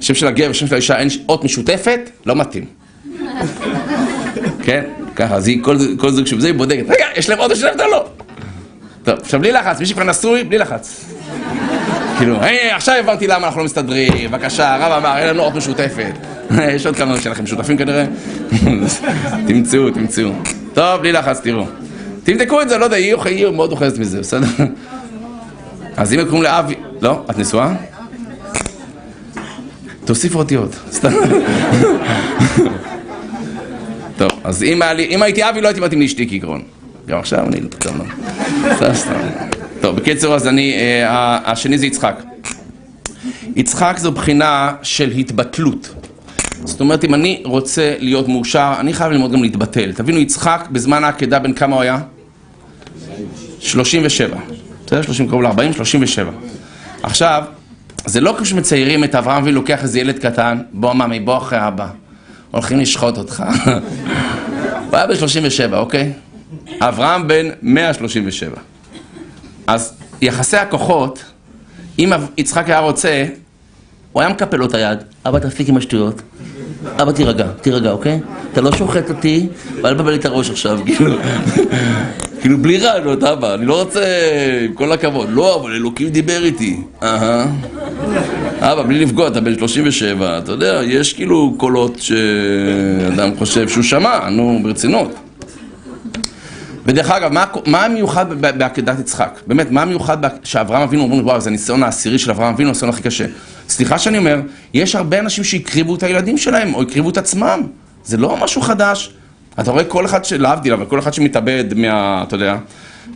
שם 0.00 0.14
של 0.14 0.26
הגבר, 0.26 0.52
שם 0.52 0.66
של 0.66 0.74
האישה, 0.74 0.98
אין 0.98 1.08
אות 1.28 1.44
משותפת, 1.44 2.10
לא 2.26 2.36
מתאים. 2.36 2.64
כן? 4.62 4.84
ככה, 5.16 5.34
אז 5.34 5.46
היא, 5.46 5.62
כל, 5.62 5.76
כל 5.98 6.10
זוג 6.10 6.26
שבזה, 6.26 6.46
היא 6.46 6.54
בודקת, 6.54 6.84
רגע, 6.88 7.04
יש 7.16 7.28
להם 7.28 7.38
משותפת 7.52 7.80
או 7.80 7.90
לא? 7.90 8.08
טוב, 9.04 9.18
עכשיו 9.22 9.40
בלי 9.40 9.52
לחץ, 9.52 9.80
מי 9.80 9.86
שכבר 9.86 10.04
נשוי, 10.04 10.44
בלי 10.44 10.58
לחץ. 10.58 11.04
כאילו, 12.18 12.36
היי, 12.40 12.70
עכשיו 12.70 12.94
הבנתי 12.94 13.26
למה 13.26 13.46
אנחנו 13.46 13.60
לא 13.60 13.64
מסתדרים, 13.64 14.30
בבקשה, 14.30 14.74
הרב 14.74 14.92
אמר, 14.92 15.18
אין 15.18 15.28
לנו 15.28 15.42
אות 15.42 15.54
משותפת. 15.54 16.12
יש 16.74 16.86
עוד 16.86 16.96
כמה 16.96 17.20
שלכם 17.20 17.46
שותפים 17.46 17.76
כנראה? 17.76 18.04
תמצאו, 19.48 19.90
תמצאו. 19.90 20.30
טוב, 20.74 21.00
בלי 21.00 21.12
לחץ, 21.12 21.40
תראו. 21.40 21.64
תבדקו 22.24 22.62
את 22.62 22.68
זה, 22.68 22.78
לא 22.78 22.84
יודע, 22.84 22.96
היא 22.96 23.14
היא 23.24 23.46
מאוד 23.46 23.72
אוחזת 23.72 23.98
מזה, 23.98 24.20
בסדר? 24.20 24.46
אז 25.96 26.12
אם 26.12 26.24
קוראים 26.24 26.42
לאבי... 26.42 26.74
לא? 27.00 27.24
את 27.30 27.38
נשואה? 27.38 27.72
תוסיפו 30.04 30.38
אותיות, 30.38 30.76
סתם. 30.92 31.12
טוב, 34.16 34.30
אז 34.44 34.62
אם, 34.62 34.82
לי, 34.96 35.06
אם 35.06 35.22
הייתי 35.22 35.48
אבי 35.48 35.60
לא 35.60 35.68
הייתי 35.68 35.80
מתאים 35.80 36.00
לאשתי 36.00 36.28
כעקרון. 36.30 36.62
גם 37.06 37.18
עכשיו 37.18 37.46
אני... 37.46 37.60
טוב, 37.78 37.96
לא. 37.98 38.94
סתם. 38.94 39.12
טוב, 39.80 39.96
בקיצור, 39.96 40.34
אז 40.34 40.46
אני... 40.46 40.74
אה, 40.74 41.38
השני 41.52 41.78
זה 41.78 41.86
יצחק. 41.86 42.22
יצחק 43.56 43.96
זו 43.98 44.12
בחינה 44.12 44.72
של 44.82 45.10
התבטלות. 45.10 45.94
זאת 46.64 46.80
אומרת, 46.80 47.04
אם 47.04 47.14
אני 47.14 47.42
רוצה 47.44 47.94
להיות 47.98 48.28
מאושר, 48.28 48.74
אני 48.80 48.92
חייב 48.92 49.12
ללמוד 49.12 49.32
גם 49.32 49.42
להתבטל. 49.42 49.92
תבינו, 49.92 50.18
יצחק 50.18 50.68
בזמן 50.72 51.04
העקדה 51.04 51.38
בין 51.38 51.54
כמה 51.54 51.74
הוא 51.74 51.82
היה? 51.82 51.98
37. 53.60 54.36
בסדר? 54.86 55.02
30 55.02 55.28
קרוב 55.28 55.42
ל-40, 55.42 55.72
37. 55.72 56.30
עכשיו, 57.02 57.44
זה 58.04 58.20
לא 58.20 58.34
כמו 58.36 58.46
שמציירים 58.46 59.04
את 59.04 59.14
אברהם 59.14 59.42
אבינו 59.42 59.60
לוקח 59.60 59.82
איזה 59.82 60.00
ילד 60.00 60.18
קטן, 60.18 60.58
בוא 60.72 60.92
ממי, 60.92 61.20
בוא 61.20 61.36
אחרי 61.36 61.68
אבא. 61.68 61.86
הולכים 62.50 62.80
לשחוט 62.80 63.18
אותך. 63.18 63.44
הוא 64.90 64.96
היה 64.96 65.06
בן 65.06 65.16
37, 65.16 65.78
אוקיי? 65.78 66.12
אברהם 66.80 67.28
בן 67.28 67.46
137. 67.62 68.56
אז 69.66 69.94
יחסי 70.22 70.56
הכוחות, 70.56 71.24
אם 71.98 72.12
יצחק 72.36 72.66
היה 72.66 72.78
רוצה, 72.78 73.24
הוא 74.12 74.22
היה 74.22 74.30
מקפל 74.30 74.56
לו 74.56 74.66
את 74.66 74.74
היד, 74.74 74.98
אבא 75.26 75.38
תפסיק 75.38 75.68
עם 75.68 75.76
השטויות, 75.76 76.22
אבא 77.02 77.12
תירגע, 77.12 77.46
תירגע, 77.60 77.90
אוקיי? 77.90 78.20
אתה 78.52 78.60
לא 78.60 78.72
שוחט 78.76 79.08
אותי, 79.08 79.46
ואל 79.82 79.94
תבלבל 79.94 80.10
לי 80.10 80.16
את 80.16 80.24
הראש 80.24 80.50
עכשיו, 80.50 80.78
כאילו, 80.86 81.16
כאילו 82.40 82.58
בלי 82.58 82.78
רעיונות, 82.78 83.22
אבא, 83.22 83.54
אני 83.54 83.66
לא 83.66 83.82
רוצה, 83.82 84.04
עם 84.64 84.74
כל 84.74 84.92
הכבוד, 84.92 85.28
לא, 85.30 85.60
אבל 85.60 85.72
אלוקים 85.72 86.08
דיבר 86.08 86.44
איתי, 86.44 86.82
אהה, 87.02 87.46
אבא, 88.60 88.82
בלי 88.82 89.04
לפגוע, 89.04 89.28
אתה 89.28 89.40
בן 89.40 89.58
37, 89.58 90.38
אתה 90.38 90.52
יודע, 90.52 90.80
יש 90.84 91.12
כאילו 91.12 91.54
קולות 91.56 91.98
שאדם 91.98 93.36
חושב 93.38 93.68
שהוא 93.68 93.84
שמע, 93.84 94.30
נו, 94.30 94.60
ברצינות. 94.62 95.14
ודרך 96.86 97.10
אגב, 97.10 97.32
מה, 97.32 97.44
מה 97.66 97.84
המיוחד 97.84 98.40
בעקדת 98.40 98.98
יצחק? 98.98 99.40
באמת, 99.46 99.70
מה 99.70 99.82
המיוחד 99.82 100.16
שאברהם 100.44 100.82
אבינו 100.82 101.02
אומרים, 101.02 101.24
וואו, 101.24 101.40
זה 101.40 101.50
הניסיון 101.50 101.82
העשירי 101.82 102.18
של 102.18 102.30
אברהם 102.30 102.54
אבינו, 102.54 102.68
הניסיון 102.68 102.90
הכי 102.90 103.02
קשה. 103.02 103.26
סליחה 103.68 103.98
שאני 103.98 104.18
אומר, 104.18 104.40
יש 104.74 104.94
הרבה 104.94 105.18
אנשים 105.18 105.44
שהקריבו 105.44 105.94
את 105.94 106.02
הילדים 106.02 106.38
שלהם, 106.38 106.74
או 106.74 106.82
הקריבו 106.82 107.10
את 107.10 107.16
עצמם. 107.16 107.62
זה 108.04 108.16
לא 108.16 108.36
משהו 108.36 108.60
חדש. 108.62 109.12
אתה 109.60 109.70
רואה 109.70 109.84
כל 109.84 110.04
אחד, 110.04 110.20
להבדיל, 110.38 110.72
אבל 110.72 110.84
כל 110.84 110.98
אחד 110.98 111.14
שמתאבד 111.14 111.64
מה... 111.76 112.24
אתה 112.26 112.34
יודע, 112.34 112.56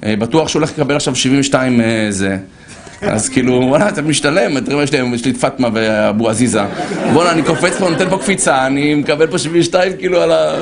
אה, 0.05 0.14
בטוח 0.16 0.48
שהוא 0.48 0.61
הולך 0.61 0.72
לקבל 0.79 0.96
עכשיו 0.96 1.16
72 1.16 1.81
אה, 1.81 2.07
זה. 2.11 2.37
אז 3.02 3.28
כאילו, 3.28 3.52
וואלה, 3.52 3.92
זה 3.94 4.02
משתלם, 4.02 4.60
תראה 4.60 4.82
יש 4.82 4.92
לי, 4.92 4.98
יש 5.14 5.24
לי 5.24 5.30
את 5.30 5.36
פאטמה 5.36 5.68
ואבו 5.72 6.28
עזיזה. 6.28 6.62
בואנה, 7.12 7.32
אני 7.32 7.42
קופץ 7.42 7.76
פה, 7.78 7.90
נותן 7.90 8.10
פה 8.10 8.18
קפיצה, 8.18 8.66
אני 8.66 8.94
מקבל 8.94 9.26
פה 9.26 9.38
72 9.38 9.92
כאילו 9.98 10.20
על 10.20 10.32
ה... 10.32 10.54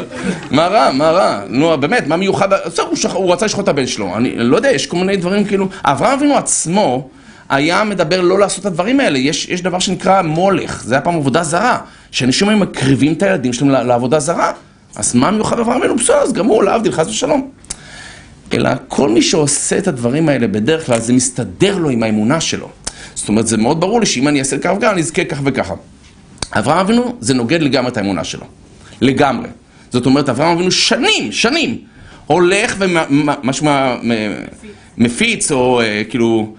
מה 0.50 0.66
רע, 0.66 0.90
מה 0.92 1.10
רע? 1.10 1.40
נו, 1.48 1.78
באמת, 1.80 2.06
מה 2.06 2.16
מיוחד? 2.16 2.48
בסדר, 2.66 2.86
הוא. 2.86 2.96
הוא 3.12 3.32
רצה 3.32 3.44
לשחוט 3.44 3.64
את 3.64 3.68
הבן 3.68 3.86
שלו. 3.86 4.16
אני 4.16 4.34
לא 4.36 4.56
יודע, 4.56 4.70
יש 4.70 4.86
כל 4.86 4.96
מיני 4.96 5.16
דברים 5.16 5.44
כאילו... 5.44 5.68
אברהם 5.84 6.18
אבינו 6.18 6.36
עצמו 6.36 7.08
היה 7.48 7.84
מדבר 7.84 8.20
לא 8.20 8.38
לעשות 8.38 8.60
את 8.60 8.66
הדברים 8.66 9.00
האלה. 9.00 9.18
יש, 9.18 9.48
יש 9.48 9.62
דבר 9.62 9.78
שנקרא 9.78 10.22
מולך, 10.22 10.82
זה 10.84 10.94
היה 10.94 11.00
פעם 11.00 11.16
עבודה 11.16 11.42
זרה. 11.42 11.78
שאנשים 12.10 12.48
היו 12.48 12.58
מקריבים 12.58 13.12
את 13.12 13.22
הילדים 13.22 13.52
שלהם 13.52 13.70
לעבודה 13.70 14.20
זרה. 14.20 14.52
אז 14.96 15.14
מה 15.14 15.30
מיוחד 15.30 15.56
באברהם 15.56 15.78
אבינו? 15.78 15.96
בסדר, 15.96 16.16
אז 16.16 16.32
גמור, 16.32 16.64
להבדיל, 16.64 16.92
חס 16.92 17.08
ושלום. 17.08 17.50
אלא 18.52 18.70
כל 18.88 19.08
מי 19.08 19.22
שעושה 19.22 19.78
את 19.78 19.88
הדברים 19.88 20.28
האלה 20.28 20.46
בדרך 20.46 20.86
כלל 20.86 21.00
זה 21.00 21.12
מסתדר 21.12 21.78
לו 21.78 21.90
עם 21.90 22.02
האמונה 22.02 22.40
שלו. 22.40 22.68
זאת 23.14 23.28
אומרת, 23.28 23.46
זה 23.46 23.56
מאוד 23.56 23.80
ברור 23.80 24.00
לי 24.00 24.06
שאם 24.06 24.28
אני 24.28 24.38
אעשה 24.38 24.58
כך 24.58 24.70
וכך, 24.76 24.88
אני 24.92 25.00
אזכה 25.00 25.24
כך 25.24 25.40
וככה. 25.44 25.74
אברהם 26.52 26.78
אבינו 26.78 27.16
זה 27.20 27.34
נוגד 27.34 27.62
לגמרי 27.62 27.90
את 27.90 27.96
האמונה 27.96 28.24
שלו. 28.24 28.44
לגמרי. 29.00 29.48
זאת 29.90 30.06
אומרת, 30.06 30.28
אברהם 30.28 30.56
אבינו 30.56 30.70
שנים, 30.70 31.32
שנים, 31.32 31.78
הולך 32.26 32.74
ומשהו 32.78 33.66
מפיץ, 34.98 35.52
או 35.52 35.80
אה, 35.80 36.02
כאילו, 36.08 36.54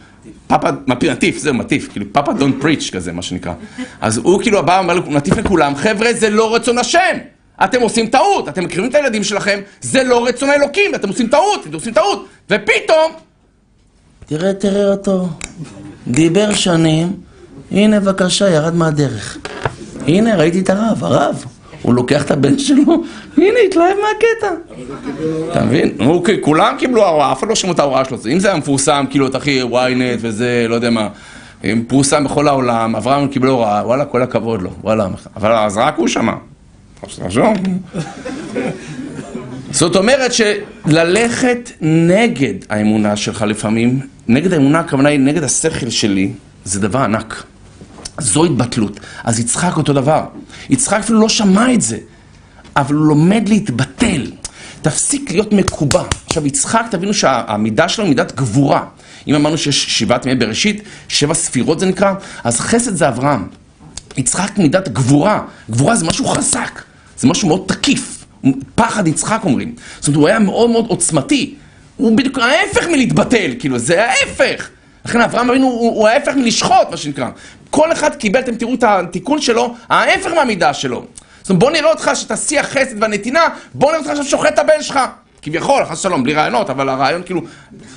פאפה, 0.47 0.69
מטיף, 0.87 1.37
זהו, 1.37 1.53
מטיף, 1.53 1.87
כאילו, 1.91 2.05
פאפה 2.11 2.33
דון 2.33 2.59
פריץ' 2.59 2.89
כזה, 2.93 3.11
מה 3.11 3.21
שנקרא. 3.21 3.53
אז 4.01 4.17
הוא 4.17 4.41
כאילו 4.41 4.65
בא 4.65 4.81
ומטיף 5.05 5.37
לכולם, 5.37 5.75
חבר'ה, 5.75 6.13
זה 6.13 6.29
לא 6.29 6.55
רצון 6.55 6.77
השם. 6.77 7.17
אתם 7.63 7.81
עושים 7.81 8.07
טעות, 8.07 8.49
אתם 8.49 8.63
מקריבים 8.63 8.89
את 8.89 8.95
הילדים 8.95 9.23
שלכם, 9.23 9.59
זה 9.81 10.03
לא 10.03 10.25
רצון 10.25 10.49
האלוקים, 10.49 10.95
אתם 10.95 11.07
עושים 11.07 11.27
טעות, 11.27 11.65
אתם 11.65 11.73
עושים 11.73 11.93
טעות, 11.93 12.27
ופתאום... 12.49 13.11
תראה, 14.25 14.53
תראה 14.53 14.91
אותו, 14.91 15.27
דיבר 16.07 16.53
שנים, 16.53 17.13
הנה 17.71 17.99
בבקשה, 17.99 18.49
ירד 18.49 18.75
מהדרך. 18.75 19.37
הנה, 20.07 20.35
ראיתי 20.35 20.59
את 20.59 20.69
הרב, 20.69 21.03
הרב, 21.03 21.45
הוא 21.81 21.93
לוקח 21.93 22.25
את 22.25 22.31
הבן 22.31 22.59
שלו, 22.59 23.03
הנה, 23.37 23.59
התלהב 23.67 23.97
מהקטע. 23.97 24.55
אתה 25.51 25.63
מבין? 25.63 25.97
כי 26.25 26.41
כולם 26.41 26.75
קיבלו 26.79 27.07
הוראה, 27.07 27.31
אף 27.31 27.39
אחד 27.39 27.47
לא 27.47 27.55
שמעו 27.55 27.73
את 27.73 27.79
ההוראה 27.79 28.05
שלו. 28.05 28.17
אם 28.31 28.39
זה 28.39 28.47
היה 28.47 28.57
מפורסם, 28.57 29.05
כאילו, 29.09 29.27
את 29.27 29.35
הכי 29.35 29.63
ynet 29.63 30.17
וזה, 30.19 30.65
לא 30.69 30.75
יודע 30.75 30.89
מה, 30.89 31.09
פורסם 31.87 32.23
בכל 32.23 32.47
העולם, 32.47 32.95
אברהם 32.95 33.27
קיבל 33.27 33.47
הוראה, 33.47 33.81
וואלה, 33.85 34.05
כל 34.05 34.21
הכבוד 34.21 34.61
לו, 34.61 34.69
וואלה, 34.83 35.07
אבל 35.35 35.51
אז 35.51 35.77
רק 35.77 35.97
הוא 35.97 36.07
שמע. 36.07 36.33
זאת 39.71 39.95
אומרת 39.95 40.31
שללכת 40.33 41.71
נגד 41.81 42.53
האמונה 42.69 43.15
שלך 43.15 43.41
לפעמים, 43.41 43.99
נגד 44.27 44.53
האמונה 44.53 44.79
הכוונה 44.79 45.09
היא 45.09 45.19
נגד 45.19 45.43
השכל 45.43 45.89
שלי, 45.89 46.31
זה 46.63 46.79
דבר 46.79 46.99
ענק. 46.99 47.43
זו 48.19 48.45
התבטלות. 48.45 48.99
אז 49.23 49.39
יצחק 49.39 49.77
אותו 49.77 49.93
דבר. 49.93 50.23
יצחק 50.69 50.99
אפילו 50.99 51.19
לא 51.19 51.29
שמע 51.29 51.73
את 51.73 51.81
זה, 51.81 51.97
אבל 52.75 52.95
הוא 52.95 53.05
לומד 53.05 53.49
להתבטל. 53.49 54.31
תפסיק 54.81 55.31
להיות 55.31 55.53
מקובע. 55.53 56.03
עכשיו, 56.27 56.47
יצחק, 56.47 56.85
תבינו 56.91 57.13
שהמידה 57.13 57.89
שלו 57.89 58.03
היא 58.03 58.09
מידת 58.09 58.35
גבורה. 58.35 58.85
אם 59.27 59.35
אמרנו 59.35 59.57
שיש 59.57 59.99
שבעת 59.99 60.25
ימי 60.25 60.35
בראשית, 60.35 60.81
שבע 61.07 61.33
ספירות 61.33 61.79
זה 61.79 61.85
נקרא, 61.85 62.13
אז 62.43 62.59
חסד 62.59 62.95
זה 62.95 63.07
אברהם. 63.07 63.47
יצחק 64.17 64.57
מידת 64.57 64.89
גבורה. 64.89 65.41
גבורה 65.71 65.95
זה 65.95 66.05
משהו 66.05 66.25
חזק, 66.25 66.81
זה 67.19 67.27
משהו 67.27 67.47
מאוד 67.47 67.63
תקיף. 67.67 68.25
פחד 68.75 69.07
יצחק 69.07 69.39
אומרים. 69.43 69.75
זאת 69.99 70.07
אומרת, 70.07 70.19
הוא 70.19 70.27
היה 70.27 70.39
מאוד 70.39 70.69
מאוד 70.69 70.85
עוצמתי. 70.87 71.55
הוא 71.97 72.17
בדיוק 72.17 72.39
ההפך 72.39 72.87
מלהתבטל, 72.87 73.51
כאילו, 73.59 73.79
זה 73.79 74.05
ההפך. 74.05 74.69
לכן 75.05 75.21
אברהם 75.21 75.49
אבינו 75.49 75.67
הוא, 75.67 75.95
הוא 75.95 76.07
ההפך 76.07 76.33
מלשחוט, 76.35 76.87
מה 76.91 76.97
שנקרא. 76.97 77.29
כל 77.69 77.91
אחד 77.91 78.15
קיבל, 78.15 78.39
אתם 78.39 78.55
תראו 78.55 78.73
את 78.73 78.83
התיקון 78.83 79.41
שלו, 79.41 79.75
ההפך 79.89 80.31
מהמידה 80.31 80.73
שלו. 80.73 81.05
זאת 81.41 81.49
אומרת, 81.49 81.59
בוא 81.59 81.71
נראה 81.71 81.89
אותך 81.89 82.11
שאתה 82.13 82.37
שיא 82.37 82.59
החסד 82.59 83.01
והנתינה, 83.01 83.41
בוא 83.73 83.87
נראה 83.87 83.99
אותך 83.99 84.09
עכשיו 84.09 84.25
שוחט 84.25 84.53
את 84.53 84.59
הבן 84.59 84.81
שלך. 84.81 84.99
כביכול, 85.41 85.85
חס 85.85 85.99
ושלום, 85.99 86.23
בלי 86.23 86.33
רעיונות, 86.33 86.69
אבל 86.69 86.89
הרעיון 86.89 87.23
כאילו, 87.23 87.41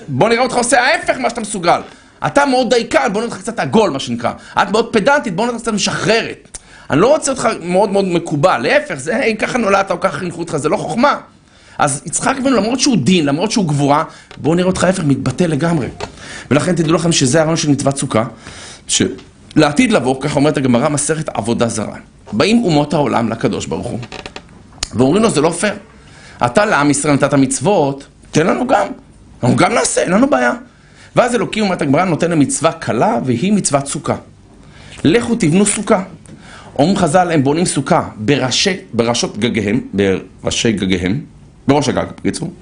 בוא 0.08 0.28
נראה 0.28 0.42
אותך 0.42 0.54
עושה 0.54 0.80
ההפך 0.80 1.16
ממה 1.16 1.30
שאתה 1.30 1.40
מסוגל. 1.40 1.80
אתה 2.26 2.46
מאוד 2.46 2.74
דייקן, 2.74 3.12
בוא 3.12 3.20
נראה 3.20 3.32
אותך 3.32 3.42
קצת 3.42 3.60
עגול, 3.60 3.90
מה 3.90 3.98
שנקרא. 4.00 4.32
את 4.62 4.70
מאוד 4.70 4.92
פדנטית, 4.92 5.36
בוא 5.36 5.44
נראה 5.44 5.54
אותך 5.54 5.64
קצת 5.64 5.72
משחררת. 5.72 6.51
אני 6.91 7.01
לא 7.01 7.07
רוצה 7.07 7.30
אותך 7.30 7.49
מאוד 7.62 7.91
מאוד 7.91 8.05
מקובל, 8.05 8.59
להפך, 8.59 8.95
זה 8.95 9.22
אם 9.24 9.37
ככה 9.37 9.59
נולדת 9.59 9.91
או 9.91 10.01
ככה 10.01 10.18
חינכו 10.18 10.41
אותך, 10.41 10.57
זה 10.57 10.68
לא 10.68 10.76
חוכמה. 10.76 11.16
אז 11.78 12.03
יצחק 12.07 12.35
אבינו, 12.41 12.57
למרות 12.57 12.80
שהוא 12.80 12.97
דין, 12.97 13.26
למרות 13.26 13.51
שהוא 13.51 13.68
גבורה, 13.68 14.05
בואו 14.37 14.55
נראה 14.55 14.66
אותך 14.66 14.85
ההפך, 14.85 15.03
מתבטא 15.05 15.45
לגמרי. 15.45 15.89
ולכן 16.51 16.74
תדעו 16.74 16.93
לכם 16.93 17.12
שזה 17.12 17.41
הרעיון 17.41 17.57
של 17.57 17.70
מצוות 17.70 17.97
סוכה, 17.97 18.24
שלעתיד 18.89 19.93
לבוא, 19.93 20.20
ככה 20.20 20.37
אומרת 20.37 20.57
הגמרא, 20.57 20.89
מסכת 20.89 21.28
עבודה 21.28 21.68
זרה. 21.68 21.97
באים 22.33 22.64
אומות 22.64 22.95
העולם 22.95 23.28
לקדוש 23.28 23.66
ברוך 23.66 23.87
הוא, 23.87 23.99
ואומרים 24.95 25.22
לו, 25.22 25.30
זה 25.30 25.41
לא 25.41 25.51
פייר. 25.51 25.74
אתה 26.47 26.64
לעם 26.64 26.91
ישראל 26.91 27.14
נתת 27.14 27.35
מצוות, 27.35 28.07
תן 28.30 28.47
לנו 28.47 28.66
גם. 28.66 28.87
אנחנו 29.43 29.57
גם 29.57 29.72
נעשה, 29.72 30.03
אין 30.03 30.11
לנו 30.11 30.30
בעיה. 30.30 30.53
ואז 31.16 31.35
אלוקים, 31.35 31.64
אומרת 31.64 31.83
הגמרא, 31.83 32.05
נותן 32.05 32.30
להם 32.30 32.39
מצווה 32.39 32.72
קלה, 32.72 33.18
והיא 33.24 33.53
מצוות 33.53 33.87
סוכה. 33.87 34.16
לכו 35.05 35.35
תבנו 35.35 35.66
סוכה. 35.66 36.03
אומרים 36.78 36.96
חז"ל, 36.96 37.30
הם 37.30 37.44
בונים 37.44 37.64
סוכה 37.64 38.08
בראשי, 38.16 38.76
בראשות 38.92 39.38
גגיהם, 39.38 39.80
בראשי 39.94 40.72
גגיהם, 40.72 41.20
בראש 41.68 41.88
הגג, 41.88 42.04
בקיצור, 42.16 42.52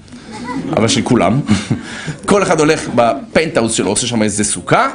אבל 0.69 0.87
של 0.87 1.01
כולם. 1.01 1.39
כל 2.29 2.43
אחד 2.43 2.59
הולך 2.59 2.89
בפנטהאוס 2.95 3.73
שלו, 3.73 3.89
עושה 3.89 4.07
שם 4.07 4.23
איזה 4.23 4.43
סוכה, 4.43 4.89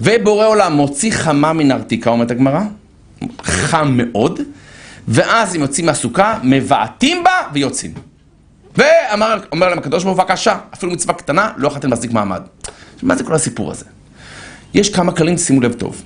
ובורא 0.00 0.46
עולם 0.46 0.72
מוציא 0.72 1.12
חמה 1.12 1.52
מן 1.52 1.72
ארתיקה, 1.72 2.10
אומרת 2.10 2.30
הגמרא, 2.30 2.60
חם 3.42 3.92
מאוד, 3.96 4.40
ואז 5.08 5.54
הם 5.54 5.60
יוצאים 5.60 5.86
מהסוכה, 5.86 6.38
מבעטים 6.42 7.24
בה 7.24 7.30
ויוצאים. 7.52 7.92
ואומר 8.76 9.68
להם 9.68 9.78
הקדוש 9.78 10.04
ברוך 10.04 10.16
הוא, 10.16 10.24
בבקשה, 10.24 10.58
אפילו 10.74 10.92
מצווה 10.92 11.14
קטנה, 11.14 11.50
לא 11.56 11.68
יכולתם 11.68 11.90
להחזיק 11.90 12.12
מעמד. 12.12 12.42
מה 13.02 13.16
זה 13.16 13.24
כל 13.24 13.34
הסיפור 13.34 13.70
הזה? 13.70 13.84
יש 14.74 14.90
כמה 14.90 15.12
כללים, 15.12 15.38
שימו 15.38 15.60
לב 15.60 15.72
טוב. 15.72 16.02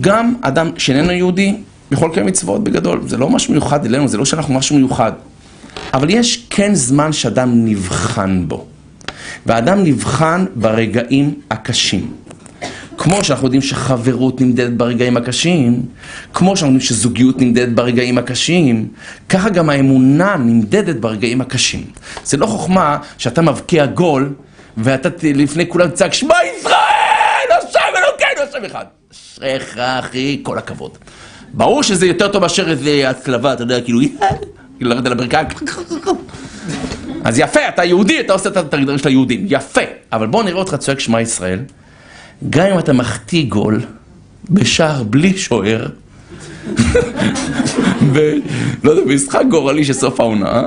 גם 0.00 0.34
אדם 0.42 0.70
שאיננו 0.78 1.12
יהודי 1.12 1.56
יכול 1.94 2.10
לקיים 2.10 2.26
מצוות 2.26 2.64
בגדול, 2.64 3.00
זה 3.06 3.16
לא 3.16 3.30
משהו 3.30 3.52
מיוחד 3.52 3.86
אלינו, 3.86 4.08
זה 4.08 4.18
לא 4.18 4.24
שאנחנו 4.24 4.54
משהו 4.54 4.76
מיוחד. 4.76 5.12
אבל 5.94 6.10
יש 6.10 6.46
כן 6.50 6.74
זמן 6.74 7.12
שאדם 7.12 7.64
נבחן 7.64 8.44
בו. 8.48 8.66
והאדם 9.46 9.84
נבחן 9.84 10.44
ברגעים 10.54 11.34
הקשים. 11.50 12.12
כמו 12.98 13.24
שאנחנו 13.24 13.46
יודעים 13.46 13.62
שחברות 13.62 14.40
נמדדת 14.40 14.72
ברגעים 14.72 15.16
הקשים, 15.16 15.82
כמו 16.34 16.56
שאנחנו 16.56 16.74
יודעים 16.74 16.88
שזוגיות 16.88 17.40
נמדדת 17.40 17.68
ברגעים 17.68 18.18
הקשים, 18.18 18.88
ככה 19.28 19.48
גם 19.48 19.70
האמונה 19.70 20.36
נמדדת 20.36 20.96
ברגעים 20.96 21.40
הקשים. 21.40 21.84
זה 22.24 22.36
לא 22.36 22.46
חוכמה 22.46 22.98
שאתה 23.18 23.42
מבקיע 23.42 23.86
גול, 23.86 24.34
ואתה 24.76 25.08
לפני 25.22 25.68
כולם 25.68 25.88
תצעק, 25.88 26.12
שמע 26.12 26.34
ישראל, 26.58 27.58
השם 27.58 27.78
אלוקינו, 27.96 28.48
השם 28.48 28.64
אחד. 28.64 28.84
אשריך, 29.12 29.78
אחי, 29.78 30.40
כל 30.42 30.58
הכבוד. 30.58 30.90
ברור 31.56 31.82
שזה 31.82 32.06
יותר 32.06 32.28
טוב 32.28 32.42
מאשר 32.42 32.70
איזה 32.70 33.10
הצלבה, 33.10 33.52
אתה 33.52 33.62
יודע, 33.62 33.80
כאילו, 33.80 34.00
כאילו 34.76 34.90
לרדת 34.90 35.06
על 35.06 35.12
הברכיים. 35.12 35.46
אז 37.24 37.38
יפה, 37.38 37.60
אתה 37.68 37.84
יהודי, 37.84 38.20
אתה 38.20 38.32
עושה 38.32 38.48
את 38.48 38.56
התרגילים 38.56 38.98
של 38.98 39.08
היהודים, 39.08 39.46
יפה. 39.48 39.80
אבל 40.12 40.26
בוא 40.26 40.42
נראה 40.42 40.58
אותך 40.58 40.74
צועק 40.74 41.00
שמע 41.00 41.20
ישראל. 41.20 41.58
גם 42.50 42.66
אם 42.66 42.78
אתה 42.78 42.92
מחטיא 42.92 43.46
גול 43.48 43.80
בשער 44.50 45.02
בלי 45.02 45.38
שוער, 45.38 45.86
לא 48.84 48.90
יודע, 48.90 49.02
במשחק 49.02 49.42
גורלי 49.50 49.84
של 49.84 49.92
סוף 49.92 50.20
העונה, 50.20 50.62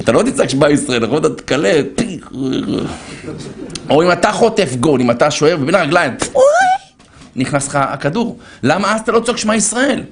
אתה 0.00 0.12
לא 0.12 0.22
תצעק 0.22 0.48
שמע 0.48 0.70
ישראל, 0.70 1.06
נכון? 1.06 1.18
אתה 1.18 1.34
תקלה, 1.34 1.80
או 3.90 4.02
אם 4.02 4.12
אתה 4.12 4.32
חוטף 4.32 4.76
גול, 4.80 5.00
אם 5.00 5.10
אתה 5.10 5.30
שוער 5.30 5.56
ובין 5.60 5.74
הרגליים, 5.74 6.12
נכנס 7.36 7.68
לך 7.68 7.78
הכדור. 7.82 8.38
למה 8.62 8.94
אז 8.94 9.00
אתה 9.00 9.12
לא 9.12 9.20
צועק 9.20 9.36
שמע 9.36 9.56
ישראל? 9.56 10.02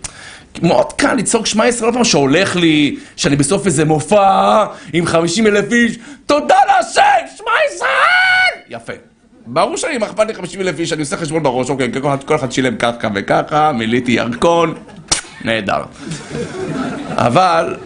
מאוד 0.63 0.93
קל 0.93 1.15
לצעוק 1.15 1.47
שמע 1.47 1.67
ישראל, 1.67 1.87
עוד 1.87 1.95
פעם 1.95 2.05
שהולך 2.05 2.57
לי, 2.57 2.97
שאני 3.17 3.37
בסוף 3.37 3.67
איזה 3.67 3.85
מופע 3.85 4.65
עם 4.93 5.07
50 5.07 5.47
אלף 5.47 5.73
איש, 5.73 5.99
תודה 6.27 6.57
להשם, 6.67 7.37
שמע 7.37 7.51
ישראל! 7.75 8.63
יפה. 8.69 8.93
ברור 9.47 9.77
שאני, 9.77 9.99
מה 9.99 10.07
אכפת 10.07 10.27
לי 10.27 10.35
50 10.35 10.61
אלף 10.61 10.79
איש, 10.79 10.93
אני 10.93 11.01
עושה 11.01 11.17
חשבון 11.17 11.43
בראש, 11.43 11.71
אוקיי, 11.71 11.89
כל 12.27 12.35
אחד 12.35 12.53
שילם 12.53 12.77
ככה 12.77 13.09
וככה, 13.15 13.73
מילאתי 13.73 14.13
ירקון, 14.13 14.75
נהדר. 15.45 15.83
אבל 17.09 17.77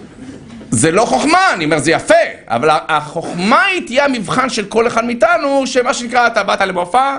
זה 0.71 0.91
לא 0.91 1.05
חוכמה, 1.05 1.39
אני 1.55 1.65
אומר, 1.65 1.79
זה 1.79 1.91
יפה, 1.91 2.15
אבל 2.47 2.69
החוכמה 2.89 3.65
היא 3.65 3.87
תהיה 3.87 4.05
המבחן 4.05 4.49
של 4.49 4.65
כל 4.65 4.87
אחד 4.87 5.05
מאיתנו, 5.05 5.67
שמה 5.67 5.95
שנקרא, 5.95 6.27
אתה 6.27 6.43
באת 6.43 6.61
למופע, 6.61 7.17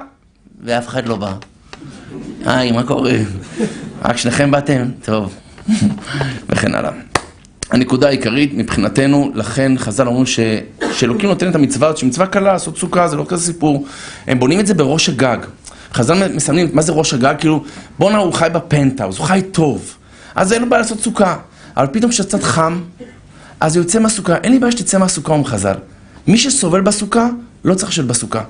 ואף 0.63 0.87
אחד 0.87 1.07
לא 1.07 1.15
בא. 1.15 1.31
היי, 2.45 2.71
מה 2.71 2.83
קורה? 2.83 3.13
רק 4.05 4.17
שניכם 4.17 4.51
באתם? 4.51 4.85
טוב. 5.05 5.35
וכן 6.49 6.75
הלאה. 6.75 6.91
הנקודה 7.71 8.07
העיקרית 8.07 8.53
מבחינתנו, 8.53 9.31
לכן 9.35 9.71
חז"ל 9.77 10.07
אומרים 10.07 10.25
שאלוקים 10.93 11.29
נותן 11.29 11.49
את 11.49 11.55
המצווה 11.55 11.87
הזאת, 11.87 11.97
שמצווה 11.97 12.27
קלה, 12.27 12.53
לעשות 12.53 12.77
סוכה, 12.77 13.07
זה 13.07 13.15
לא 13.15 13.25
כזה 13.27 13.45
סיפור. 13.45 13.85
הם 14.27 14.39
בונים 14.39 14.59
את 14.59 14.67
זה 14.67 14.73
בראש 14.73 15.09
הגג. 15.09 15.37
חז"ל 15.93 16.33
מסמנים, 16.33 16.69
מה 16.73 16.81
זה 16.81 16.91
ראש 16.91 17.13
הגג? 17.13 17.35
כאילו, 17.39 17.63
בואנה, 17.99 18.17
הוא 18.17 18.33
חי 18.33 18.47
בפנטהאוז, 18.53 19.17
הוא 19.17 19.25
חי 19.25 19.41
טוב. 19.51 19.95
אז 20.35 20.53
אין 20.53 20.61
לו 20.61 20.69
בעיה 20.69 20.81
לעשות 20.81 20.99
סוכה. 20.99 21.35
אבל 21.77 21.87
פתאום 21.91 22.11
כשקצת 22.11 22.43
חם, 22.43 22.81
אז 23.59 23.75
הוא 23.75 23.83
יוצא 23.83 23.99
מהסוכה. 23.99 24.35
אין 24.35 24.51
לי 24.51 24.59
בעיה 24.59 24.71
שתצא 24.71 24.97
מהסוכה, 24.97 25.33
אומרים 25.33 25.45
חז"ל. 25.45 25.75
מי 26.27 26.37
שסובל 26.37 26.81
בסוכה, 26.81 27.27
לא 27.63 27.75
צריך 27.75 27.91
לשבת 27.91 28.05
בסוכה. 28.05 28.43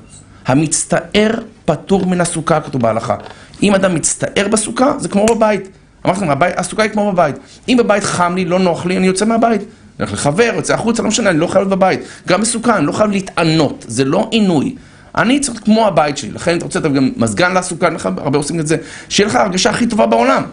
המצטער 0.45 1.31
פטור 1.65 2.05
מן 2.05 2.21
הסוכה, 2.21 2.61
כתוב 2.61 2.81
בהלכה. 2.81 3.15
אם 3.63 3.75
אדם 3.75 3.95
מצטער 3.95 4.47
בסוכה, 4.47 4.93
זה 4.99 5.09
כמו 5.09 5.25
בבית. 5.25 5.69
אמרתי 6.05 6.25
לכם, 6.25 6.29
הסוכה 6.57 6.83
היא 6.83 6.91
כמו 6.91 7.11
בבית. 7.11 7.35
אם 7.69 7.77
בבית 7.79 8.03
חם 8.03 8.33
לי, 8.35 8.45
לא 8.45 8.59
נוח 8.59 8.85
לי, 8.85 8.97
אני 8.97 9.07
יוצא 9.07 9.25
מהבית. 9.25 9.61
אני 9.61 9.67
הולך 9.99 10.13
לחבר, 10.13 10.51
יוצא 10.55 10.73
החוצה, 10.73 11.03
לא 11.03 11.07
משנה, 11.07 11.29
אני 11.29 11.39
לא 11.39 11.47
חייב 11.47 11.61
להיות 11.67 11.79
בבית. 11.79 11.99
גם 12.27 12.41
בסוכה, 12.41 12.77
אני 12.77 12.85
לא 12.85 12.91
חייב 12.91 13.11
להתענות, 13.11 13.85
זה 13.87 14.05
לא 14.05 14.27
עינוי. 14.31 14.75
אני 15.15 15.39
צריך 15.39 15.59
כמו 15.65 15.87
הבית 15.87 16.17
שלי, 16.17 16.31
לכן 16.31 16.57
אתה 16.57 16.65
רוצה 16.65 16.79
גם 16.79 17.11
מזגן 17.17 17.53
לסוכה, 17.53 17.87
הרבה 18.17 18.37
עושים 18.37 18.59
את 18.59 18.67
זה, 18.67 18.77
שיהיה 19.09 19.27
לך 19.27 19.35
הרגשה 19.35 19.69
הכי 19.69 19.87
טובה 19.87 20.05
בעולם. 20.05 20.43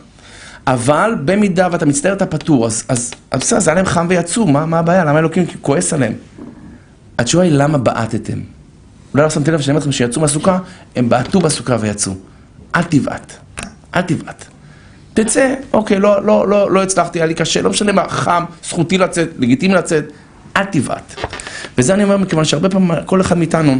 אבל 0.66 1.14
במידה 1.24 1.68
ואתה 1.72 1.86
מצטער 1.86 2.12
אתה 2.12 2.26
פטור, 2.26 2.66
אז, 2.66 2.84
אז, 2.88 3.14
בסדר, 3.32 3.60
זה 3.60 3.70
היה 3.70 3.74
להם 3.74 3.86
חם 3.86 4.06
ויצאו, 4.08 4.46
מה, 4.46 4.66
מה 4.66 4.78
הבעיה? 4.78 5.04
למה 5.04 5.18
אלוקים 5.18 5.44
כועס 5.62 5.92
עליהם? 5.92 6.12
התשובה 7.18 7.44
היא 7.44 7.52
למה 7.52 7.78
בעטתם? 7.78 8.55
אולי 9.16 9.24
לא 9.24 9.30
שמתי 9.30 9.50
לב 9.50 9.60
שאני 9.60 9.70
אומר 9.70 9.80
לכם 9.80 9.92
שיצאו 9.92 10.20
מהסוכה, 10.20 10.58
הם 10.96 11.08
בעטו 11.08 11.40
בסוכה 11.40 11.76
ויצאו. 11.80 12.12
אל 12.74 12.82
תבעט, 12.82 13.32
אל 13.94 14.02
תבעט. 14.02 14.44
תצא, 15.14 15.54
אוקיי, 15.72 15.98
לא, 15.98 16.26
לא, 16.26 16.48
לא, 16.48 16.70
לא 16.70 16.82
הצלחתי, 16.82 17.18
היה 17.18 17.26
לי 17.26 17.34
קשה, 17.34 17.62
לא 17.62 17.70
משנה 17.70 17.92
מה, 17.92 18.08
חם, 18.08 18.44
זכותי 18.64 18.98
לצאת, 18.98 19.28
לגיטימי 19.38 19.74
לצאת, 19.74 20.04
אל 20.56 20.64
תבעט. 20.64 21.14
וזה 21.78 21.94
אני 21.94 22.04
אומר 22.04 22.16
מכיוון 22.16 22.44
שהרבה 22.44 22.68
פעמים 22.68 22.90
כל 23.06 23.20
אחד 23.20 23.38
מאיתנו, 23.38 23.72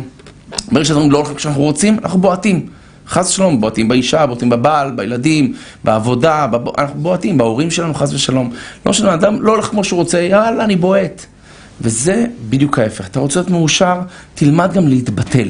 ברגע 0.72 0.84
שאנחנו 0.84 1.11
לא 1.11 1.18
הולכים 1.18 1.37
כשאנחנו 1.37 1.62
רוצים, 1.62 1.99
אנחנו 2.03 2.20
בועטים. 2.20 2.66
חס 3.09 3.30
ושלום, 3.30 3.61
בועטים 3.61 3.89
באישה, 3.89 4.26
בועטים 4.26 4.49
בבעל, 4.49 4.91
בילדים, 4.91 5.55
בעבודה, 5.84 6.47
בב... 6.47 6.78
אנחנו 6.78 7.01
בועטים, 7.01 7.39
בהורים 7.39 7.70
שלנו, 7.70 7.95
חס 7.95 8.12
ושלום. 8.12 8.53
לא 8.87 8.91
משנה, 8.91 9.14
אדם 9.14 9.43
לא 9.43 9.53
הולך 9.53 9.66
כמו 9.66 9.84
שהוא 9.84 9.99
רוצה, 9.99 10.20
יאללה, 10.20 10.64
אני 10.64 10.76
בועט. 10.76 11.26
וזה 11.81 12.27
בדיוק 12.49 12.79
ההפך. 12.79 13.07
אתה 13.07 13.20
רוצה 13.20 13.41
להיות 13.41 13.51
מאושר, 13.51 14.01
תלמד 14.35 14.72
גם 14.72 14.89
להתבטל. 14.89 15.49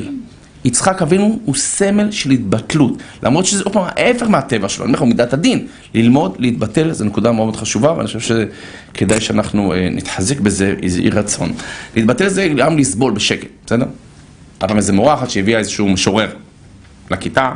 יצחק 0.64 1.02
אבינו 1.02 1.38
הוא 1.44 1.54
סמל 1.54 2.10
של 2.10 2.30
התבטלות, 2.30 3.02
למרות 3.22 3.46
שזה 3.46 3.62
עוד 3.64 3.72
פעם 3.72 3.84
ההפך 3.86 4.26
מהטבע 4.26 4.68
שלו, 4.68 4.84
אני 4.84 4.88
אומר 4.88 4.96
לך, 4.96 5.00
הוא 5.00 5.08
מידת 5.08 5.32
הדין, 5.32 5.66
ללמוד, 5.94 6.36
להתבטל, 6.38 6.92
זו 6.92 7.04
נקודה 7.04 7.32
מאוד 7.32 7.44
מאוד 7.44 7.56
חשובה, 7.56 7.92
ואני 7.92 8.06
חושב 8.06 8.20
שכדאי 8.20 9.20
שאנחנו 9.20 9.72
אה, 9.72 9.88
נתחזק 9.90 10.40
בזה, 10.40 10.74
איזה 10.82 11.00
אי 11.00 11.10
רצון. 11.10 11.52
להתבטל 11.96 12.28
זה 12.28 12.48
גם 12.56 12.78
לסבול 12.78 13.12
בשקט, 13.12 13.48
בסדר? 13.66 13.86
היה 14.60 14.68
פעם 14.68 14.76
איזה 14.76 14.92
מורה 14.92 15.14
אחת 15.14 15.30
שהביאה 15.30 15.58
איזשהו 15.58 15.88
משורר 15.88 16.28
לכיתה, 17.10 17.52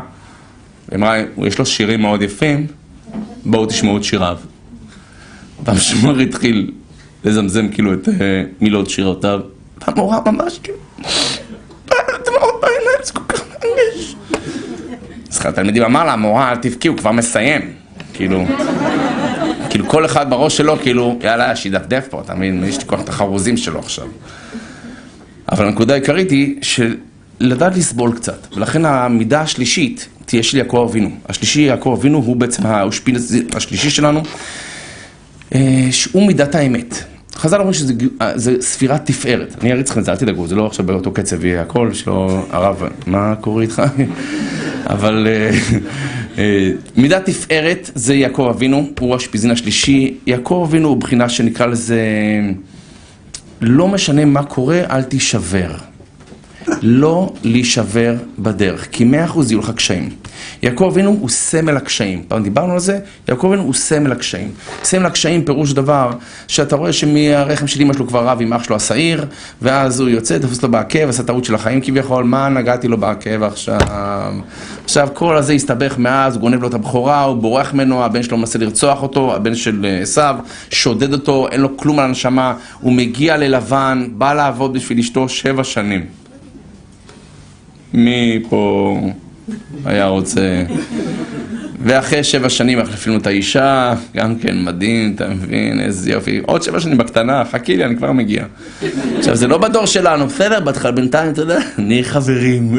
ואמרה, 0.88 1.16
יש 1.46 1.58
לו 1.58 1.66
שירים 1.66 2.00
מאוד 2.00 2.22
יפים, 2.22 2.66
בואו 3.44 3.66
תשמעו 3.66 3.96
את 3.96 4.04
שיריו. 4.04 4.38
והמשורר 5.64 6.18
התחיל 6.18 6.70
לזמזם 7.24 7.68
כאילו 7.68 7.94
את 7.94 8.08
אה, 8.08 8.42
מילות 8.60 8.90
שירותיו, 8.90 9.40
והמורה 9.86 10.18
ממש 10.26 10.60
כאילו... 10.62 10.78
דמעות 12.26 12.54
בעיניים, 12.62 12.98
זה 13.04 13.12
כל 13.12 13.22
כך 13.28 13.42
מרגש. 13.48 14.14
אז 15.30 15.38
אחד 15.38 15.48
התלמידים 15.48 15.82
אמר 15.82 16.04
לה, 16.04 16.12
המורה, 16.12 16.50
אל 16.50 16.56
תבכי, 16.56 16.88
הוא 16.88 16.96
כבר 16.96 17.12
מסיים. 17.12 17.60
כאילו, 18.12 18.44
כאילו 19.70 19.88
כל 19.88 20.04
אחד 20.04 20.30
בראש 20.30 20.56
שלו, 20.56 20.78
כאילו, 20.82 21.18
יאללה, 21.22 21.56
שידפדף 21.56 22.06
פה, 22.10 22.20
אתה 22.20 22.34
מבין? 22.34 22.64
יש 22.64 22.78
לי 22.78 22.84
כוח 22.86 23.00
את 23.00 23.08
החרוזים 23.08 23.56
שלו 23.56 23.78
עכשיו. 23.78 24.06
אבל 25.52 25.66
הנקודה 25.66 25.94
העיקרית 25.94 26.30
היא 26.30 26.56
של 26.62 26.96
לדעת 27.40 27.76
לסבול 27.76 28.12
קצת, 28.12 28.46
ולכן 28.56 28.84
המידה 28.84 29.40
השלישית 29.40 30.08
תהיה 30.26 30.42
של 30.42 30.56
יעקב 30.56 30.86
אבינו. 30.90 31.10
השלישי, 31.28 31.60
יעקב 31.60 31.96
אבינו, 31.98 32.18
הוא 32.18 32.36
בעצם 32.36 32.66
האושפינס 32.66 33.32
השלישי 33.52 33.90
שלנו, 33.90 34.22
שהוא 35.90 36.26
מידת 36.26 36.54
האמת. 36.54 37.04
חז"ל 37.34 37.56
אומרים 37.56 37.74
שזה 37.74 37.94
אה, 38.20 38.32
ספירת 38.60 39.06
תפארת. 39.06 39.56
אני 39.60 39.72
אריץ 39.72 39.90
לכם 39.90 40.00
את 40.00 40.04
זה, 40.04 40.12
אל 40.12 40.16
תדאגו, 40.16 40.46
זה 40.46 40.54
לא 40.54 40.66
עכשיו 40.66 40.86
באותו 40.86 41.12
קצב 41.12 41.44
יהיה 41.44 41.62
הכל, 41.62 41.92
שלא... 41.92 42.44
הרב, 42.50 42.82
מה 43.06 43.34
קורה 43.40 43.62
איתך? 43.62 43.82
אבל 44.94 45.26
אה, 45.30 45.50
אה, 46.38 46.70
מידת 46.96 47.24
תפארת 47.24 47.90
זה 47.94 48.14
יעקב 48.14 48.52
אבינו, 48.54 48.90
הוא 49.00 49.14
השפיזין 49.14 49.50
השלישי. 49.50 50.14
יעקב 50.26 50.66
אבינו 50.68 50.88
הוא 50.88 50.96
בחינה 50.96 51.28
שנקרא 51.28 51.66
לזה, 51.66 52.00
לא 53.60 53.88
משנה 53.88 54.24
מה 54.24 54.42
קורה, 54.42 54.80
אל 54.90 55.02
תישבר. 55.02 55.89
לא 56.82 57.32
להישבר 57.42 58.14
בדרך, 58.38 58.88
כי 58.92 59.04
מאה 59.04 59.24
אחוז 59.24 59.50
יהיו 59.50 59.60
לך 59.60 59.70
קשיים. 59.70 60.08
יעקב 60.62 60.84
אבינו 60.92 61.16
הוא 61.20 61.28
סמל 61.28 61.76
הקשיים. 61.76 62.22
פעם 62.28 62.42
דיברנו 62.42 62.72
על 62.72 62.78
זה, 62.78 62.98
יעקב 63.28 63.46
אבינו 63.46 63.62
הוא 63.62 63.74
סמל 63.74 64.12
הקשיים. 64.12 64.50
סמל 64.84 65.06
הקשיים 65.06 65.44
פירוש 65.44 65.72
דבר 65.72 66.10
שאתה 66.48 66.76
רואה 66.76 66.92
שמהרחם 66.92 67.66
של 67.66 67.80
אמא 67.80 67.92
שלו 67.92 68.06
כבר 68.06 68.28
רב 68.28 68.38
עם 68.40 68.52
אח 68.52 68.62
שלו 68.62 68.76
השעיר, 68.76 69.24
ואז 69.62 70.00
הוא 70.00 70.08
יוצא, 70.08 70.38
תפוס 70.38 70.62
לו 70.62 70.70
בעקב, 70.70 71.08
עשה 71.08 71.22
טעות 71.22 71.44
של 71.44 71.54
החיים 71.54 71.80
כביכול, 71.80 72.24
מה 72.24 72.48
נגעתי 72.48 72.88
לו 72.88 72.96
בעקב 72.98 73.42
עכשיו? 73.42 73.80
עכשיו 74.84 75.08
כל 75.14 75.36
הזה 75.36 75.52
הסתבך 75.52 75.98
מאז, 75.98 76.34
הוא 76.34 76.40
גונב 76.40 76.62
לו 76.62 76.68
את 76.68 76.74
הבכורה, 76.74 77.22
הוא 77.22 77.36
בורח 77.36 77.74
ממנו, 77.74 78.04
הבן 78.04 78.22
שלו 78.22 78.36
מנסה 78.36 78.58
לרצוח 78.58 79.02
אותו, 79.02 79.34
הבן 79.34 79.54
של 79.54 79.86
אה, 79.86 80.00
עשיו, 80.02 80.36
שודד 80.70 81.12
אותו, 81.12 81.48
אין 81.48 81.60
לו 81.60 81.76
כלום 81.76 81.98
על 81.98 82.04
הנשמה, 82.04 82.54
הוא 82.80 82.92
מגיע 82.92 83.36
ללבן, 83.36 84.08
בא 84.12 84.34
לעבוד 84.34 84.72
בשביל 84.72 84.98
אשתו 84.98 85.28
שבע 85.28 85.64
שנים. 85.64 86.19
מי 87.94 88.42
פה 88.48 88.96
היה 89.84 90.06
רוצה... 90.06 90.64
ואחרי 91.84 92.24
שבע 92.24 92.48
שנים 92.48 92.78
מחליפים 92.78 93.16
את 93.16 93.26
האישה, 93.26 93.94
גם 94.16 94.38
כן 94.38 94.64
מדהים, 94.64 95.12
אתה 95.14 95.28
מבין, 95.28 95.80
איזה 95.80 96.10
יופי. 96.10 96.40
עוד 96.46 96.62
שבע 96.62 96.80
שנים 96.80 96.98
בקטנה, 96.98 97.44
חכי 97.44 97.76
לי, 97.76 97.84
אני 97.84 97.96
כבר 97.96 98.12
מגיע. 98.12 98.44
עכשיו, 99.18 99.36
זה 99.36 99.46
לא 99.46 99.58
בדור 99.58 99.86
שלנו, 99.86 100.26
בסדר, 100.26 100.60
בהתחלה, 100.60 100.92
בינתיים, 100.92 101.32
אתה 101.32 101.40
יודע, 101.40 101.58
נהיה 101.78 102.04
חברים. 102.04 102.78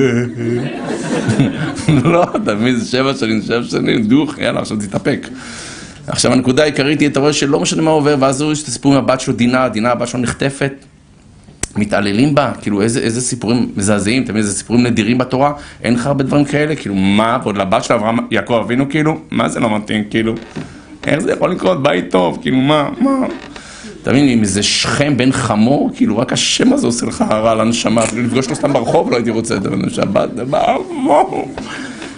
לא, 2.03 2.23
אתה 2.43 2.55
מבין, 2.55 2.75
זה 2.75 2.85
שבע 2.85 3.13
שנים, 3.13 3.41
שבע 3.41 3.63
שנים, 3.63 4.03
דוך, 4.03 4.37
יאללה, 4.37 4.59
עכשיו 4.59 4.77
תתאפק. 4.77 5.27
עכשיו, 6.07 6.33
הנקודה 6.33 6.63
העיקרית 6.63 6.99
היא, 6.99 7.09
אתה 7.09 7.19
רואה 7.19 7.33
שלא 7.33 7.59
משנה 7.59 7.81
מה 7.81 7.91
עובר, 7.91 8.15
ואז 8.19 8.41
הוא 8.41 8.51
יש 8.51 8.63
את 8.63 8.67
הסיפור 8.67 8.93
עם 8.93 8.99
הבת 8.99 9.21
שלו, 9.21 9.33
דינה, 9.33 9.69
דינה, 9.69 9.91
הבת 9.91 10.07
שלו 10.07 10.19
נחטפת. 10.19 10.73
מתעללים 11.75 12.35
בה, 12.35 12.51
כאילו 12.61 12.81
איזה, 12.81 12.99
איזה 12.99 13.21
סיפורים 13.21 13.69
מזעזעים, 13.75 14.23
מבין, 14.23 14.37
איזה 14.37 14.53
סיפורים 14.53 14.83
נדירים 14.83 15.17
בתורה, 15.17 15.53
אין 15.83 15.93
לך 15.93 16.05
הרבה 16.07 16.23
דברים 16.23 16.45
כאלה, 16.45 16.75
כאילו 16.75 16.95
מה, 16.95 17.39
ועוד 17.43 17.57
לבת 17.57 17.83
של 17.83 17.93
אברהם, 17.93 18.17
יעקב 18.31 18.53
אבינו, 18.53 18.89
כאילו, 18.89 19.19
מה 19.31 19.49
זה 19.49 19.59
לא 19.59 19.77
מתאים, 19.77 20.03
כאילו, 20.09 20.35
איך 21.07 21.19
זה 21.19 21.31
יכול 21.31 21.51
לקרות, 21.51 21.83
בית 21.83 22.11
טוב, 22.11 22.37
כאילו, 22.41 22.57
מה, 22.57 22.89
מה, 22.99 23.27
אתה 24.01 24.11
מבין, 24.11 24.27
עם 24.27 24.41
איזה 24.41 24.63
שכם 24.63 25.17
בן 25.17 25.31
חמור, 25.31 25.91
כאילו, 25.95 26.17
רק 26.17 26.33
השם 26.33 26.73
הזה 26.73 26.87
עושה 26.87 27.05
לך 27.05 27.21
רע 27.29 27.55
לנשמה, 27.55 28.03
אפילו 28.03 28.23
לפגוש 28.23 28.45
אותו 28.45 28.55
סתם 28.55 28.73
ברחוב 28.73 29.11
לא 29.11 29.15
הייתי 29.15 29.29
רוצה 29.29 29.55
את 29.55 29.63
זה, 29.63 29.69
שבת, 29.89 30.29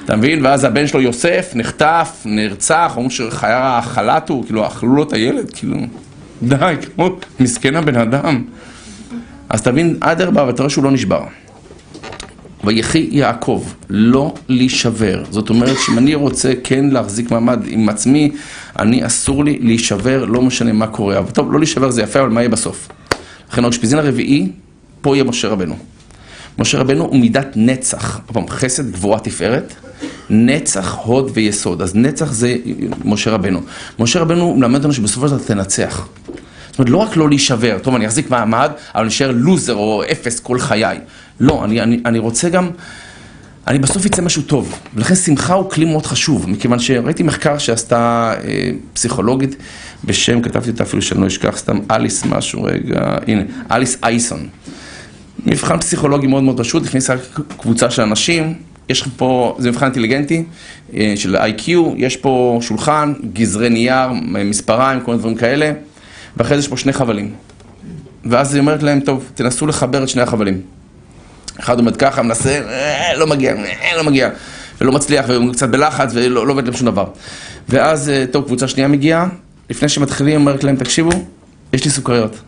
אתה 0.05 0.15
מבין, 0.15 0.45
ואז 0.45 0.63
הבן 0.63 0.87
שלו 0.87 1.01
יוסף 1.01 1.51
נחטף, 1.55 2.21
נרצח, 2.25 2.91
אומרים 2.95 3.09
שחיה 3.09 3.79
חלת 3.83 4.29
הוא, 4.29 4.45
כאילו, 4.45 4.67
אכלו 4.67 4.95
לו 4.95 5.03
את 5.03 5.13
הילד, 5.13 5.51
כאילו, 5.53 5.77
די, 6.43 6.75
כמו 6.95 7.09
מסכן 7.39 7.75
הבן 7.75 7.95
אדם. 7.95 8.43
אז 9.53 9.61
תבין, 9.61 9.97
אדרבה, 9.99 10.45
ואתה 10.47 10.63
רואה 10.63 10.69
שהוא 10.69 10.83
לא 10.83 10.91
נשבר. 10.91 11.23
ויחי 12.63 13.07
יעקב, 13.11 13.63
לא 13.89 14.33
להישבר. 14.49 15.23
זאת 15.29 15.49
אומרת 15.49 15.77
שאם 15.79 15.97
אני 15.97 16.15
רוצה 16.15 16.53
כן 16.63 16.85
להחזיק 16.85 17.31
מעמד 17.31 17.59
עם 17.67 17.89
עצמי, 17.89 18.31
אני 18.79 19.05
אסור 19.05 19.43
לי 19.43 19.59
להישבר, 19.61 20.25
לא 20.25 20.41
משנה 20.41 20.73
מה 20.73 20.87
קורה. 20.87 21.17
אבל 21.17 21.31
טוב, 21.31 21.53
לא 21.53 21.59
להישבר 21.59 21.89
זה 21.89 22.01
יפה, 22.01 22.19
אבל 22.19 22.29
מה 22.29 22.41
יהיה 22.41 22.49
בסוף? 22.49 22.89
לכן 23.51 23.63
האושפיזין 23.63 23.99
הרביעי, 23.99 24.51
פה 25.01 25.15
יהיה 25.15 25.23
משה 25.23 25.47
רבנו. 25.47 25.75
משה 26.59 26.79
רבנו 26.79 27.05
הוא 27.05 27.19
מידת 27.19 27.47
נצח, 27.55 28.19
פעם, 28.25 28.47
חסד, 28.47 28.91
גבורה, 28.91 29.19
תפארת, 29.19 29.73
נצח, 30.29 30.95
הוד 31.03 31.31
ויסוד. 31.33 31.81
אז 31.81 31.95
נצח 31.95 32.31
זה 32.31 32.55
משה 33.05 33.31
רבנו. 33.31 33.61
משה 33.99 34.19
רבנו 34.19 34.55
מלמד 34.55 34.75
אותנו 34.75 34.93
שבסופו 34.93 35.27
של 35.27 35.35
דבר 35.35 35.45
תנצח. 35.45 36.07
זאת 36.73 36.79
אומרת, 36.79 36.89
לא 36.89 36.97
רק 36.97 37.17
לא 37.17 37.29
להישבר, 37.29 37.77
טוב, 37.81 37.95
אני 37.95 38.07
אחזיק 38.07 38.29
מעמד, 38.29 38.71
אבל 38.95 39.05
נשאר 39.05 39.31
לוזר 39.31 39.75
או 39.75 40.03
אפס 40.11 40.39
כל 40.39 40.59
חיי. 40.59 40.97
לא, 41.39 41.63
אני, 41.63 41.81
אני, 41.81 41.99
אני 42.05 42.19
רוצה 42.19 42.49
גם, 42.49 42.69
אני 43.67 43.79
בסוף 43.79 44.05
יצא 44.05 44.21
משהו 44.21 44.41
טוב. 44.41 44.79
ולכן 44.95 45.15
שמחה 45.15 45.53
הוא 45.53 45.69
כלי 45.69 45.85
מאוד 45.85 46.05
חשוב, 46.05 46.49
מכיוון 46.49 46.79
שראיתי 46.79 47.23
מחקר 47.23 47.57
שעשתה 47.57 48.33
אה, 48.43 48.71
פסיכולוגית 48.93 49.55
בשם, 50.03 50.41
כתבתי 50.41 50.69
אותה 50.69 50.83
אפילו 50.83 51.01
שאני 51.01 51.21
לא 51.21 51.27
אשכח, 51.27 51.57
סתם 51.57 51.79
אליס 51.91 52.25
משהו, 52.25 52.63
רגע, 52.63 53.17
הנה, 53.27 53.41
אליס 53.71 53.97
אייסון. 54.03 54.47
מבחן 55.45 55.79
פסיכולוגי 55.79 56.27
מאוד 56.27 56.43
מאוד 56.43 56.59
פשוט, 56.59 56.85
הכניסה 56.85 57.15
קבוצה 57.57 57.89
של 57.89 58.01
אנשים, 58.01 58.53
יש 58.89 59.01
לך 59.01 59.07
פה, 59.17 59.55
זה 59.59 59.69
מבחן 59.69 59.85
אינטליגנטי 59.85 60.43
אה, 60.95 61.13
של 61.15 61.35
IQ, 61.35 61.69
יש 61.97 62.17
פה 62.17 62.59
שולחן, 62.61 63.13
גזרי 63.33 63.69
נייר, 63.69 64.09
מספריים, 64.45 65.01
כל 65.01 65.11
מיני 65.11 65.19
דברים 65.19 65.35
כאלה. 65.35 65.71
ואחרי 66.37 66.57
זה 66.57 66.63
יש 66.63 66.67
פה 66.67 66.77
שני 66.77 66.93
חבלים. 66.93 67.33
ואז 68.25 68.53
היא 68.53 68.61
אומרת 68.61 68.83
להם, 68.83 68.99
טוב, 68.99 69.31
תנסו 69.35 69.67
לחבר 69.67 70.03
את 70.03 70.09
שני 70.09 70.21
החבלים. 70.21 70.61
אחד 71.59 71.77
עומד 71.77 71.97
ככה, 71.97 72.21
מנסה, 72.21 72.49
אה, 72.49 73.17
לא 73.17 73.27
מגיע, 73.27 73.55
אה, 73.55 73.97
לא 73.97 74.03
מגיע, 74.03 74.29
ולא 74.81 74.91
מצליח, 74.91 75.25
והוא 75.27 75.53
קצת 75.53 75.69
בלחץ, 75.69 76.11
ולא 76.13 76.47
לא 76.47 76.53
עובד 76.53 76.65
להם 76.65 76.73
שום 76.73 76.85
דבר. 76.85 77.05
ואז, 77.69 78.09
אה, 78.09 78.25
טוב, 78.31 78.45
קבוצה 78.45 78.67
שנייה 78.67 78.87
מגיעה, 78.87 79.27
לפני 79.69 79.89
שמתחילים, 79.89 80.35
אומרת 80.41 80.63
להם, 80.63 80.75
תקשיבו, 80.75 81.09
יש 81.73 81.85
לי 81.85 81.91
סוכריות. 81.91 82.41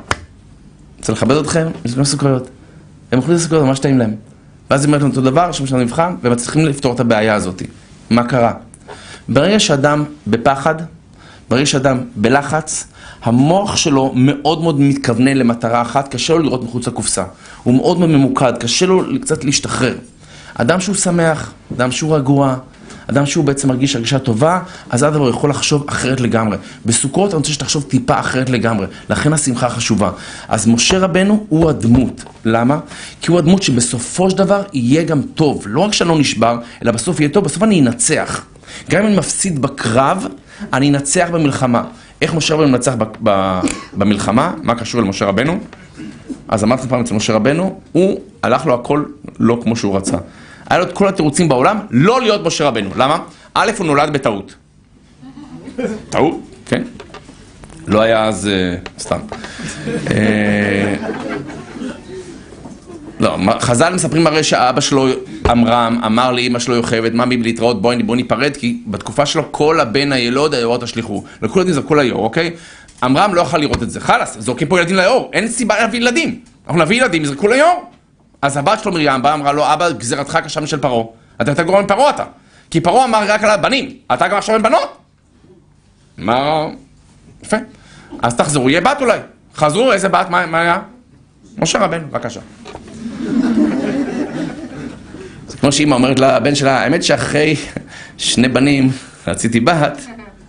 רוצה 0.97 1.13
לכבד 1.13 1.36
אתכם? 1.36 1.67
יש 1.86 1.97
לי 1.97 2.05
סוכריות. 2.05 2.49
הם 3.11 3.19
אוכלים 3.19 3.38
סוכריות, 3.38 3.65
ממש 3.65 3.79
טעים 3.79 3.97
להם. 3.97 4.15
ואז 4.69 4.81
היא 4.81 4.88
אומרת 4.88 5.01
להם 5.01 5.09
אותו 5.09 5.21
דבר, 5.21 5.51
שם 5.51 5.67
שלנו 5.67 5.83
מבחן, 5.83 6.15
ומצליחים 6.23 6.65
לפתור 6.65 6.93
את 6.93 6.99
הבעיה 6.99 7.36
הזאת. 7.36 7.61
מה 8.09 8.23
קרה? 8.23 8.53
ברגע 9.29 9.59
שאדם 9.59 10.03
בפחד, 10.27 10.75
ברגע 11.49 11.65
שאדם 11.65 11.97
בלחץ, 12.15 12.88
המוח 13.26 13.76
שלו 13.76 14.11
מאוד 14.15 14.61
מאוד 14.61 14.80
מתכוונן 14.80 15.38
למטרה 15.38 15.82
אחת, 15.82 16.07
קשה 16.07 16.34
לו 16.34 16.39
לראות 16.39 16.63
מחוץ 16.63 16.88
לקופסה. 16.88 17.23
הוא 17.63 17.73
מאוד 17.73 17.99
מאוד 17.99 18.09
ממוקד, 18.09 18.53
קשה 18.59 18.86
לו 18.86 19.03
קצת 19.21 19.43
להשתחרר. 19.43 19.95
אדם 20.55 20.80
שהוא 20.80 20.95
שמח, 20.95 21.53
אדם 21.76 21.91
שהוא 21.91 22.15
רגוע, 22.15 22.55
אדם 23.07 23.26
שהוא 23.26 23.45
בעצם 23.45 23.67
מרגיש 23.67 23.95
הרגשה 23.95 24.19
טובה, 24.19 24.59
אז 24.89 25.03
עד 25.03 25.13
הדבר 25.13 25.30
יכול 25.30 25.49
לחשוב 25.49 25.84
אחרת 25.88 26.21
לגמרי. 26.21 26.57
בסוכות 26.86 27.30
אני 27.32 27.38
רוצה 27.38 27.53
שתחשוב 27.53 27.84
טיפה 27.84 28.19
אחרת 28.19 28.49
לגמרי, 28.49 28.88
לכן 29.09 29.34
השמחה 29.34 29.69
חשובה. 29.69 30.11
אז 30.47 30.67
משה 30.67 30.99
רבנו 30.99 31.45
הוא 31.49 31.69
הדמות. 31.69 32.23
למה? 32.45 32.80
כי 33.21 33.32
הוא 33.32 33.39
הדמות 33.39 33.63
שבסופו 33.63 34.30
של 34.30 34.38
דבר 34.38 34.63
יהיה 34.73 35.03
גם 35.03 35.21
טוב. 35.21 35.63
לא 35.65 35.82
רק 35.82 35.93
שאני 35.93 36.09
לא 36.09 36.17
נשבר, 36.17 36.57
אלא 36.84 36.91
בסוף 36.91 37.19
יהיה 37.19 37.30
טוב, 37.30 37.43
בסוף 37.43 37.63
אני 37.63 37.82
אנצח. 37.82 38.45
גם 38.89 39.01
אם 39.01 39.07
אני 39.07 39.17
מפסיד 39.17 39.61
בקרב, 39.61 40.28
אני 40.73 40.89
אנצח 40.89 41.28
במלחמה. 41.32 41.84
איך 42.26 42.34
משה 42.34 42.53
רבנו 42.53 42.67
מנצח 42.67 42.93
במלחמה? 43.93 44.53
מה 44.63 44.76
קשור 44.76 45.01
למשה 45.01 45.26
רבנו? 45.26 45.59
אז 46.47 46.63
אמרתי 46.63 46.88
פעם 46.88 47.01
אצל 47.01 47.13
משה 47.15 47.34
רבנו, 47.34 47.80
הוא 47.91 48.19
הלך 48.43 48.65
לו 48.65 48.73
הכל 48.73 49.03
לא 49.39 49.59
כמו 49.63 49.76
שהוא 49.76 49.97
רצה. 49.97 50.17
היה 50.69 50.80
לו 50.80 50.86
את 50.86 50.93
כל 50.93 51.07
התירוצים 51.07 51.49
בעולם 51.49 51.80
לא 51.91 52.21
להיות 52.21 52.45
משה 52.45 52.67
רבנו. 52.67 52.89
למה? 52.95 53.19
א', 53.53 53.71
הוא 53.78 53.88
נולד 53.88 54.13
בטעות. 54.13 54.55
טעות? 56.09 56.39
כן. 56.65 56.84
לא 57.88 58.01
היה 58.01 58.26
אז... 58.26 58.47
אה, 58.47 58.76
סתם. 58.99 59.19
לא, 63.26 63.38
חז"ל 63.59 63.93
מספרים 63.93 64.28
הרי 64.28 64.43
שאבא 64.43 64.82
שלו, 64.82 65.07
עמרם, 65.49 66.01
אמר 66.05 66.32
לאמא 66.32 66.59
שלו 66.59 66.76
יוכבד, 66.76 67.15
ממי 67.15 67.38
להתראות, 67.38 67.82
בואי 67.82 68.03
בוא 68.03 68.15
ניפרד, 68.15 68.57
כי 68.57 68.78
בתקופה 68.88 69.26
שלו 69.26 69.51
כל 69.51 69.80
הבן 69.80 70.11
הילוד 70.11 70.53
היאור 70.53 70.78
תשליכו. 70.78 71.23
לקחו 71.41 71.59
ילדים 71.59 71.73
זרקו 71.73 71.95
ליאור, 71.95 72.23
אוקיי? 72.23 72.51
עמרם 73.03 73.34
לא 73.34 73.41
יכול 73.41 73.59
לראות 73.59 73.84
את 73.84 73.89
זה, 73.89 73.99
חלאס, 73.99 74.38
זורקים 74.39 74.67
פה 74.67 74.80
ילדים 74.80 74.95
ליאור, 74.95 75.30
אין 75.34 75.47
סיבה 75.47 75.80
להביא 75.80 75.99
ילדים. 75.99 76.39
אנחנו 76.67 76.82
נביא 76.82 77.01
ילדים, 77.01 77.23
יזרקו 77.23 77.47
ליאור. 77.47 77.91
אז 78.41 78.57
הבת 78.57 78.80
שלו 78.84 78.91
מרים 78.91 79.21
באה, 79.21 79.34
אמרה 79.34 79.51
לו, 79.51 79.73
אבא, 79.73 79.91
גזירתך 79.91 80.39
קשה 80.43 80.61
משל 80.61 80.78
פרעה. 80.78 81.03
אתה 81.41 81.51
יותר 81.51 81.63
גרוע 81.63 81.82
מפרעה 81.82 82.09
אתה. 82.09 82.23
כי 82.71 82.82
פרעה 82.82 83.05
אמר 83.05 83.23
רק 83.28 83.43
על 83.43 83.49
הבנים, 83.49 83.89
אתה 84.13 84.28
גם 84.28 84.38
עכשיו 84.38 84.55
עם 84.55 84.63
בנות. 84.63 84.97
מה... 86.17 86.65
יפה. 87.43 87.57
אז 88.21 88.36
תחזרו, 88.36 88.69
יהיה 88.69 88.82
בת 88.82 88.97
אולי. 89.01 89.19
חזרו, 89.55 89.91
איזה 89.91 90.09
בת, 90.09 90.30
מה, 90.30 90.45
מה 90.45 90.59
היה? 90.59 90.80
משה 91.57 91.80
רבנו, 91.80 92.07
בבקשה. 92.07 92.39
כמו 95.66 95.72
שאימא 95.72 95.95
אומרת 95.95 96.20
לבן 96.20 96.55
שלה, 96.55 96.82
האמת 96.82 97.03
שאחרי 97.03 97.55
שני 98.18 98.47
בנים 98.47 98.91
רציתי 99.28 99.59
בת, 99.59 100.01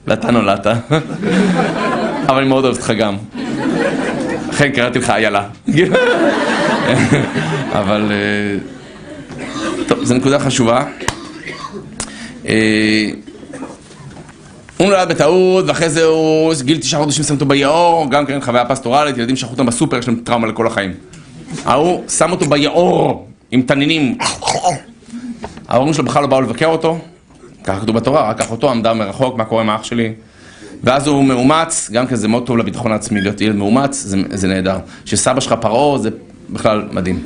ואתה 0.06 0.30
נולדת. 0.30 0.66
אבל 2.28 2.38
אני 2.38 2.48
מאוד 2.48 2.64
אוהב 2.64 2.76
אותך 2.76 2.90
גם. 2.98 3.16
לכן 4.48 4.70
קראתי 4.70 4.98
לך 4.98 5.10
איילה. 5.10 5.48
אבל... 7.80 8.12
אה, 8.12 8.58
טוב, 9.86 10.04
זו 10.04 10.14
נקודה 10.14 10.38
חשובה. 10.38 10.84
אה, 12.48 13.10
הוא 14.76 14.86
נולד 14.86 15.08
בטעות, 15.08 15.64
ואחרי 15.68 15.90
זה 15.90 16.04
הוא, 16.04 16.54
גיל 16.64 16.78
תשעה 16.78 17.00
חודשים 17.00 17.24
שם 17.24 17.34
אותו 17.34 17.46
ביאור, 17.46 18.10
גם 18.10 18.26
כן 18.26 18.40
חוויה 18.40 18.64
פסטורלית, 18.64 19.18
ילדים 19.18 19.36
שכחו 19.36 19.52
אותם 19.52 19.66
בסופר, 19.66 19.98
יש 19.98 20.08
להם 20.08 20.16
טראומה 20.24 20.46
לכל 20.46 20.66
החיים. 20.66 20.92
ההוא 21.64 22.08
שם 22.08 22.30
אותו 22.32 22.46
ביאור, 22.46 23.28
עם 23.50 23.62
תנינים. 23.62 24.18
ההורים 25.68 25.94
שלו 25.94 26.04
בכלל 26.04 26.22
לא 26.22 26.28
באו 26.28 26.40
לבקר 26.40 26.66
אותו, 26.66 26.98
ככה 27.64 27.80
כתוב 27.80 27.96
בתורה, 27.96 28.30
רק 28.30 28.40
אחותו 28.40 28.70
עמדה 28.70 28.94
מרחוק, 28.94 29.36
מה 29.36 29.44
קורה 29.44 29.62
עם 29.62 29.70
האח 29.70 29.84
שלי? 29.84 30.12
ואז 30.84 31.06
הוא 31.06 31.24
מאומץ, 31.24 31.90
גם 31.92 32.06
כן 32.06 32.16
זה 32.16 32.28
מאוד 32.28 32.46
טוב 32.46 32.56
לביטחון 32.56 32.92
העצמי 32.92 33.20
להיות 33.20 33.40
ילד 33.40 33.56
מאומץ, 33.56 34.02
זה, 34.02 34.16
זה 34.30 34.48
נהדר. 34.48 34.78
שסבא 35.04 35.40
שלך 35.40 35.54
פרעה 35.60 35.98
זה 35.98 36.10
בכלל 36.50 36.82
מדהים. 36.92 37.22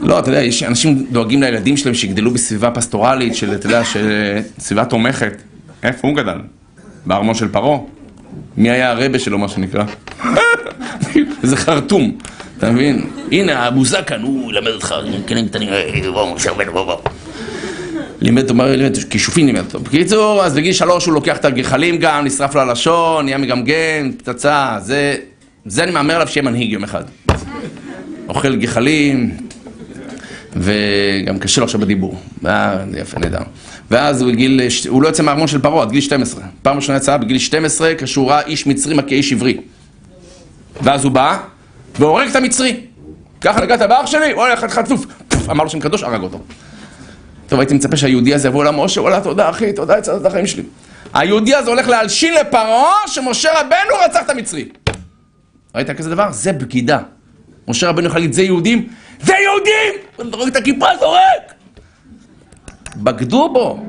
לא, 0.00 0.18
אתה 0.18 0.28
יודע, 0.28 0.42
יש 0.42 0.62
אנשים 0.62 1.06
דואגים 1.10 1.42
לילדים 1.42 1.76
שלהם 1.76 1.94
שיגדלו 1.94 2.30
בסביבה 2.30 2.70
פסטורלית, 2.70 3.34
של, 3.34 3.54
אתה 3.54 3.66
יודע, 3.66 3.84
של 3.84 4.38
סביבה 4.58 4.84
תומכת. 4.84 5.42
איפה 5.82 6.08
הוא 6.08 6.16
גדל? 6.16 6.38
בארמון 7.06 7.34
של 7.34 7.48
פרעה? 7.48 7.78
מי 8.56 8.70
היה 8.70 8.90
הרבה 8.90 9.18
שלו, 9.18 9.38
מה 9.38 9.48
שנקרא? 9.48 9.84
זה 11.42 11.56
חרטום, 11.56 12.18
אתה 12.58 12.70
מבין? 12.70 13.10
הנה, 13.32 13.68
אבו 13.68 13.84
זקן, 13.84 14.22
הוא 14.22 14.52
ילמד 14.52 14.68
אותך, 14.68 14.94
כן, 15.26 15.48
קטנים, 15.48 15.68
בואו, 16.12 16.36
בואו, 16.72 16.84
בואו. 16.84 17.17
לימד 18.20 18.50
כישופים 19.10 19.46
לימד 19.46 19.60
אותו. 19.60 19.80
בקיצור, 19.80 20.44
אז 20.44 20.54
בגיל 20.54 20.72
שלוש 20.72 21.06
הוא 21.06 21.14
לוקח 21.14 21.36
את 21.36 21.44
הגחלים 21.44 21.98
גם, 21.98 22.24
נשרף 22.24 22.54
לו 22.54 22.60
הלשון, 22.60 23.24
נהיה 23.24 23.38
מגמגם, 23.38 24.12
פצצה, 24.18 24.76
זה, 24.80 25.16
זה 25.66 25.82
אני 25.82 25.90
מהמר 25.90 26.14
עליו 26.14 26.28
שיהיה 26.28 26.44
מנהיג 26.44 26.72
יום 26.72 26.84
אחד. 26.84 27.04
אוכל 28.28 28.56
גחלים, 28.56 29.36
וגם 30.56 31.38
קשה 31.38 31.60
לו 31.60 31.64
עכשיו 31.64 31.80
בדיבור. 31.80 32.20
אה, 32.46 32.84
יפה, 32.96 33.18
נהדר. 33.18 33.42
ואז 33.90 34.22
הוא 34.22 34.32
בגיל, 34.32 34.60
הוא 34.88 35.02
לא 35.02 35.08
יוצא 35.08 35.22
מהארמון 35.22 35.46
של 35.46 35.58
פרעה 35.58 35.82
עד 35.82 35.90
גיל 35.90 36.00
12. 36.00 36.42
פעם 36.62 36.76
ראשונה 36.76 36.98
יצאה 36.98 37.18
בגיל 37.18 37.38
12, 37.38 37.94
כשהוא 37.98 38.30
ראה 38.30 38.40
איש 38.40 38.66
מצרי 38.66 38.94
מכה 38.94 39.14
איש 39.14 39.32
עברי. 39.32 39.56
ואז 40.82 41.04
הוא 41.04 41.12
בא, 41.12 41.38
והורג 41.98 42.28
את 42.28 42.36
המצרי. 42.36 42.80
ככה 43.40 43.60
נגעת 43.60 43.80
באח 43.80 44.06
שלי, 44.06 44.34
וואלה, 44.34 44.54
אחד 44.54 44.70
חצוף. 44.70 45.06
אמר 45.50 45.64
לו 45.64 45.70
שם 45.70 45.80
קדוש, 45.80 46.02
הרג 46.02 46.22
אותו. 46.22 46.40
טוב, 47.48 47.60
הייתי 47.60 47.74
מצפה 47.74 47.96
שהיהודי 47.96 48.34
הזה 48.34 48.48
יבוא 48.48 48.64
למשה, 48.64 49.00
וואלה, 49.00 49.20
תודה 49.20 49.50
אחי, 49.50 49.72
תודה, 49.72 49.96
הצלת 49.96 50.20
את 50.20 50.26
החיים 50.26 50.46
שלי. 50.46 50.62
היהודי 51.14 51.54
הזה 51.54 51.70
הולך 51.70 51.88
להלשין 51.88 52.34
לפרעה 52.34 52.94
שמשה 53.06 53.48
רבנו 53.60 54.04
רצח 54.04 54.20
את 54.24 54.30
המצרי. 54.30 54.68
ראית 55.74 55.90
כזה 55.90 56.10
דבר? 56.10 56.32
זה 56.32 56.52
בגידה. 56.52 56.98
משה 57.68 57.88
רבנו 57.88 58.06
יכול 58.06 58.20
להגיד, 58.20 58.32
זה 58.32 58.42
יהודים? 58.42 58.88
זה 59.22 59.32
יהודים! 59.42 60.30
זורק 60.32 60.48
את 60.48 60.56
הכיפה, 60.56 60.86
זורק! 61.00 61.52
בגדו 62.96 63.48
בו. 63.52 63.80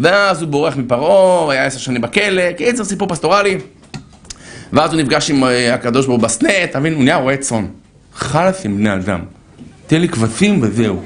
ואז 0.00 0.42
הוא 0.42 0.50
בורח 0.50 0.76
מפרעה, 0.76 1.52
היה 1.52 1.64
עשר 1.64 1.78
שנים 1.78 2.00
בכלא, 2.00 2.52
קיצר 2.52 2.84
סיפור 2.84 3.08
פסטורלי. 3.08 3.58
ואז 4.72 4.92
הוא 4.92 5.00
נפגש 5.00 5.30
עם 5.30 5.44
אה, 5.44 5.74
הקדוש 5.74 6.06
ברוך 6.06 6.20
הוא 6.20 6.28
בסנה, 6.28 6.64
אתה 6.64 6.80
מבין? 6.80 6.94
הוא 6.94 7.04
נהיה 7.04 7.16
רועה 7.16 7.36
צאן. 7.36 7.66
חלאס 8.14 8.64
עם 8.64 8.76
בני 8.76 8.94
אדם. 8.94 9.20
תן 9.86 10.00
לי 10.00 10.08
כבשים 10.08 10.58
וזהו. 10.62 11.02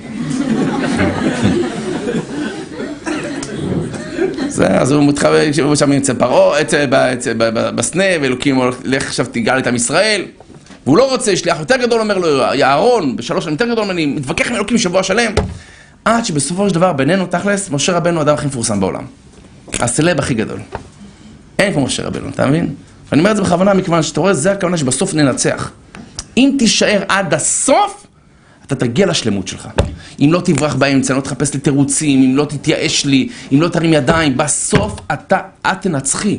זה, 4.47 4.47
אז 4.66 4.92
הוא 4.92 5.04
מתחבא 5.04 5.52
שם 5.74 5.92
אצל 5.92 6.14
פרעה, 6.14 6.58
בסנה, 7.74 8.04
ואלוקים 8.22 8.60
לך 8.84 9.06
עכשיו 9.06 9.26
תגאל 9.32 9.58
את 9.58 9.66
עם 9.66 9.74
ישראל. 9.74 10.24
והוא 10.86 10.98
לא 10.98 11.10
רוצה, 11.10 11.36
שליח 11.36 11.58
יותר 11.60 11.76
גדול 11.76 12.00
אומר 12.00 12.18
לו, 12.18 12.28
יערון, 12.54 13.16
בשלוש 13.16 13.44
שנים 13.44 13.54
יותר 13.54 13.72
גדול 13.72 13.84
ממני, 13.84 14.06
מתווכח 14.06 14.48
עם 14.48 14.54
אלוקים 14.54 14.78
שבוע 14.78 15.02
שלם. 15.02 15.32
עד 16.04 16.24
שבסופו 16.24 16.68
של 16.68 16.74
דבר, 16.74 16.92
בינינו, 16.92 17.26
תכלס, 17.26 17.70
משה 17.70 17.92
רבנו 17.92 18.18
האדם 18.18 18.34
הכי 18.34 18.46
מפורסם 18.46 18.80
בעולם. 18.80 19.04
הסלב 19.80 20.18
הכי 20.18 20.34
גדול. 20.34 20.60
אין 21.58 21.72
כמו 21.72 21.84
משה 21.84 22.06
רבנו, 22.06 22.28
אתה 22.28 22.46
מבין? 22.46 22.74
ואני 23.10 23.20
אומר 23.20 23.30
את 23.30 23.36
זה 23.36 23.42
בכוונה, 23.42 23.74
מכיוון 23.74 24.02
שאתה 24.02 24.20
רואה, 24.20 24.34
זה 24.34 24.52
הכוונה 24.52 24.76
שבסוף 24.76 25.14
ננצח. 25.14 25.70
אם 26.36 26.56
תישאר 26.58 27.02
עד 27.08 27.34
הסוף, 27.34 28.06
אתה 28.68 28.76
תגיע 28.76 29.06
לשלמות 29.06 29.48
שלך. 29.48 29.68
אם 30.20 30.32
לא 30.32 30.40
תברח 30.44 30.74
באמצע, 30.74 31.14
לא 31.14 31.20
תחפש 31.20 31.54
לי 31.54 31.60
תירוצים, 31.60 32.22
אם 32.22 32.36
לא 32.36 32.44
תתייאש 32.44 33.04
לי, 33.04 33.28
אם 33.52 33.62
לא 33.62 33.68
תרים 33.68 33.92
ידיים, 33.92 34.36
בסוף 34.36 35.00
אתה, 35.12 35.38
את 35.66 35.80
תנצחי. 35.80 36.38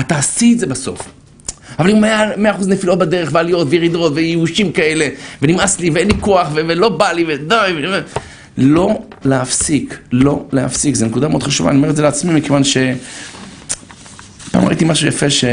את 0.00 0.08
תעשי 0.08 0.52
את 0.52 0.58
זה 0.58 0.66
בסוף. 0.66 1.08
אבל 1.78 1.90
אם 1.90 2.00
מאה 2.00 2.50
אחוז 2.50 2.68
נפילות 2.68 2.98
בדרך, 2.98 3.28
ועליות 3.32 3.66
וירידות 3.70 4.12
וייאושים 4.14 4.72
כאלה, 4.72 5.08
ונמאס 5.42 5.80
לי 5.80 5.90
ואין 5.90 6.08
לי 6.08 6.14
כוח 6.20 6.48
ולא 6.54 6.88
בא 6.88 7.12
לי 7.12 7.24
ודי, 7.28 7.72
ו... 7.76 8.00
לא 8.58 8.98
להפסיק, 9.24 9.98
לא 10.12 10.44
להפסיק, 10.52 10.94
זו 10.94 11.06
נקודה 11.06 11.28
מאוד 11.28 11.42
חשובה, 11.42 11.70
אני 11.70 11.78
אומר 11.78 11.90
את 11.90 11.96
זה 11.96 12.02
לעצמי 12.02 12.34
מכיוון 12.34 12.64
ש... 12.64 12.76
פעם 14.50 14.66
ראיתי 14.66 14.84
משהו 14.84 15.08
יפה 15.08 15.30
ש... 15.30 15.44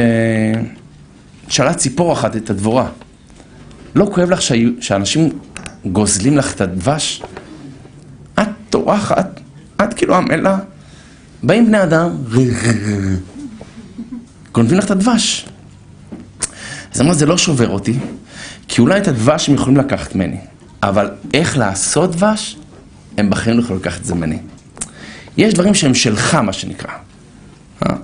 שאלה 1.48 1.74
ציפור 1.74 2.14
אחת 2.14 2.36
את 2.36 2.50
הדבורה. 2.50 2.90
לא 3.96 4.10
כואב 4.14 4.30
לך. 4.30 4.42
שאנשים 4.80 5.30
גוזלים 5.86 6.38
לך 6.38 6.54
את 6.54 6.62
הדבש? 6.62 7.24
את 8.42 8.48
טורחת, 8.70 9.40
את 9.84 9.94
כאילו 9.94 10.16
המלאה, 10.16 10.58
באים 11.44 11.66
בני 11.66 11.84
אדם, 11.84 12.10
גונבים 14.52 14.78
לך 14.78 14.86
את 14.86 14.92
הדבש. 14.92 15.46
אז 16.94 17.02
אמרה, 17.02 17.14
זה 17.14 17.26
לא 17.26 17.38
שובר 17.38 17.70
אותי, 17.70 18.00
כי 18.68 18.82
אולי 18.82 19.00
את 19.00 19.08
הדבש 19.08 19.50
הם 19.50 19.56
יכולים 19.56 19.78
לקחת 19.78 20.16
ממני, 20.16 20.38
אבל 20.84 21.10
איך 21.34 21.58
לעשות 21.58 22.12
דבש, 22.12 22.58
הם 23.18 23.30
בחיים 23.30 23.58
לא 23.58 23.64
יכולים 23.64 23.82
לקחת 23.82 24.00
את 24.00 24.06
זה 24.06 24.16
ממני. 24.16 24.40
יש 25.38 25.54
דברים 25.54 25.74
שהם 25.74 25.94
שלך, 25.94 26.36
מה 26.36 26.54
שנקרא. 26.54 26.92
אה? 27.86 27.96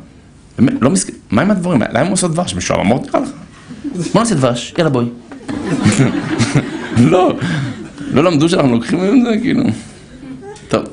לא 0.59 0.89
מסכים, 0.89 1.15
מה 1.29 1.41
עם 1.41 1.51
הדברים? 1.51 1.81
למה 1.81 1.99
הם 1.99 2.11
עושות 2.11 2.31
דבש? 2.31 2.55
משועממות? 2.55 3.07
בוא 4.13 4.21
נעשה 4.21 4.35
דבש, 4.35 4.73
יאללה 4.77 4.89
בואי. 4.89 5.05
לא, 6.97 7.37
לא 8.13 8.23
למדו 8.23 8.49
שאנחנו 8.49 8.73
לוקחים 8.75 8.99
מהם 8.99 9.23
זה, 9.25 9.37
כאילו. 9.41 9.63
טוב, 10.67 10.83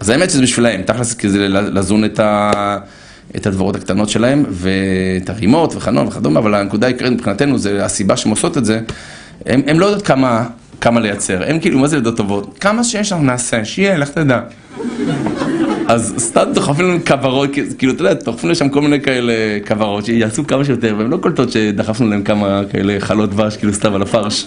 אז 0.00 0.08
האמת 0.08 0.30
שזה 0.30 0.42
בשבילהם, 0.42 0.82
תכלס 0.82 1.14
כי 1.14 1.28
זה 1.28 1.48
לזון 1.48 2.04
את, 2.04 2.20
ה... 2.20 2.78
את 3.36 3.46
הדברות 3.46 3.76
הקטנות 3.76 4.08
שלהם, 4.08 4.44
ואת 4.50 5.30
הרימות 5.30 5.76
וחנון 5.76 6.06
וכדומה, 6.06 6.40
אבל 6.40 6.54
הנקודה 6.54 6.86
העיקרית 6.86 7.12
מבחינתנו, 7.12 7.58
זה 7.58 7.84
הסיבה 7.84 8.16
שהן 8.16 8.30
עושות 8.30 8.58
את 8.58 8.64
זה, 8.64 8.80
הן 9.46 9.76
לא 9.76 9.86
יודעות 9.86 10.06
כמה, 10.06 10.46
כמה 10.80 11.00
לייצר, 11.00 11.42
הן 11.46 11.60
כאילו, 11.60 11.78
מה 11.78 11.86
זה 11.86 11.96
ילדות 11.96 12.16
טובות? 12.16 12.56
כמה 12.60 12.84
שיש 12.84 13.12
אנחנו 13.12 13.26
נעשה, 13.26 13.64
שיהיה, 13.64 13.98
לך 13.98 14.10
תדע. 14.10 14.40
אז 15.88 16.14
סתם 16.18 16.44
דוחפים 16.54 16.88
לנו 16.88 17.04
כוורות, 17.06 17.50
כאילו, 17.78 17.92
אתה 17.92 18.02
יודע, 18.02 18.12
דוחפים 18.12 18.50
לשם 18.50 18.68
כל 18.68 18.80
מיני 18.80 19.00
כאלה 19.00 19.32
כוורות, 19.66 20.04
שיעשו 20.04 20.46
כמה 20.46 20.64
שיותר, 20.64 20.94
והן 20.98 21.10
לא 21.10 21.16
קולטות 21.16 21.52
שדחפנו 21.52 22.10
להם 22.10 22.22
כמה 22.22 22.60
כאלה 22.72 23.00
חלות 23.00 23.30
דבש, 23.30 23.56
כאילו, 23.56 23.74
סתם 23.74 23.94
על 23.94 24.02
הפרש. 24.02 24.46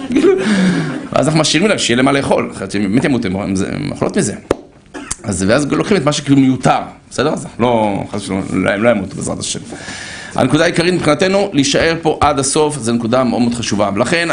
ואז 1.14 1.28
אנחנו 1.28 1.40
משאירים 1.40 1.70
להם 1.70 1.78
שיהיה 1.78 1.96
להם 1.96 2.06
מה 2.06 2.12
לאכול, 2.12 2.52
אחרת 2.56 2.72
שהם 2.72 2.84
באמת 2.84 3.06
ימותו, 3.06 3.28
הם 3.28 3.92
אוכלות 3.92 4.18
מזה. 4.18 4.36
אז 5.24 5.46
ואז 5.48 5.72
לוקחים 5.72 5.98
את 5.98 6.06
מה 6.06 6.12
שכאילו 6.12 6.38
מיותר, 6.38 6.80
בסדר? 7.10 7.34
אז 7.34 7.48
לא, 7.60 8.04
חס 8.12 8.22
ושלום, 8.22 8.42
הם 8.52 8.84
לא 8.84 8.90
ימותו 8.90 9.16
בעזרת 9.16 9.40
השם. 9.40 9.60
הנקודה 10.36 10.64
העיקרית 10.64 10.94
מבחינתנו, 10.94 11.50
להישאר 11.54 11.96
פה 12.02 12.18
עד 12.22 12.40
הסוף, 12.40 12.78
זו 12.78 12.94
נקודה 12.94 13.24
מאוד 13.24 13.42
מאוד 13.42 13.54
חשובה. 13.54 13.90
ולכן 13.96 14.28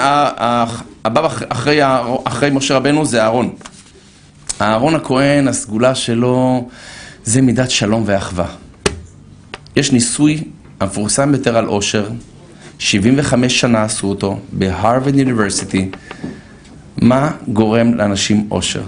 הבא 1.05 1.29
אחרי, 1.49 1.81
אחרי 2.25 2.51
משה 2.51 2.77
רבנו 2.77 3.05
זה 3.05 3.23
אהרון. 3.23 3.51
אהרון 4.61 4.95
הכהן, 4.95 5.49
הסגולה 5.49 5.95
שלו 5.95 6.69
זה 7.27 7.43
מידת 7.43 7.71
שלום 7.71 8.03
ואחווה. 8.07 8.47
יש 9.77 9.93
ניסוי 9.93 10.43
המפורסם 10.81 11.33
ביותר 11.33 11.57
על 11.57 11.67
עושר, 11.67 12.09
75 12.79 13.61
שנה 13.61 13.83
עשו 13.83 14.07
אותו 14.07 14.39
בהרווארד 14.53 15.15
יוניברסיטי. 15.15 15.91
מה 16.97 17.31
גורם 17.49 17.95
לאנשים 17.95 18.47
עושר? 18.49 18.83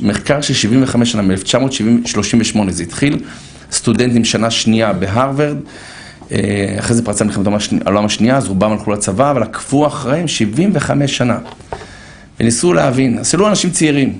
מחקר 0.00 0.40
של 0.40 0.54
75 0.54 1.12
שנה, 1.12 1.22
מ-1938 1.22 2.70
זה 2.70 2.82
התחיל, 2.82 3.18
סטודנטים 3.72 4.24
שנה 4.24 4.50
שנייה 4.50 4.92
בהרווארד, 4.92 5.56
אה, 6.32 6.76
אחרי 6.78 6.96
זה 6.96 7.04
פרצה 7.04 7.24
מלחמת 7.24 7.46
העולם 7.86 8.04
השנייה, 8.04 8.36
אז 8.36 8.48
רובם 8.48 8.72
הלכו 8.72 8.92
לצבא, 8.92 9.30
אבל 9.30 9.42
עקבו 9.42 9.86
אחריהם 9.86 10.28
75 10.28 11.16
שנה. 11.16 11.38
וניסו 12.40 12.72
להבין, 12.72 13.18
עשו 13.18 13.48
אנשים 13.48 13.70
צעירים, 13.70 14.18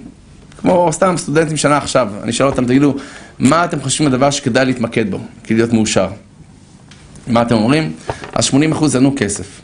כמו 0.61 0.89
סתם 0.93 1.15
סטודנטים 1.17 1.57
שנה 1.57 1.77
עכשיו, 1.77 2.09
אני 2.23 2.31
אשאל 2.31 2.47
אותם, 2.47 2.65
תגידו, 2.65 2.95
מה 3.41 3.65
אתם 3.65 3.81
חושבים 3.81 4.07
על 4.07 4.13
דבר 4.13 4.31
שכדאי 4.31 4.65
להתמקד 4.65 5.11
בו, 5.11 5.21
כדי 5.45 5.55
להיות 5.55 5.73
מאושר? 5.73 6.09
מה 7.27 7.43
אתם 7.43 7.55
אומרים? 7.55 7.93
אז 8.33 8.45
80 8.45 8.73
אחוז 8.73 8.97
ענו 8.97 9.15
כסף. 9.17 9.61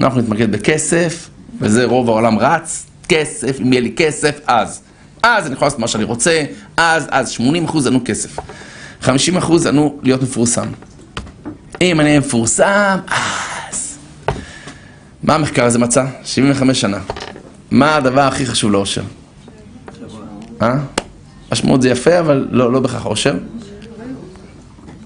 אנחנו 0.00 0.20
נתמקד 0.20 0.52
בכסף, 0.52 1.28
וזה 1.60 1.84
רוב 1.84 2.08
העולם 2.08 2.38
רץ, 2.38 2.86
כסף, 3.08 3.60
אם 3.60 3.72
יהיה 3.72 3.80
לי 3.80 3.92
כסף, 3.96 4.40
אז. 4.46 4.82
אז 5.22 5.46
אני 5.46 5.54
יכול 5.54 5.66
לעשות 5.66 5.78
מה 5.78 5.88
שאני 5.88 6.04
רוצה, 6.04 6.44
אז, 6.76 7.06
אז 7.10 7.30
80 7.30 7.64
אחוז 7.64 7.86
ענו 7.86 8.00
כסף. 8.04 8.36
50 9.00 9.36
אחוז 9.36 9.66
ענו 9.66 9.98
להיות 10.02 10.22
מפורסם. 10.22 10.68
אם 11.80 12.00
אני 12.00 12.08
אהיה 12.08 12.20
מפורסם, 12.20 12.98
אז... 13.06 13.98
מה 15.22 15.34
המחקר 15.34 15.64
הזה 15.64 15.78
מצא? 15.78 16.04
75 16.24 16.80
שנה. 16.80 16.98
מה 17.70 17.96
הדבר 17.96 18.20
הכי 18.20 18.46
חשוב 18.46 18.72
לאושר? 18.72 19.02
אה? 20.62 20.76
משמעות 21.54 21.82
זה 21.82 21.88
יפה, 21.88 22.18
אבל 22.18 22.48
לא, 22.50 22.72
לא 22.72 22.80
בהכרח 22.80 23.06
אושר. 23.06 23.34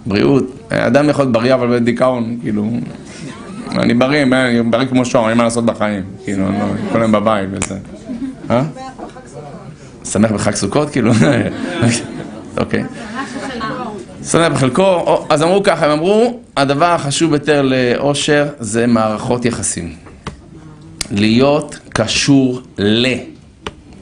בריאות. 0.07 0.44
אדם 0.68 1.09
יכול 1.09 1.24
להיות 1.24 1.32
בריא, 1.32 1.55
אבל 1.55 1.78
בדיכאון, 1.78 2.38
כאילו... 2.42 2.70
אני 3.70 3.94
בריא, 3.94 4.22
אני 4.22 4.62
בריא 4.62 4.86
כמו 4.86 5.05
שור, 5.05 5.28
אין 5.28 5.38
מה 5.38 5.44
לעשות 5.44 5.66
בחיים. 5.66 6.03
כאילו, 6.24 6.49
אני 6.49 6.59
לא, 6.59 6.64
כל 6.92 7.01
היום 7.01 7.12
בבית 7.12 7.49
וזה. 7.53 7.78
אה? 8.51 8.62
שמח 10.05 10.32
בחג 10.32 10.55
סוכות, 10.55 10.90
כאילו? 10.90 11.12
אוקיי. 12.61 12.84
שמח 14.24 14.53
בחלקו, 14.53 15.18
אז 15.28 15.42
אמרו 15.42 15.62
ככה, 15.62 15.86
הם 15.86 15.90
אמרו, 15.90 16.40
הדבר 16.57 16.92
החשוב 16.92 17.30
ביותר 17.30 17.62
לאושר 17.62 18.46
זה 18.59 18.86
מערכות 18.86 19.44
יחסים. 19.44 19.94
להיות 21.11 21.78
קשור 21.88 22.61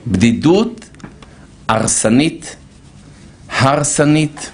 לבדידות 0.07 0.86
הרסנית, 1.69 2.57
הרסנית, 3.59 4.51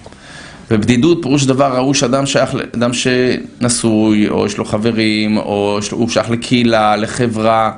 ובדידות 0.70 1.22
פירוש 1.22 1.44
דבר 1.44 1.76
ראו 1.76 1.94
שאדם 1.94 2.26
שייך 2.26 2.54
לאדם 2.54 2.90
שנשוי, 2.92 4.28
או 4.28 4.46
יש 4.46 4.58
לו 4.58 4.64
חברים, 4.64 5.36
או 5.36 5.78
הוא 5.90 6.08
שייך 6.08 6.30
לקהילה, 6.30 6.96
לחברה. 6.96 7.72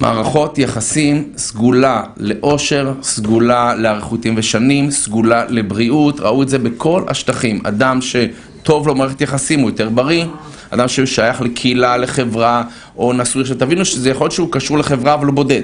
מערכות 0.00 0.58
יחסים 0.58 1.32
סגולה 1.36 2.02
לאושר, 2.16 2.92
סגולה 3.02 3.74
לאריכותים 3.74 4.34
ושנים, 4.36 4.90
סגולה 4.90 5.44
לבריאות, 5.48 6.20
ראו 6.20 6.42
את 6.42 6.48
זה 6.48 6.58
בכל 6.58 7.02
השטחים. 7.08 7.60
אדם 7.64 7.98
שטוב 8.00 8.86
לו 8.86 8.94
מערכת 8.94 9.20
יחסים 9.20 9.60
הוא 9.60 9.70
יותר 9.70 9.88
בריא, 9.88 10.24
אדם 10.70 10.88
ששייך 10.88 11.40
לקהילה, 11.40 11.96
לחברה, 11.96 12.62
או 12.96 13.12
נשוי, 13.12 13.42
עכשיו 13.42 13.56
תבינו 13.56 13.84
שזה 13.84 14.10
יכול 14.10 14.24
להיות 14.24 14.32
שהוא 14.32 14.48
קשור 14.52 14.78
לחברה 14.78 15.14
אבל 15.14 15.26
הוא 15.26 15.34
בודד. 15.34 15.62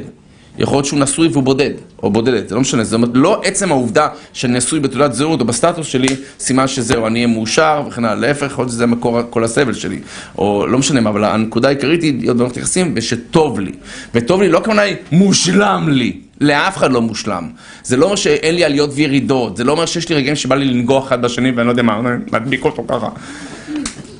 יכול 0.58 0.76
להיות 0.76 0.84
שהוא 0.84 1.00
נשוי 1.00 1.28
והוא 1.28 1.42
בודד, 1.42 1.70
או 2.02 2.10
בודדת, 2.10 2.48
זה 2.48 2.54
לא 2.54 2.60
משנה, 2.60 2.84
זאת 2.84 2.94
אומרת, 2.94 3.10
לא 3.14 3.40
עצם 3.44 3.72
העובדה 3.72 4.08
שאני 4.32 4.52
נשוי 4.52 4.80
בתעודת 4.80 5.12
זהות 5.12 5.40
או 5.40 5.44
בסטטוס 5.44 5.86
שלי, 5.86 6.08
סימן 6.38 6.68
שזהו, 6.68 7.06
אני 7.06 7.24
אהיה 7.24 7.26
מאושר 7.26 7.82
וכן 7.88 8.04
הלאה, 8.04 8.14
להפך, 8.28 8.46
יכול 8.46 8.62
להיות 8.62 8.72
שזה 8.72 8.86
מקור 8.86 9.20
כל 9.30 9.44
הסבל 9.44 9.72
שלי, 9.72 9.98
או 10.38 10.66
לא 10.66 10.78
משנה 10.78 11.00
מה, 11.00 11.10
אבל 11.10 11.24
הנקודה 11.24 11.68
העיקרית 11.68 12.02
היא 12.02 12.20
להיות 12.20 12.36
במערכת 12.36 12.56
יחסים 12.56 12.92
ושטוב 12.96 13.60
לי, 13.60 13.72
וטוב 14.14 14.42
לי 14.42 14.48
לא 14.48 14.60
כמובן 14.64 14.86
מושלם 15.12 15.88
לי, 15.88 16.12
לאף 16.40 16.76
אחד 16.76 16.92
לא 16.92 17.02
מושלם, 17.02 17.48
זה 17.84 17.96
לא 17.96 18.04
אומר 18.04 18.16
שאין 18.16 18.54
לי 18.54 18.64
עליות 18.64 18.90
וירידות, 18.94 19.56
זה 19.56 19.64
לא 19.64 19.72
אומר 19.72 19.86
שיש 19.86 20.08
לי 20.08 20.14
רגעים 20.14 20.36
שבא 20.36 20.54
לי 20.54 20.64
לנגוח 20.64 21.06
אחד 21.06 21.22
בשני 21.22 21.50
ואני 21.50 21.66
לא 21.66 21.72
יודע 21.72 21.82
מה, 21.82 22.00
מדביק 22.32 22.64
אותו 22.64 22.84
ככה. 22.88 23.08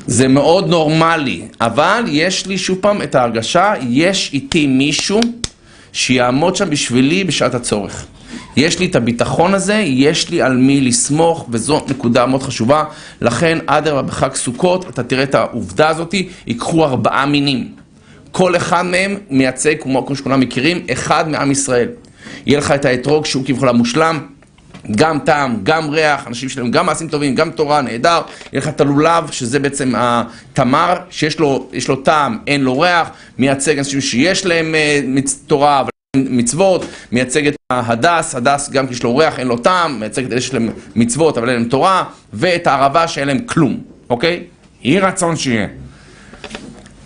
זה 0.07 0.29
מאוד 0.29 0.69
נורמלי, 0.69 1.43
אבל 1.61 2.05
יש 2.09 2.47
לי 2.47 2.59
שוב 2.59 2.79
פעם 2.81 3.03
את 3.03 3.15
ההרגשה, 3.15 3.73
יש 3.89 4.31
איתי 4.33 4.67
מישהו 4.67 5.21
שיעמוד 5.93 6.57
שם 6.57 6.71
בשבילי 6.71 7.25
בשעת 7.25 7.55
הצורך. 7.55 8.07
יש 8.57 8.79
לי 8.79 8.87
את 8.87 8.97
הביטחון 8.97 9.55
הזה, 9.55 9.75
יש 9.75 10.31
לי 10.31 10.43
על 10.43 10.57
מי 10.57 10.81
לסמוך, 10.81 11.47
וזו 11.51 11.81
נקודה 11.89 12.27
מאוד 12.27 12.43
חשובה. 12.43 12.85
לכן, 13.21 13.59
אדרבה 13.67 14.03
בחג 14.03 14.35
סוכות, 14.35 14.89
אתה 14.89 15.03
תראה 15.03 15.23
את 15.23 15.35
העובדה 15.35 15.89
הזאת, 15.89 16.15
ייקחו 16.47 16.85
ארבעה 16.85 17.27
מינים. 17.27 17.69
כל 18.33 18.57
אחד 18.57 18.85
מהם 18.87 19.17
מייצג, 19.31 19.75
כמו 19.81 20.07
שכולם 20.15 20.41
מכירים, 20.41 20.87
אחד 20.93 21.29
מעם 21.29 21.51
ישראל. 21.51 21.89
יהיה 22.47 22.59
לך 22.59 22.71
את 22.71 22.85
האתרוג 22.85 23.27
שהוא 23.27 23.45
כביכול 23.45 23.69
המושלם, 23.69 24.19
גם 24.91 25.19
טעם, 25.19 25.57
גם 25.63 25.91
ריח, 25.91 26.27
אנשים 26.27 26.49
שלהם 26.49 26.71
גם 26.71 26.87
מעשים 26.87 27.09
טובים, 27.09 27.35
גם 27.35 27.51
תורה, 27.51 27.83
נהדר. 27.83 28.21
יהיה 28.53 28.63
לך 28.63 28.69
את 28.69 28.81
הלולב, 28.81 29.31
שזה 29.31 29.59
בעצם 29.59 29.93
התמר, 29.97 30.95
שיש 31.11 31.39
לו, 31.39 31.69
לו 31.89 31.97
טעם, 31.97 32.39
אין 32.47 32.61
לו 32.61 32.81
ריח, 32.81 33.11
מייצג 33.39 33.79
אנשים 33.79 34.01
שיש 34.01 34.47
להם 34.47 34.75
uh, 35.17 35.31
תורה, 35.47 35.81
אבל 35.81 35.91
מצוות, 36.17 36.85
מייצג 37.13 37.47
את 37.47 37.57
ההדס, 37.71 38.35
הדס 38.35 38.71
גם 38.71 38.87
כי 38.87 38.93
יש 38.93 39.03
לו 39.03 39.17
ריח, 39.17 39.39
אין 39.39 39.47
לו 39.47 39.57
טעם, 39.57 40.01
מייצג 40.01 40.25
את 40.25 40.33
אלה 40.33 40.41
שיש 40.41 40.55
להם 40.55 40.71
מצוות, 40.97 41.39
אבל 41.39 41.49
אין 41.49 41.59
להם 41.59 41.69
תורה, 41.69 42.05
ואת 42.33 42.67
הערבה 42.67 43.09
שאין 43.09 43.29
להם 43.29 43.39
כלום, 43.39 43.81
אוקיי? 44.11 44.43
יהי 44.83 45.01
רצון 45.01 45.37
שיהיה. 45.37 45.67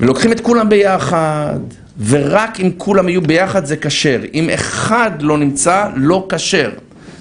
ולוקחים 0.00 0.32
את 0.32 0.40
כולם 0.40 0.68
ביחד, 0.68 1.58
ורק 2.06 2.60
אם 2.60 2.70
כולם 2.78 3.08
יהיו 3.08 3.22
ביחד 3.22 3.64
זה 3.64 3.76
כשר. 3.76 4.20
אם 4.34 4.50
אחד 4.50 5.10
לא 5.20 5.38
נמצא, 5.38 5.88
לא 5.96 6.26
כשר. 6.28 6.70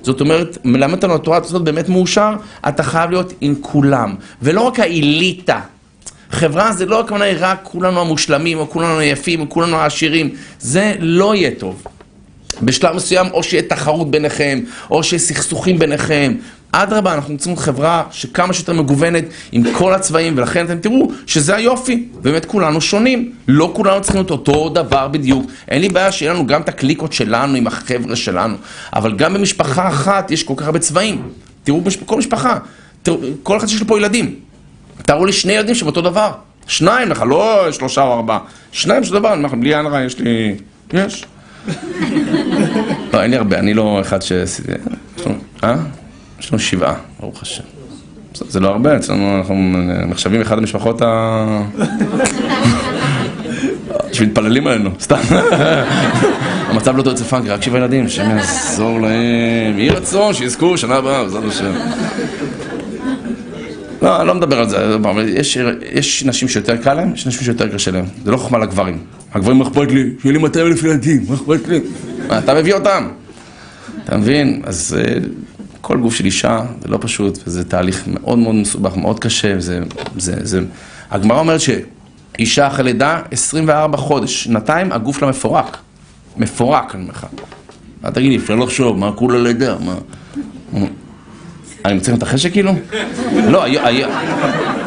זאת 0.03 0.21
אומרת, 0.21 0.57
מלמד 0.65 0.93
אותנו 0.93 1.15
התורה 1.15 1.37
הזאת 1.37 1.61
באמת 1.61 1.89
מאושר, 1.89 2.33
אתה 2.67 2.83
חייב 2.83 3.11
להיות 3.11 3.33
עם 3.41 3.55
כולם, 3.61 4.15
ולא 4.41 4.61
רק 4.61 4.79
האליטה. 4.79 5.59
חברה 6.31 6.73
זה 6.73 6.85
לא 6.85 6.99
הכוונה 6.99 7.25
רק 7.39 7.59
כולנו 7.63 8.01
המושלמים, 8.01 8.57
או 8.57 8.69
כולנו 8.69 8.99
היפים, 8.99 9.39
או 9.39 9.49
כולנו 9.49 9.77
העשירים, 9.77 10.29
זה 10.59 10.93
לא 10.99 11.35
יהיה 11.35 11.51
טוב. 11.57 11.83
בשלב 12.61 12.95
מסוים 12.95 13.27
או 13.31 13.43
שיהיה 13.43 13.63
תחרות 13.63 14.11
ביניכם, 14.11 14.59
או 14.91 15.03
שיהיה 15.03 15.19
סכסוכים 15.19 15.79
ביניכם. 15.79 16.33
אדרבה, 16.75 17.13
אנחנו 17.13 17.33
רוצים 17.33 17.57
חברה 17.57 18.03
שכמה 18.11 18.53
שיותר 18.53 18.73
מגוונת 18.73 19.23
עם 19.51 19.63
כל 19.73 19.93
הצבעים, 19.93 20.37
ולכן 20.37 20.65
אתם 20.65 20.79
תראו 20.79 21.11
שזה 21.27 21.55
היופי. 21.55 22.07
באמת 22.21 22.45
כולנו 22.45 22.81
שונים, 22.81 23.31
לא 23.47 23.71
כולנו 23.75 24.01
צריכים 24.01 24.19
להיות 24.19 24.31
אותו 24.31 24.69
דבר 24.69 25.07
בדיוק. 25.07 25.51
אין 25.67 25.81
לי 25.81 25.89
בעיה 25.89 26.11
שיהיה 26.11 26.33
לנו 26.33 26.47
גם 26.47 26.61
את 26.61 26.69
הקליקות 26.69 27.13
שלנו 27.13 27.55
עם 27.55 27.67
החבר'ה 27.67 28.15
שלנו, 28.15 28.55
אבל 28.93 29.15
גם 29.15 29.33
במשפחה 29.33 29.87
אחת 29.87 30.31
יש 30.31 30.43
כל 30.43 30.53
כך 30.57 30.65
הרבה 30.65 30.79
צבעים. 30.79 31.21
תראו 31.63 31.81
בכל 31.81 32.17
משפחה, 32.17 32.57
תראו, 33.03 33.17
כל 33.43 33.57
אחד 33.57 33.67
שיש 33.67 33.81
לו 33.81 33.87
פה 33.87 33.97
ילדים. 33.97 34.35
תראו 35.05 35.25
לי 35.25 35.33
שני 35.33 35.53
ילדים 35.53 35.75
שבאותו 35.75 36.01
דבר. 36.01 36.31
שניים 36.67 37.09
לך, 37.09 37.23
לא 37.27 37.71
שלושה 37.71 38.01
או 38.01 38.13
ארבעה. 38.13 38.39
שניים 38.71 39.03
של 39.03 39.13
דבר, 39.13 39.29
אני 39.29 39.37
אומר 39.37 39.47
לכם, 39.47 39.59
בלי 39.61 39.75
עין 39.75 39.85
רע, 39.85 40.01
יש 40.01 40.19
לי... 40.19 40.55
יש. 40.93 41.25
לא, 43.13 43.21
אין 43.21 43.31
לי 43.31 43.37
הרבה, 43.37 43.59
אני 43.59 43.73
לא 43.73 44.01
אחד 44.01 44.21
ש... 44.21 44.31
אה? 45.63 45.75
יש 46.43 46.51
לנו 46.51 46.59
שבעה, 46.59 46.95
ברוך 47.19 47.41
השם. 47.41 47.63
זה 48.33 48.59
לא 48.59 48.67
הרבה, 48.67 48.97
אצלנו 48.97 49.37
אנחנו 49.37 49.55
נחשבים 50.07 50.41
אחד 50.41 50.57
המשפחות 50.57 51.01
ה... 51.01 51.61
שמתפללים 54.13 54.67
עלינו, 54.67 54.89
סתם. 54.99 55.21
המצב 56.69 56.97
לא 56.97 57.03
טוב 57.03 57.13
אצל 57.13 57.23
פאנקי, 57.23 57.49
רק 57.49 57.61
שבעה 57.61 57.79
ילדים, 57.79 58.05
השם 58.05 58.29
יעזור 58.29 59.01
להם. 59.01 59.77
יהי 59.79 59.89
רצון, 59.89 60.33
שיזכו 60.33 60.77
שנה 60.77 60.95
הבאה, 60.95 61.23
בעזרת 61.23 61.43
השם. 61.43 61.71
לא, 64.01 64.19
אני 64.19 64.27
לא 64.27 64.35
מדבר 64.35 64.59
על 64.59 64.69
זה, 64.69 64.95
יש, 65.27 65.57
יש 65.91 66.23
נשים 66.23 66.47
שיותר 66.47 66.77
קל 66.77 66.93
להם, 66.93 67.13
יש 67.13 67.27
נשים 67.27 67.41
שיותר 67.43 67.67
קשה 67.73 67.91
להם. 67.91 68.05
זה 68.23 68.31
לא 68.31 68.37
חוכמה 68.37 68.57
לגברים. 68.57 68.97
הגברים, 69.33 69.57
מה 69.57 69.63
אכפת 69.67 69.91
לי? 69.91 70.09
שיהיה 70.21 70.33
לי 70.33 70.39
200 70.39 70.67
אלף 70.67 70.83
ילדים, 70.83 71.25
מה 71.29 71.35
אכפת 71.35 71.67
לי? 71.67 71.79
אתה 72.37 72.53
מביא 72.53 72.73
אותם. 72.73 73.07
אתה 74.03 74.17
מבין? 74.17 74.61
אז 74.65 74.97
כל 75.83 75.97
גוף 75.97 76.15
של 76.15 76.25
אישה 76.25 76.61
זה 76.81 76.87
לא 76.87 76.97
פשוט, 77.01 77.39
וזה 77.47 77.63
תהליך 77.63 78.03
מאוד 78.07 78.37
מאוד 78.37 78.55
מסובך, 78.55 78.95
מאוד 78.95 79.19
קשה, 79.19 79.53
וזה... 79.57 79.79
זה, 80.17 80.35
זה... 80.41 80.61
הגמרא 81.11 81.39
אומרת 81.39 81.61
שאישה 81.61 82.67
אחרי 82.67 82.83
לידה, 82.83 83.21
24 83.31 83.97
חודש, 83.97 84.43
שנתיים, 84.43 84.91
הגוף 84.91 85.19
שלה 85.19 85.29
מפורק. 85.29 85.77
מפורק, 86.37 86.95
אני 86.95 87.03
אומר 87.03 87.13
לך. 87.13 87.25
מה 88.03 88.11
תגיד 88.11 88.31
לי, 88.31 88.37
אפשר 88.37 88.55
לחשוב, 88.55 88.97
מה 88.97 89.11
כולה 89.11 89.39
לידה, 89.39 89.75
מה... 89.79 89.95
אני 91.85 91.93
מצליח 91.93 92.17
את 92.17 92.23
החשק 92.23 92.51
כאילו? 92.51 92.71
לא, 93.49 93.65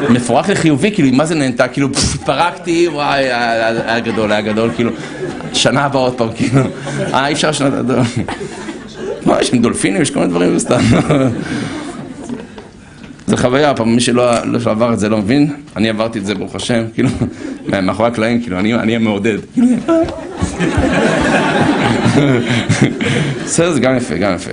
מפורק 0.09 0.49
לחיובי, 0.49 0.91
כאילו, 0.91 1.11
מה 1.11 1.25
זה 1.25 1.35
נהנתה? 1.35 1.67
כאילו, 1.67 1.87
התפרקתי, 2.13 2.87
וואי, 2.87 3.23
היה 3.23 3.99
גדול, 3.99 4.31
היה 4.31 4.41
גדול, 4.41 4.71
כאילו, 4.75 4.91
שנה 5.53 5.85
הבאה 5.85 6.01
עוד 6.01 6.17
פעם, 6.17 6.29
כאילו, 6.35 6.61
אה, 7.13 7.27
אי 7.27 7.33
אפשר 7.33 7.51
שנה, 7.51 7.69
מה, 9.27 9.41
יש 9.41 9.53
עם 9.53 9.61
דולפינים, 9.61 10.01
יש 10.01 10.11
כל 10.11 10.19
מיני 10.19 10.31
דברים, 10.31 10.59
סתם. 10.59 10.79
זה 13.27 13.37
חוויה, 13.37 13.73
פעם 13.73 13.95
מי 13.95 14.01
שלא 14.01 14.45
לא 14.45 14.59
עבר 14.71 14.93
את 14.93 14.99
זה 14.99 15.09
לא 15.09 15.17
מבין, 15.17 15.53
אני 15.75 15.89
עברתי 15.89 16.19
את 16.19 16.25
זה 16.25 16.35
ברוך 16.35 16.55
השם, 16.55 16.83
כאילו, 16.93 17.09
מאחורי 17.83 18.07
הקלעים, 18.07 18.41
כאילו, 18.41 18.59
אני 18.59 18.95
המעודד. 18.95 19.37
בסדר, 23.45 23.71
זה 23.71 23.79
גם 23.79 23.97
יפה, 23.97 24.15
גם 24.15 24.35
יפה. 24.35 24.51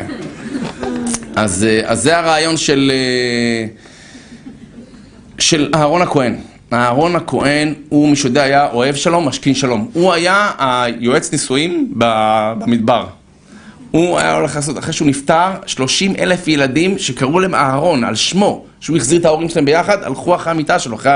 אז, 1.36 1.66
אז 1.84 2.02
זה 2.02 2.18
הרעיון 2.18 2.56
של, 2.56 2.92
של 5.38 5.70
אהרון 5.74 6.02
הכהן. 6.02 6.34
אהרון 6.72 7.16
הכהן 7.16 7.74
הוא, 7.88 8.08
מי 8.08 8.16
שיודע, 8.16 8.42
היה 8.42 8.68
אוהב 8.72 8.94
שלום, 8.94 9.28
משכין 9.28 9.54
שלום. 9.54 9.88
הוא 9.92 10.12
היה 10.12 10.50
היועץ 10.58 11.32
נישואים 11.32 11.92
במדבר. 11.96 13.06
הוא 13.94 14.18
היה 14.18 14.36
הולך 14.36 14.56
לעשות, 14.56 14.78
אחרי 14.78 14.92
שהוא 14.92 15.08
נפטר, 15.08 15.50
30 15.66 16.14
אלף 16.18 16.48
ילדים 16.48 16.98
שקראו 16.98 17.40
להם 17.40 17.54
אהרון, 17.54 18.04
על 18.04 18.14
שמו, 18.14 18.64
שהוא 18.80 18.96
החזיר 18.96 19.20
את 19.20 19.24
ההורים 19.24 19.48
שלהם 19.48 19.64
ביחד, 19.64 20.02
הלכו 20.02 20.34
אחרי 20.34 20.50
המיטה 20.50 20.78
שלו, 20.78 20.96
אחרי 20.96 21.12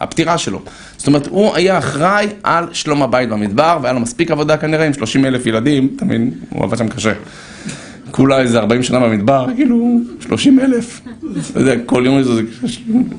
הפטירה 0.00 0.38
שלו. 0.38 0.62
זאת 0.96 1.06
אומרת, 1.06 1.26
הוא 1.26 1.54
היה 1.54 1.78
אחראי 1.78 2.26
על 2.42 2.68
שלום 2.72 3.02
הבית 3.02 3.28
במדבר, 3.28 3.78
והיה 3.82 3.92
לו 3.92 4.00
מספיק 4.00 4.30
עבודה 4.30 4.56
כנראה 4.56 4.86
עם 4.86 4.94
30 4.94 5.24
אלף 5.24 5.46
ילדים, 5.46 5.96
מבין? 6.02 6.30
הוא 6.50 6.64
עבד 6.64 6.78
שם 6.78 6.88
קשה. 6.88 7.12
כולה 8.10 8.40
איזה 8.40 8.58
40 8.58 8.82
שנה 8.82 9.00
במדבר, 9.00 9.46
כאילו 9.56 9.98
30 10.20 10.60
אלף. 10.60 11.00
אתה 11.50 11.60
יודע, 11.60 11.74
כל 11.86 12.02
יום 12.06 12.18
איזה... 12.18 12.32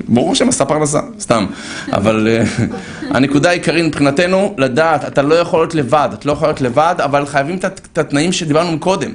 ברור 0.08 0.34
שהם 0.34 0.48
עשה 0.48 0.64
פרנסה, 0.64 1.00
סתם. 1.20 1.46
אבל 1.92 2.28
אה, 2.30 2.44
הנקודה 3.10 3.48
העיקרית 3.50 3.84
מבחינתנו, 3.84 4.54
לדעת, 4.58 5.04
אתה 5.04 5.22
לא 5.22 5.34
יכול 5.34 5.60
להיות 5.60 5.74
לבד, 5.74 6.08
אתה 6.14 6.28
לא 6.28 6.32
יכול 6.32 6.48
להיות 6.48 6.60
לבד, 6.60 6.94
אבל 6.98 7.26
חייבים 7.26 7.56
את- 7.56 7.64
את 7.92 7.98
התנאים 7.98 8.32
שדיברנו 8.32 8.72
מקודם. 8.72 9.10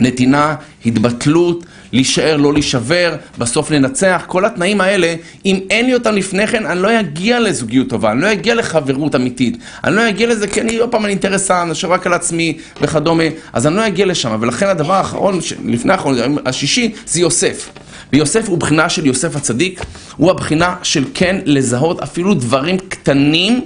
נתינה, 0.00 0.54
התבטלות, 0.86 1.64
להישאר, 1.92 2.36
לא 2.36 2.52
להישבר, 2.52 3.16
בסוף 3.38 3.70
לנצח, 3.70 4.22
כל 4.26 4.44
התנאים 4.44 4.80
האלה, 4.80 5.14
אם 5.46 5.60
אין 5.70 5.86
לי 5.86 5.94
אותם 5.94 6.14
לפני 6.14 6.46
כן, 6.46 6.66
אני 6.66 6.82
לא 6.82 7.00
אגיע 7.00 7.40
לזוגיות 7.40 7.88
טובה, 7.88 8.12
אני 8.12 8.20
לא 8.20 8.32
אגיע 8.32 8.54
לחברות 8.54 9.14
אמיתית, 9.14 9.58
אני 9.84 9.96
לא 9.96 10.08
אגיע 10.08 10.26
לזה 10.26 10.46
כי 10.46 10.60
אני 10.60 10.76
עוד 10.76 10.90
פעם 10.90 11.04
אני 11.04 11.10
אינטרסן, 11.12 11.54
אני 11.54 11.92
רק 11.92 12.06
על 12.06 12.12
עצמי 12.12 12.58
וכדומה, 12.80 13.24
אז 13.52 13.66
אני 13.66 13.76
לא 13.76 13.86
אגיע 13.86 14.06
לשם, 14.06 14.38
ולכן 14.40 14.66
הדבר 14.66 14.94
האחרון, 14.94 15.38
לפני 15.64 15.92
האחרון, 15.92 16.16
השישי, 16.46 16.92
זה 17.06 17.20
יוסף. 17.20 17.70
ויוסף 18.12 18.48
הוא 18.48 18.58
בחינה 18.58 18.88
של 18.88 19.06
יוסף 19.06 19.36
הצדיק, 19.36 19.80
הוא 20.16 20.30
הבחינה 20.30 20.76
של 20.82 21.04
כן 21.14 21.36
לזהות 21.44 22.00
אפילו 22.00 22.34
דברים 22.34 22.78
קטנים 22.78 23.60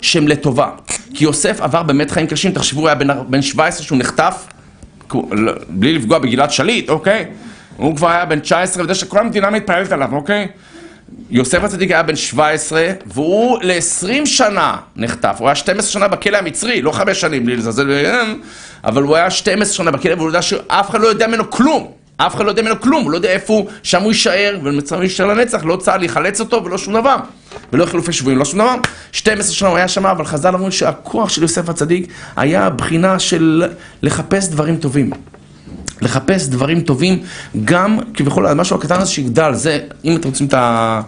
שהם 0.00 0.28
לטובה. 0.28 0.70
כי 1.14 1.24
יוסף 1.24 1.60
עבר 1.60 1.82
באמת 1.82 2.10
חיים 2.10 2.26
קשים, 2.26 2.52
תחשבו, 2.52 2.80
הוא 2.80 2.88
היה 2.88 2.94
בן, 2.94 3.08
בן 3.28 3.42
17 3.42 3.86
שהוא 3.86 3.98
נחטף, 3.98 4.46
בלי 5.68 5.94
לפגוע 5.94 6.18
בגלעד 6.18 6.50
שליט, 6.50 6.90
אוקיי? 6.90 7.26
הוא 7.76 7.96
כבר 7.96 8.10
היה 8.10 8.24
בן 8.24 8.40
19, 8.40 8.84
וזה 8.84 8.94
שכל 8.94 9.18
המדינה 9.18 9.50
מתפעלת 9.50 9.92
עליו, 9.92 10.14
אוקיי? 10.14 10.48
יוסף 11.30 11.64
הצדיק 11.64 11.90
היה 11.90 12.02
בן 12.02 12.16
17, 12.16 12.88
והוא 13.06 13.58
ל-20 13.62 14.26
שנה 14.26 14.76
נחטף. 14.96 15.36
הוא 15.38 15.48
היה 15.48 15.54
12 15.54 15.90
שנה 15.90 16.08
בכלא 16.08 16.38
המצרי, 16.38 16.82
לא 16.82 16.92
5 16.92 17.20
שנים, 17.20 17.46
בלי 17.46 17.56
לזלזל 17.56 17.90
אבל 18.84 19.02
הוא 19.02 19.16
היה 19.16 19.30
12 19.30 19.74
שנה 19.74 19.90
בכלא, 19.90 20.14
והוא 20.14 20.26
יודע 20.26 20.42
שאף 20.42 20.90
אחד 20.90 21.00
לא 21.00 21.06
יודע 21.06 21.26
ממנו 21.26 21.50
כלום. 21.50 22.03
אף 22.16 22.34
אחד 22.34 22.44
לא 22.44 22.50
יודע 22.50 22.62
ממנו 22.62 22.80
כלום, 22.80 23.02
הוא 23.02 23.10
לא 23.10 23.16
יודע 23.16 23.28
איפה 23.28 23.52
הוא, 23.52 23.66
שם 23.82 24.02
הוא 24.02 24.12
יישאר, 24.12 24.58
ומצב 24.64 25.02
יישאר 25.02 25.26
לנצח, 25.26 25.64
לא 25.64 25.76
צה"ל 25.76 26.02
יחלץ 26.02 26.40
אותו 26.40 26.64
ולא 26.64 26.78
שום 26.78 26.94
דבר. 26.94 27.16
ולא 27.72 27.86
חילופי 27.86 28.12
שבויים, 28.12 28.38
לא 28.38 28.44
שום 28.44 28.58
דבר. 28.58 28.74
12 29.12 29.54
שנה 29.54 29.68
הוא 29.68 29.76
היה 29.76 29.88
שם, 29.88 30.06
אבל 30.06 30.24
חז"ל 30.24 30.54
אמרו 30.54 30.72
שהכוח 30.72 31.28
של 31.28 31.42
יוסף 31.42 31.68
הצדיק 31.68 32.06
היה 32.36 32.70
בחינה 32.70 33.18
של 33.18 33.62
לחפש 34.02 34.48
דברים 34.48 34.76
טובים. 34.76 35.10
לחפש 36.02 36.46
דברים 36.46 36.80
טובים, 36.80 37.22
גם 37.64 37.98
כביכול 38.14 38.46
המשהו 38.46 38.76
הקטן 38.76 38.94
הזה 39.00 39.10
שיגדל, 39.10 39.54
זה, 39.54 39.78
אם 40.04 40.16
אתם 40.16 40.28
רוצים 40.28 40.46
את 40.46 40.54
ה- 40.54 41.00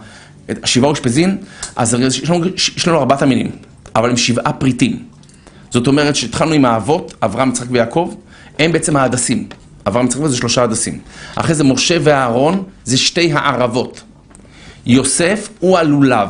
את 0.51 0.63
השבעה 0.63 0.89
אושפזין, 0.89 1.37
אז 1.75 1.93
יש 1.93 2.29
לנו, 2.29 2.45
יש 2.77 2.87
לנו 2.87 2.97
ארבעת 2.97 3.21
המינים, 3.21 3.51
אבל 3.95 4.09
הם 4.09 4.17
שבעה 4.17 4.53
פריטים. 4.53 5.03
זאת 5.69 5.87
אומרת 5.87 6.15
שהתחלנו 6.15 6.53
עם 6.53 6.65
האבות, 6.65 7.13
אברהם, 7.23 7.49
יצחק 7.49 7.67
ויעקב, 7.71 8.15
הם 8.59 8.71
בעצם 8.71 8.95
ההדסים. 8.97 9.47
אברהם, 9.87 10.05
יצחק 10.05 10.25
זה 10.25 10.37
שלושה 10.37 10.63
הדסים. 10.63 10.99
אחרי 11.35 11.55
זה 11.55 11.63
משה 11.63 11.97
ואהרון 12.01 12.63
זה 12.83 12.97
שתי 12.97 13.33
הערבות. 13.33 14.03
יוסף 14.85 15.49
הוא 15.59 15.77
הלולב. 15.77 16.29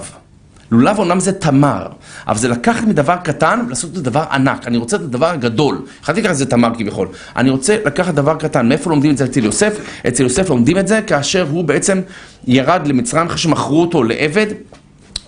לולב 0.72 1.00
אומנם 1.00 1.20
זה 1.20 1.32
תמר, 1.32 1.88
אבל 2.28 2.38
זה 2.38 2.48
לקחת 2.48 2.84
מדבר 2.84 3.16
קטן 3.16 3.64
ולעשות 3.68 3.90
את 3.90 3.96
זה 3.96 4.02
דבר 4.02 4.24
ענק. 4.32 4.68
אני 4.68 4.78
רוצה 4.78 4.96
את 4.96 5.02
הדבר 5.02 5.30
הגדול. 5.30 5.82
יכולתי 6.02 6.22
לקחת 6.22 6.34
את 6.34 6.38
זה 6.38 6.46
תמר 6.46 6.70
כביכול. 6.78 7.08
אני 7.36 7.50
רוצה 7.50 7.78
לקחת 7.86 8.14
דבר 8.14 8.36
קטן. 8.36 8.70
מאיפה 8.70 8.90
לומדים 8.90 9.12
את 9.12 9.18
זה 9.18 9.26
אצל 9.26 9.46
יוסף? 9.46 9.80
אצל 10.08 10.24
יוסף 10.24 10.50
לומדים 10.50 10.78
את 10.78 10.88
זה 10.88 11.02
כאשר 11.08 11.48
הוא 11.52 11.64
בעצם 11.64 12.02
ירד 12.48 12.88
למצרים 12.88 13.26
אחרי 13.26 13.38
שמכרו 13.38 13.82
אותו 13.82 14.04
לעבד. 14.04 14.48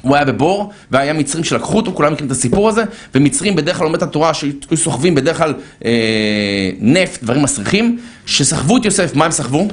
הוא 0.01 0.15
היה 0.15 0.25
בבור, 0.25 0.71
והיה 0.91 1.13
מצרים 1.13 1.43
שלקחו 1.43 1.77
אותו, 1.77 1.93
כולם 1.93 2.13
מכירים 2.13 2.31
את 2.31 2.37
הסיפור 2.37 2.69
הזה, 2.69 2.83
ומצרים 3.15 3.55
בדרך 3.55 3.77
כלל 3.77 3.85
לומד 3.85 3.95
את 3.95 4.03
התורה 4.03 4.33
שהיו 4.33 4.51
סוחבים 4.75 5.15
בדרך 5.15 5.37
כלל 5.37 5.53
אה, 5.85 6.69
נפט, 6.79 7.23
דברים 7.23 7.43
מסריחים, 7.43 7.99
שסחבו 8.25 8.77
את 8.77 8.85
יוסף, 8.85 9.15
מה 9.15 9.25
הם 9.25 9.31
סחבו? 9.31 9.67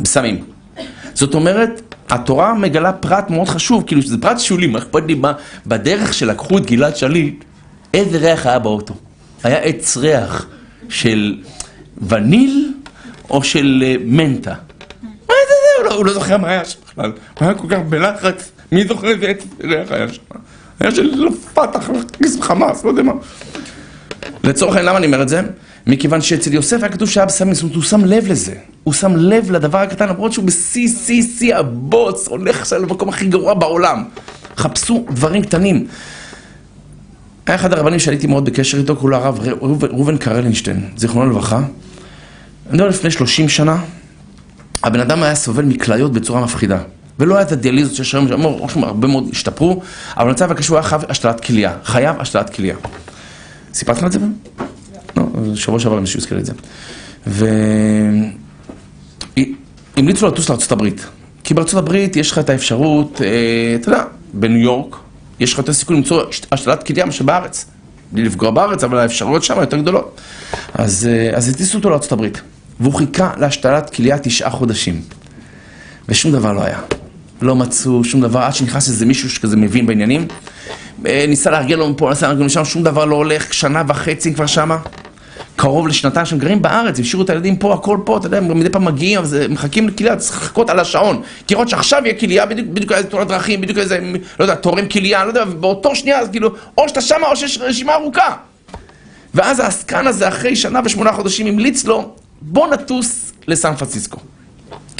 בסמים. 0.00 0.44
זאת 1.14 1.34
אומרת, 1.34 1.94
התורה 2.10 2.54
מגלה 2.54 2.92
פרט 2.92 3.30
מאוד 3.30 3.48
חשוב, 3.48 3.84
כאילו 3.86 4.02
שזה 4.02 4.18
פרט 4.20 4.40
שולי, 4.40 4.66
מה 4.66 4.78
אכפת 4.78 5.02
לי 5.06 5.14
מה, 5.14 5.32
בדרך 5.66 6.14
שלקחו 6.14 6.58
את 6.58 6.66
גלעד 6.66 6.96
שליט, 6.96 7.44
איזה 7.94 8.18
ריח 8.18 8.46
היה 8.46 8.58
באוטו? 8.58 8.94
היה 9.44 9.58
עץ 9.58 9.96
ריח 9.96 10.46
של 10.88 11.36
וניל 12.08 12.72
או 13.30 13.44
של 13.44 13.82
אה, 13.86 13.94
מנטה? 14.04 14.54
מה 15.02 15.34
זה 15.48 15.54
זה? 15.82 15.88
לא, 15.88 15.94
הוא 15.94 16.06
לא 16.06 16.12
זוכר 16.12 16.36
מה 16.36 16.48
היה 16.48 16.64
שם 16.64 16.78
בכלל. 16.86 17.12
הוא 17.38 17.48
היה 17.48 17.54
כל 17.54 17.66
כך 17.70 17.78
בלחץ, 17.88 18.52
מי 18.72 18.84
זוכר 18.84 19.08
איזה 19.08 19.26
עץ 19.26 19.44
ריח 19.64 19.92
היה 19.92 20.08
שם? 20.12 20.22
היה 20.80 20.90
של 20.90 21.28
פתח, 21.54 21.90
חמאס, 22.40 22.84
לא 22.84 22.90
יודע 22.90 23.02
מה. 23.02 23.12
לצורך 24.44 24.76
העניין, 24.76 24.88
למה 24.88 24.98
אני 24.98 25.06
אומר 25.06 25.22
את 25.22 25.28
זה? 25.28 25.42
מכיוון 25.86 26.20
שאצל 26.20 26.54
יוסף 26.54 26.82
היה 26.82 26.92
כתוב 26.92 27.08
שהיה 27.08 27.26
בסמים, 27.26 27.54
זאת 27.54 27.62
אומרת, 27.62 27.74
הוא 27.74 27.82
שם 27.82 28.04
לב 28.04 28.26
לזה. 28.28 28.54
הוא 28.84 28.94
שם 28.94 29.16
לב 29.16 29.50
לדבר 29.50 29.78
הקטן, 29.78 30.08
למרות 30.08 30.32
שהוא 30.32 30.44
בשיא, 30.44 30.88
שיא, 30.88 31.22
שיא 31.22 31.56
הבוץ, 31.56 32.28
הולך 32.28 32.60
עכשיו 32.60 32.82
למקום 32.82 33.08
הכי 33.08 33.26
גרוע 33.26 33.54
בעולם. 33.54 34.04
חפשו 34.56 35.04
דברים 35.10 35.42
קטנים. 35.42 35.86
היה 37.46 37.54
אחד 37.54 37.72
הרבנים 37.72 37.98
שהייתי 37.98 38.26
מאוד 38.26 38.44
בקשר 38.44 38.78
איתו, 38.78 38.96
קוראים 38.96 39.10
לו 39.10 39.16
הרב 39.16 39.38
ראובן 39.82 40.16
קרלינשטיין, 40.16 40.88
זיכרונו 40.96 41.30
לברכה. 41.30 41.62
אני 42.70 42.78
יודע, 42.78 42.88
לפני 42.88 43.10
30 43.10 43.48
שנה, 43.48 43.78
הבן 44.82 45.00
אדם 45.00 45.22
היה 45.22 45.34
סובל 45.34 45.64
מכליות 45.64 46.12
בצורה 46.12 46.44
מפחידה. 46.44 46.78
ולא 47.18 47.34
היה 47.34 47.42
את 47.42 47.52
הדיאליזות 47.52 47.94
שיש 47.94 48.14
היום, 48.14 48.28
שאמרו, 48.28 48.66
הרבה 48.82 49.08
מאוד 49.08 49.28
השתפרו, 49.32 49.82
אבל 50.16 50.28
המצב 50.28 50.50
הקשור 50.50 50.76
היה 50.76 50.82
חייב 50.82 51.02
השתלת 51.08 51.40
כליה. 51.40 51.72
חייב 51.84 52.20
השתלת 52.20 52.50
כליה. 52.50 52.76
סיפרתי 53.74 54.00
לך 54.00 54.06
את 54.06 54.12
זה? 54.12 54.18
לא, 55.16 55.24
שבוע 55.54 55.78
שעבר 55.78 56.00
מישהו 56.00 56.18
הזכיר 56.18 56.38
את 56.38 56.46
זה. 56.46 56.52
והמליצו 59.96 60.26
לטוס 60.26 60.50
הברית. 60.72 61.06
כי 61.44 61.54
הברית 61.78 62.16
יש 62.16 62.30
לך 62.30 62.38
את 62.38 62.50
האפשרות, 62.50 63.20
אה, 63.24 63.76
אתה 63.80 63.88
יודע, 63.88 64.04
בניו 64.32 64.58
יורק, 64.58 64.96
יש 65.40 65.52
לך 65.52 65.58
יותר 65.58 65.72
סיכוי 65.72 65.96
למצוא 65.96 66.22
השתלת 66.52 66.82
כליה 66.82 67.06
מאשר 67.06 67.24
בארץ. 67.24 67.66
בלי 68.12 68.24
לפגוע 68.24 68.50
בארץ, 68.50 68.84
אבל 68.84 68.98
האפשרויות 68.98 69.42
שם 69.42 69.60
יותר 69.60 69.76
גדולות. 69.76 70.20
אז, 70.74 71.08
אה, 71.10 71.36
אז 71.36 71.48
הטיסו 71.48 71.78
אותו 71.78 71.90
הברית. 72.12 72.40
והוא 72.80 72.94
חיכה 72.94 73.32
להשתלת 73.36 73.90
כליה 73.90 74.18
תשעה 74.18 74.50
חודשים. 74.50 75.00
ושום 76.08 76.32
דבר 76.32 76.52
לא 76.52 76.64
היה. 76.64 76.78
לא 77.42 77.56
מצאו 77.56 78.04
שום 78.04 78.20
דבר, 78.20 78.40
עד 78.40 78.54
שנכנס 78.54 78.88
איזה 78.88 79.06
מישהו 79.06 79.30
שכזה 79.30 79.56
מבין 79.56 79.86
בעניינים. 79.86 80.26
אה, 81.06 81.24
ניסה 81.28 81.50
לארגן 81.50 81.78
לו 81.78 81.88
מפה, 81.90 82.10
ניסה 82.10 82.28
לארגן 82.28 82.44
משם, 82.44 82.64
שום 82.64 82.82
דבר 82.82 83.04
לא 83.04 83.16
הולך, 83.16 83.54
שנה 83.54 83.82
וחצי 83.88 84.34
כבר 84.34 84.46
שמה. 84.46 84.78
קרוב 85.56 85.88
לשנתיים 85.88 86.26
שהם 86.26 86.38
גרים 86.38 86.62
בארץ, 86.62 87.00
השאירו 87.00 87.24
את 87.24 87.30
הילדים 87.30 87.56
פה, 87.56 87.74
הכל 87.74 87.98
פה, 88.04 88.16
אתה 88.16 88.26
יודע, 88.26 88.38
הם 88.38 88.58
מדי 88.60 88.70
פעם 88.70 88.84
מגיעים, 88.84 89.24
זה- 89.24 89.48
מחכים 89.48 89.88
לכליה, 89.88 90.16
צריך 90.16 90.36
לחכות 90.42 90.70
על 90.70 90.78
השעון. 90.80 91.22
כי 91.46 91.54
לראות 91.54 91.68
שעכשיו 91.68 92.02
יהיה 92.04 92.18
כליה, 92.18 92.46
בדיוק, 92.46 92.68
בדיוק 92.68 92.92
איזה 92.92 93.08
תאונת 93.10 93.28
דרכים, 93.28 93.60
בדיוק 93.60 93.78
איזה, 93.78 93.98
לא 94.40 94.44
יודע, 94.44 94.54
תורם 94.54 94.88
כליה, 94.88 95.24
לא 95.24 95.28
יודע, 95.30 95.44
ובאותו 95.48 95.96
שנייה, 95.96 96.18
אז 96.18 96.28
כאילו, 96.28 96.50
או 96.78 96.88
שאתה 96.88 97.00
שמה 97.00 97.26
או 97.26 97.36
שיש 97.36 97.58
רשימה 97.60 97.94
ארוכה. 97.94 98.34
ואז 99.34 99.60
העסקן 99.60 100.06
הזה, 100.06 100.28
אחרי 100.28 100.56
שנה 100.56 100.80
ושמונה 100.84 101.12
חודשים, 101.12 101.46
המליץ 101.46 101.84
לו, 101.84 102.10
בוא 102.42 102.66
נטוס 102.74 103.32
לסן 103.48 103.74
פרנסיסקו. 103.74 104.18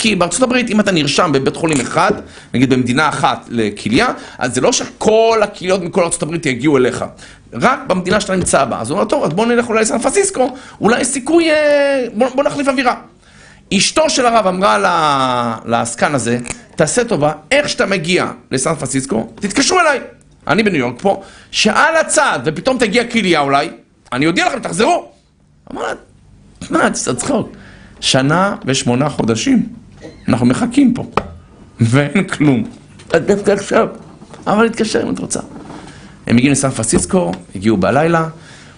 כי 0.02 0.14
בארצות 0.14 0.42
הברית, 0.42 0.70
אם 0.70 0.80
אתה 0.80 0.92
נרשם 0.92 1.30
בבית 1.32 1.56
חולים 1.56 1.80
אחד, 1.80 2.12
נגיד 2.54 2.70
במדינה 2.70 3.08
אחת 3.08 3.46
לכליה, 3.50 4.08
אז 4.38 4.54
זה 4.54 4.60
לא 4.60 4.72
שכל 4.72 5.40
הכליות 5.42 5.82
מכל 5.82 6.04
ארצות 6.04 6.22
הברית 6.22 6.46
יגיעו 6.46 6.76
אליך. 6.76 7.04
רק 7.52 7.78
במדינה 7.86 8.20
שאתה 8.20 8.36
נמצא 8.36 8.64
בה. 8.64 8.80
אז 8.80 8.90
הוא 8.90 8.98
אומר, 8.98 9.08
טוב, 9.08 9.24
אז 9.24 9.30
בוא 9.30 9.46
נלך 9.46 9.68
אולי 9.68 9.80
לסן 9.80 9.98
פרנסיסקו, 9.98 10.56
אולי 10.80 11.00
יש 11.00 11.06
סיכוי, 11.06 11.50
אה, 11.50 12.04
בוא, 12.14 12.28
בוא 12.34 12.44
נחליף 12.44 12.68
אווירה. 12.68 12.94
אשתו 13.76 14.10
של 14.10 14.26
הרב 14.26 14.46
אמרה 14.46 14.78
לעסקן 15.64 16.14
הזה, 16.14 16.38
תעשה 16.76 17.04
טובה, 17.04 17.32
איך 17.50 17.68
שאתה 17.68 17.86
מגיע 17.86 18.30
לסן 18.50 18.74
פרנסיסקו, 18.74 19.28
תתקשרו 19.34 19.80
אליי. 19.80 20.00
אני 20.46 20.62
בניו 20.62 20.78
יורק 20.78 20.94
פה, 21.02 21.22
שעל 21.50 21.96
הצד, 21.96 22.38
ופתאום 22.44 22.78
תגיע 22.78 23.04
כליה 23.04 23.40
אולי, 23.40 23.70
אני 24.12 24.26
אודיע 24.26 24.46
לכם, 24.46 24.58
תחזרו. 24.58 25.08
אמר 25.72 25.82
לה, 25.82 25.94
מה, 26.70 26.90
קצת 26.90 27.16
צחוק. 27.16 27.52
שנה 28.00 28.56
ושמונה 28.64 29.08
חודשים, 29.08 29.81
אנחנו 30.28 30.46
מחכים 30.46 30.94
פה, 30.94 31.04
ואין 31.80 32.24
כלום. 32.28 32.64
דווקא 33.26 33.50
עכשיו, 33.50 33.88
אבל 34.46 34.62
להתקשר 34.62 35.02
אם 35.02 35.14
את 35.14 35.18
רוצה. 35.18 35.40
הם 36.26 36.36
הגיעו 36.36 36.52
לסן 36.52 36.70
פרנסיסקו, 36.70 37.32
הגיעו 37.54 37.76
בלילה, 37.76 38.28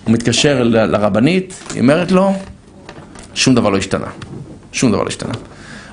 הוא 0.04 0.14
מתקשר 0.14 0.62
לרבנית, 0.64 1.54
היא 1.74 1.80
אומרת 1.80 2.12
לו, 2.12 2.32
שום 3.34 3.54
דבר 3.54 3.70
לא 3.70 3.76
השתנה. 3.76 4.06
שום 4.72 4.92
דבר 4.92 5.02
לא 5.02 5.08
השתנה. 5.08 5.32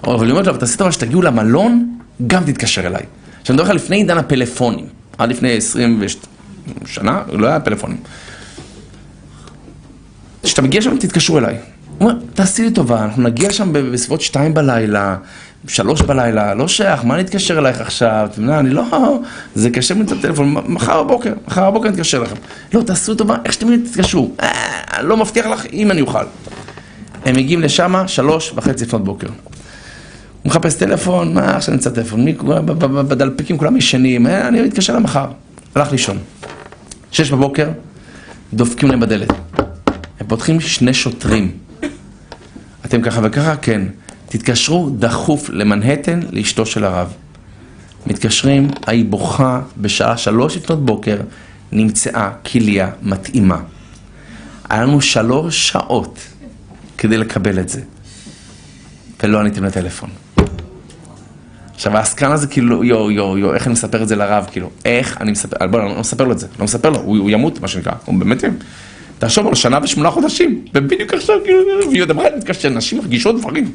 אבל 0.03 0.23
היא 0.25 0.31
אומרת 0.31 0.45
לו, 0.45 0.51
אבל 0.51 0.59
תעשי 0.59 0.77
טובה 0.77 0.91
שתגיעו 0.91 1.21
למלון, 1.21 1.97
גם 2.27 2.43
תתקשר 2.43 2.87
אליי. 2.87 3.03
עכשיו, 3.41 3.55
אני 3.55 3.63
מדבר 3.63 3.73
לך 3.75 3.83
לפני 3.83 3.95
עידן 3.95 4.17
הפלאפונים, 4.17 4.85
עד 5.17 5.29
לפני 5.29 5.57
20 5.57 5.97
וש- 6.01 6.17
שנה, 6.85 7.23
לא 7.31 7.47
היה 7.47 7.59
פלאפונים. 7.59 7.97
כשאתה 10.43 10.61
מגיע 10.61 10.81
שם, 10.81 10.97
תתקשרו 10.97 11.37
אליי. 11.37 11.57
הוא 12.01 12.09
אומר, 12.09 12.21
תעשי 12.33 12.63
לי 12.63 12.71
טובה, 12.71 13.03
אנחנו 13.03 13.23
נגיע 13.23 13.51
שם 13.51 13.69
בסביבות 13.73 14.21
שתיים 14.21 14.53
בלילה, 14.53 15.15
שלוש 15.67 16.01
בלילה, 16.01 16.53
לא 16.53 16.67
שייך, 16.67 17.05
מה 17.05 17.17
נתקשר 17.17 17.59
אלייך 17.59 17.81
עכשיו? 17.81 18.27
אתה 18.31 18.39
יודע, 18.41 18.59
אני 18.59 18.69
לא... 18.69 18.83
זה 19.55 19.69
קשה 19.69 19.93
לי 19.93 20.01
את 20.01 20.11
הטלפון, 20.11 20.53
"מ- 20.53 20.73
מחר 20.73 21.03
בבוקר, 21.03 21.33
מחר 21.47 21.71
בבוקר 21.71 21.89
נתקשר 21.89 22.19
לכם. 22.23 22.35
לא, 22.73 22.81
תעשו 22.81 23.15
טובה, 23.15 23.35
איך 23.45 23.53
שאתם 23.53 23.77
תתקשרו. 23.77 24.31
אה, 24.43 25.01
לא 25.01 25.17
מבטיח 25.17 25.45
לך 25.45 25.65
אם 25.73 25.91
אני 25.91 26.01
אוכל. 26.01 26.23
הם 27.25 27.35
מגיעים 27.35 27.61
לשם 27.61 28.03
שלוש 28.07 28.53
וחצי 28.55 28.85
לפנות 28.85 29.03
בוקר. 29.03 29.27
הוא 29.27 29.35
מחפש 30.49 30.73
טלפון, 30.75 31.33
מה 31.33 31.55
עכשיו 31.55 31.73
נמצא 31.73 31.89
טלפון? 31.89 32.25
מי, 32.25 32.33
בדלפקים 33.07 33.57
כולם 33.57 33.77
ישנים, 33.77 34.27
אה, 34.27 34.47
אני 34.47 34.61
מתקשר 34.61 34.95
למחר. 34.95 35.25
הלך 35.75 35.91
לישון. 35.91 36.17
שש 37.11 37.31
בבוקר, 37.31 37.67
דופקים 38.53 38.89
להם 38.89 38.99
בדלת. 38.99 39.31
הם 40.19 40.27
פותחים 40.27 40.59
שני 40.59 40.93
שוטרים. 40.93 41.51
אתם 42.85 43.01
ככה 43.01 43.21
וככה? 43.23 43.55
כן. 43.55 43.81
תתקשרו 44.25 44.89
דחוף 44.89 45.49
למנהטן 45.49 46.19
לאשתו 46.31 46.65
של 46.65 46.83
הרב. 46.83 47.13
מתקשרים, 48.07 48.67
היא 48.87 49.05
בוכה 49.05 49.61
בשעה 49.77 50.17
שלוש 50.17 50.57
לפנות 50.57 50.85
בוקר, 50.85 51.17
נמצאה 51.71 52.29
כליה 52.51 52.89
מתאימה. 53.01 53.57
היה 54.69 54.83
לנו 54.83 55.01
שלוש 55.01 55.67
שעות 55.67 56.19
כדי 56.97 57.17
לקבל 57.17 57.59
את 57.59 57.69
זה, 57.69 57.81
ולא 59.23 59.39
עניתם 59.39 59.63
לטלפון. 59.63 60.09
עכשיו 61.75 61.97
העסקן 61.97 62.31
הזה 62.31 62.47
כאילו, 62.47 62.83
יו, 62.83 63.11
יו, 63.11 63.37
יו, 63.37 63.53
איך 63.53 63.67
אני 63.67 63.73
מספר 63.73 64.03
את 64.03 64.07
זה 64.07 64.15
לרב, 64.15 64.47
כאילו, 64.51 64.69
איך 64.85 65.21
אני 65.21 65.31
מספר, 65.31 65.67
בוא, 65.67 65.79
אני 65.79 65.89
לא 65.89 65.99
מספר 65.99 66.23
לו 66.23 66.31
את 66.31 66.39
זה, 66.39 66.47
לא 66.59 66.65
מספר 66.65 66.89
לו, 66.89 66.99
הוא, 66.99 67.17
הוא 67.17 67.29
ימות, 67.29 67.61
מה 67.61 67.67
שנקרא, 67.67 67.93
הוא 68.05 68.19
באמת 68.19 68.43
ימות. 68.43 68.63
תחשוב 69.21 69.47
על 69.47 69.55
שנה 69.55 69.79
ושמונה 69.83 70.11
חודשים, 70.11 70.65
ובדיוק 70.73 71.13
עכשיו, 71.13 71.35
כאילו, 71.43 71.59
והיא 71.89 72.01
עוד 72.01 72.11
אמרה 72.11 72.25
מתקשר, 72.37 72.69
נשים 72.69 72.97
מרגישות 72.97 73.39
דברים. 73.39 73.63
הוא 73.65 73.73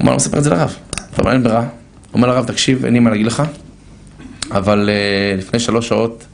אומר, 0.00 0.10
לא 0.10 0.16
מספר 0.16 0.38
את 0.38 0.44
זה 0.44 0.50
לרב. 0.50 0.76
טוב, 1.16 1.28
אין 1.28 1.42
ברירה. 1.42 1.60
הוא 1.60 1.68
אומר 2.14 2.28
לרב, 2.28 2.46
תקשיב, 2.46 2.84
אין 2.84 2.94
לי 2.94 3.00
מה 3.00 3.10
להגיד 3.10 3.26
לך, 3.26 3.42
אבל 4.50 4.88
uh, 4.88 5.38
לפני 5.38 5.60
שלוש 5.60 5.88
שעות 5.88 6.24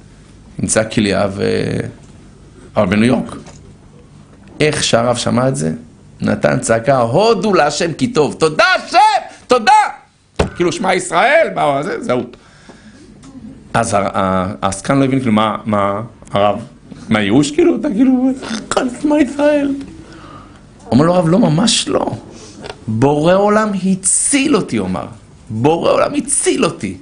נמצאה 0.59 0.85
כליה 0.85 1.29
ו... 1.33 1.45
אבל 2.77 2.87
בניו 2.87 3.05
יורק. 3.05 3.37
איך 4.61 4.85
שהרב 4.85 5.17
שמע 5.17 5.49
את 5.49 5.57
זה, 5.57 5.73
נתן 6.21 6.59
צעקה, 6.61 6.99
הודו 6.99 7.55
להשם 7.55 7.93
כי 7.93 8.07
טוב. 8.07 8.35
תודה 8.39 8.65
השם! 8.77 8.99
תודה! 9.47 9.73
כאילו, 10.57 10.73
שמע 10.73 10.95
ישראל, 10.95 11.49
מה 11.55 11.83
זה, 11.83 12.03
זהו. 12.03 12.23
אז 13.75 13.97
העסקן 14.63 14.99
לא 14.99 15.05
הבין 15.05 15.19
כאילו 15.19 15.33
מה 15.65 16.03
הרב, 16.33 16.61
מה 17.09 17.21
ייאוש 17.21 17.51
כאילו, 17.51 17.77
אתה 17.77 17.89
כאילו, 17.89 18.31
שמע 19.03 19.21
ישראל. 19.21 19.75
אומר 20.93 21.05
לו 21.07 21.15
הרב, 21.15 21.29
לא, 21.29 21.39
ממש 21.39 21.89
לא. 21.89 22.11
בורא 22.87 23.35
עולם 23.35 23.71
הציל 23.85 24.57
אותי, 24.57 24.77
הוא 24.77 24.87
אמר. 24.87 25.07
בורא 25.51 25.93
עולם 25.93 26.15
הציל 26.15 26.65
אותי. 26.65 26.97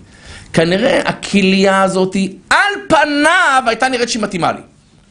כנראה 0.53 1.01
הכליה 1.01 1.83
הזאת, 1.83 2.17
על 2.51 2.75
פניו, 2.89 3.63
הייתה 3.67 3.89
נראית 3.89 4.09
שהיא 4.09 4.23
מתאימה 4.23 4.53
לי. 4.53 4.61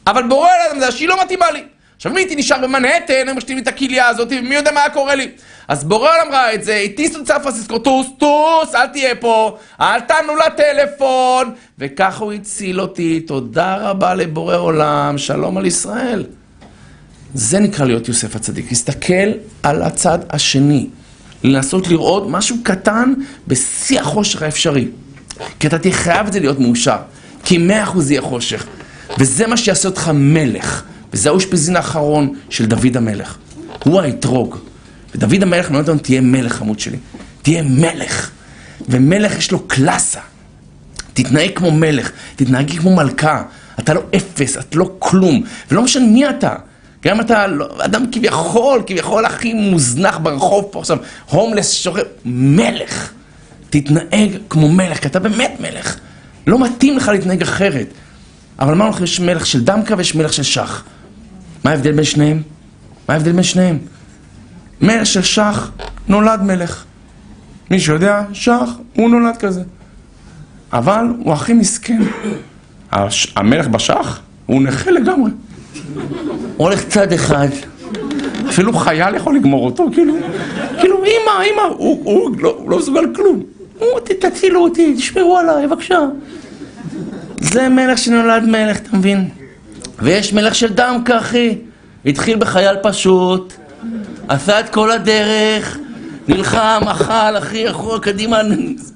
אבל 0.06 0.22
בורא 0.28 0.48
עולם 0.48 0.80
זה 0.80 0.92
שהיא 0.92 1.08
לא 1.08 1.16
מתאימה 1.24 1.50
לי. 1.50 1.62
עכשיו 1.96 2.12
מי 2.12 2.20
הייתי 2.20 2.36
נשאר 2.36 2.58
במנהטן, 2.62 3.28
הם 3.28 3.36
משתים 3.36 3.58
את 3.58 3.68
הכליה 3.68 4.08
הזאת, 4.08 4.28
ומי 4.30 4.54
יודע 4.54 4.70
מה 4.70 4.80
היה 4.80 4.90
קורה 4.90 5.14
לי. 5.14 5.28
אז 5.68 5.84
בורא 5.84 6.10
עולם 6.10 6.32
ראה 6.32 6.54
את 6.54 6.64
זה, 6.64 6.76
הטיס 6.76 7.16
את 7.16 7.26
סן 7.26 7.38
פרנסיסקו, 7.42 7.78
טוס, 7.78 8.06
טוס, 8.18 8.74
אל 8.74 8.86
תהיה 8.86 9.14
פה, 9.14 9.56
אל 9.80 10.00
תענו 10.00 10.32
לטלפון, 10.36 11.54
וככה 11.78 12.24
הוא 12.24 12.32
הציל 12.32 12.80
אותי, 12.80 13.20
תודה 13.20 13.76
רבה 13.76 14.14
לבורא 14.14 14.56
עולם, 14.56 15.18
שלום 15.18 15.56
על 15.56 15.66
ישראל. 15.66 16.24
זה 17.34 17.58
נקרא 17.58 17.86
להיות 17.86 18.08
יוסף 18.08 18.36
הצדיק, 18.36 18.66
להסתכל 18.70 19.32
על 19.62 19.82
הצד 19.82 20.18
השני, 20.30 20.86
לנסות 21.44 21.88
לראות 21.88 22.24
משהו 22.28 22.56
קטן 22.62 23.14
בשיא 23.46 24.00
החושך 24.00 24.42
האפשרי. 24.42 24.88
כי 25.60 25.66
אתה 25.66 25.78
תהיה 25.78 25.94
חייב 25.94 26.26
את 26.26 26.32
זה 26.32 26.40
להיות 26.40 26.58
מאושר, 26.58 26.98
כי 27.44 27.58
מאה 27.58 27.82
אחוז 27.82 28.10
יהיה 28.10 28.22
חושך, 28.22 28.66
וזה 29.18 29.46
מה 29.46 29.56
שיעשה 29.56 29.88
אותך 29.88 30.10
מלך, 30.14 30.82
וזה 31.14 31.28
האושפיזין 31.28 31.76
האחרון 31.76 32.34
של 32.50 32.66
דוד 32.66 32.96
המלך. 32.96 33.36
הוא 33.84 34.00
האתרוג, 34.00 34.58
ודוד 35.14 35.42
המלך 35.42 35.70
מלמד 35.70 35.88
אותנו, 35.88 35.98
תהיה 36.02 36.20
מלך 36.20 36.52
חמוד 36.52 36.80
שלי, 36.80 36.96
תהיה 37.42 37.62
מלך, 37.62 38.30
ומלך 38.88 39.38
יש 39.38 39.52
לו 39.52 39.68
קלאסה. 39.68 40.20
תתנהג 41.12 41.50
כמו 41.54 41.70
מלך, 41.70 42.10
תתנהגי 42.36 42.76
כמו 42.76 42.96
מלכה. 42.96 43.42
אתה 43.78 43.94
לא 43.94 44.02
אפס, 44.16 44.56
את 44.56 44.76
לא 44.76 44.90
כלום, 44.98 45.42
ולא 45.70 45.82
משנה 45.82 46.06
מי 46.06 46.28
אתה. 46.28 46.54
גם 47.04 47.20
אתה 47.20 47.46
לא, 47.46 47.68
אדם 47.78 48.04
כביכול, 48.12 48.82
כביכול 48.86 49.24
הכי 49.24 49.54
מוזנח 49.54 50.18
ברחוב 50.18 50.68
פה 50.70 50.80
עכשיו, 50.80 50.98
הומלס 51.30 51.70
שוכב, 51.70 52.02
מלך. 52.24 53.12
תתנהג 53.70 54.30
כמו 54.50 54.68
מלך, 54.68 54.98
כי 54.98 55.08
אתה 55.08 55.18
באמת 55.18 55.56
מלך. 55.60 55.96
לא 56.46 56.58
מתאים 56.58 56.96
לך 56.96 57.08
להתנהג 57.08 57.42
אחרת. 57.42 57.86
אבל 58.58 58.72
אמרנו 58.72 58.90
לך, 58.90 59.00
יש 59.00 59.20
מלך 59.20 59.46
של 59.46 59.64
דמקה 59.64 59.94
ויש 59.98 60.14
מלך 60.14 60.32
של 60.32 60.42
שח. 60.42 60.84
מה 61.64 61.70
ההבדל 61.70 61.92
בין 61.92 62.04
שניהם? 62.04 62.42
מה 63.08 63.14
ההבדל 63.14 63.32
בין 63.32 63.42
שניהם? 63.42 63.78
מלך 64.80 65.06
של 65.06 65.22
שח 65.22 65.70
נולד 66.08 66.42
מלך. 66.42 66.84
מי 67.70 67.80
שיודע, 67.80 68.22
שח, 68.32 68.70
הוא 68.96 69.10
נולד 69.10 69.36
כזה. 69.36 69.62
אבל 70.72 71.06
הוא 71.18 71.32
הכי 71.32 71.52
מסכן. 71.52 72.02
הש... 72.92 73.32
המלך 73.36 73.68
בשח 73.68 74.20
הוא 74.46 74.62
נכה 74.62 74.90
לגמרי. 74.90 75.30
הוא 76.56 76.66
הולך 76.68 76.84
צד 76.88 77.12
אחד. 77.12 77.48
אפילו 78.48 78.72
חייל 78.72 79.14
יכול 79.14 79.36
לגמור 79.36 79.66
אותו, 79.66 79.88
כאילו, 79.92 80.14
כאילו, 80.80 80.98
אמא, 81.04 81.44
אמא, 81.52 81.62
הוא, 81.62 82.00
הוא, 82.04 82.36
לא, 82.38 82.56
הוא 82.58 82.70
לא 82.70 82.78
מסוגל 82.78 83.14
כלום. 83.14 83.42
הוא, 83.78 84.00
תצילו 84.20 84.60
אותי, 84.60 84.94
תשמרו 84.94 85.38
עליי, 85.38 85.66
בבקשה. 85.66 85.98
זה 87.40 87.68
מלך 87.68 87.98
שנולד 87.98 88.42
מלך, 88.42 88.76
אתה 88.76 88.96
מבין? 88.96 89.28
ויש 89.98 90.32
מלך 90.32 90.54
של 90.54 90.72
דמקה, 90.72 91.18
אחי. 91.18 91.58
התחיל 92.06 92.38
בחייל 92.38 92.76
פשוט, 92.82 93.52
עשה 94.28 94.60
את 94.60 94.68
כל 94.68 94.90
הדרך, 94.90 95.78
נלחם, 96.28 96.82
אכל, 96.86 97.38
אחי, 97.38 97.70
אחורה, 97.70 98.00
קדימה, 98.00 98.40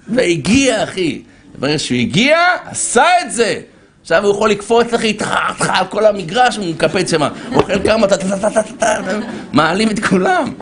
והגיע, 0.09 0.85
אחי. 0.85 1.23
ברגע 1.59 1.79
שהוא 1.79 1.99
הגיע, 1.99 2.39
עשה 2.65 3.05
את 3.21 3.33
זה. 3.33 3.61
עכשיו 4.03 4.25
הוא 4.25 4.31
יכול 4.35 4.51
לקפוץ 4.51 4.95
איתך 4.95 5.35
על 5.69 5.87
כל 5.87 6.07
המגרש, 6.07 6.57
הוא 6.57 6.67
מקפץ 6.67 7.11
שם, 7.11 7.23
אוכל 7.55 7.83
כמה, 7.85 8.07
מעלים 9.53 9.91
את 9.91 10.05
כולם. 10.05 10.53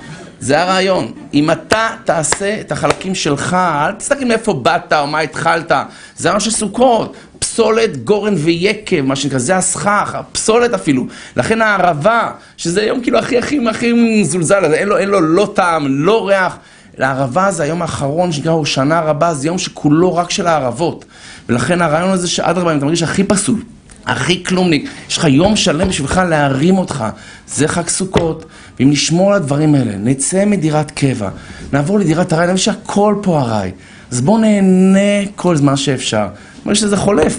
זה 0.40 0.62
הרעיון. 0.62 1.12
אם 1.34 1.50
אתה 1.50 1.88
תעשה 2.04 2.60
את 2.60 2.72
החלקים 2.72 3.14
שלך, 3.14 3.54
אל 3.54 3.92
תסתכל 3.92 4.24
מאיפה 4.24 4.52
באת 4.52 4.92
או 4.92 5.06
מה 5.06 5.18
התחלת. 5.18 5.72
זה 6.16 6.28
הרעיון 6.28 6.40
של 6.40 6.50
סוכות. 6.50 7.16
פסולת, 7.38 8.04
גורן 8.04 8.34
ויקב, 8.34 9.00
מה 9.00 9.16
שנקרא, 9.16 9.38
זה 9.38 9.56
הסכך, 9.56 10.14
הפסולת 10.14 10.74
אפילו. 10.74 11.06
לכן 11.36 11.62
הערבה, 11.62 12.30
שזה 12.56 12.80
היום 12.80 13.02
כאילו 13.02 13.18
הכי 13.18 13.38
הכי 13.38 13.68
הכי 13.68 13.92
מזולזל, 13.92 14.74
אין 14.74 14.88
לו, 14.88 14.98
אין 14.98 15.08
לו 15.08 15.20
לא 15.20 15.52
טעם, 15.54 15.86
לא 15.88 16.28
ריח. 16.28 16.56
לערבה 16.98 17.50
זה 17.50 17.62
היום 17.62 17.82
האחרון 17.82 18.32
שנקרא 18.32 18.52
הושנה 18.52 19.00
רבה, 19.00 19.34
זה 19.34 19.48
יום 19.48 19.58
שכולו 19.58 20.16
רק 20.16 20.30
של 20.30 20.46
הערבות. 20.46 21.04
ולכן 21.48 21.82
הרעיון 21.82 22.10
הזה 22.10 22.28
שאדרבה, 22.28 22.72
אם 22.72 22.76
אתה 22.76 22.84
מרגיש 22.84 23.02
הכי 23.02 23.24
פסול, 23.24 23.62
הכי 24.06 24.44
כלומניק, 24.44 24.90
יש 25.08 25.18
לך 25.18 25.24
יום 25.24 25.56
שלם 25.56 25.88
בשבילך 25.88 26.20
להרים 26.28 26.78
אותך, 26.78 27.04
זה 27.48 27.68
חג 27.68 27.88
סוכות. 27.88 28.44
ואם 28.78 28.90
נשמור 28.90 29.30
על 29.30 29.36
הדברים 29.36 29.74
האלה, 29.74 29.92
נצא 29.96 30.44
מדירת 30.44 30.90
קבע, 30.90 31.28
נעבור 31.72 31.98
לדירת 31.98 32.32
ארעי, 32.32 32.46
נבין 32.46 32.56
שהכל 32.56 33.14
פה 33.22 33.40
ארעי. 33.40 33.70
אז 34.10 34.20
בואו 34.20 34.38
נהנה 34.38 35.26
כל 35.36 35.56
זמן 35.56 35.76
שאפשר. 35.76 36.26
אומר 36.64 36.74
שזה 36.74 36.96
חולף, 36.96 37.38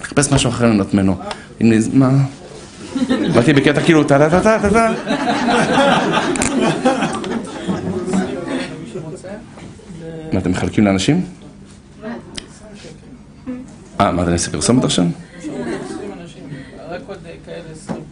נחפש 0.00 0.32
משהו 0.32 0.50
אחר. 0.50 0.72
הנה, 1.60 1.76
מה? 1.92 2.10
באתי 3.34 3.52
בקטע 3.52 3.80
כאילו 3.80 4.04
טה 4.04 4.18
טה 4.18 4.30
טה 4.30 4.40
טה 4.40 4.58
טה 4.62 4.70
טה 4.70 4.92
מה, 10.32 10.40
אתם 10.40 10.50
מחלקים 10.50 10.84
לאנשים? 10.84 11.24
אה, 14.00 14.12
מה, 14.12 14.22
אתה 14.22 14.30
נעשה 14.30 14.50
פרסומת 14.50 14.84
עכשיו? 14.84 15.04
רק 16.88 17.00
עוד 17.06 17.18
כאלה 17.46 17.62
עשרים. 17.72 18.02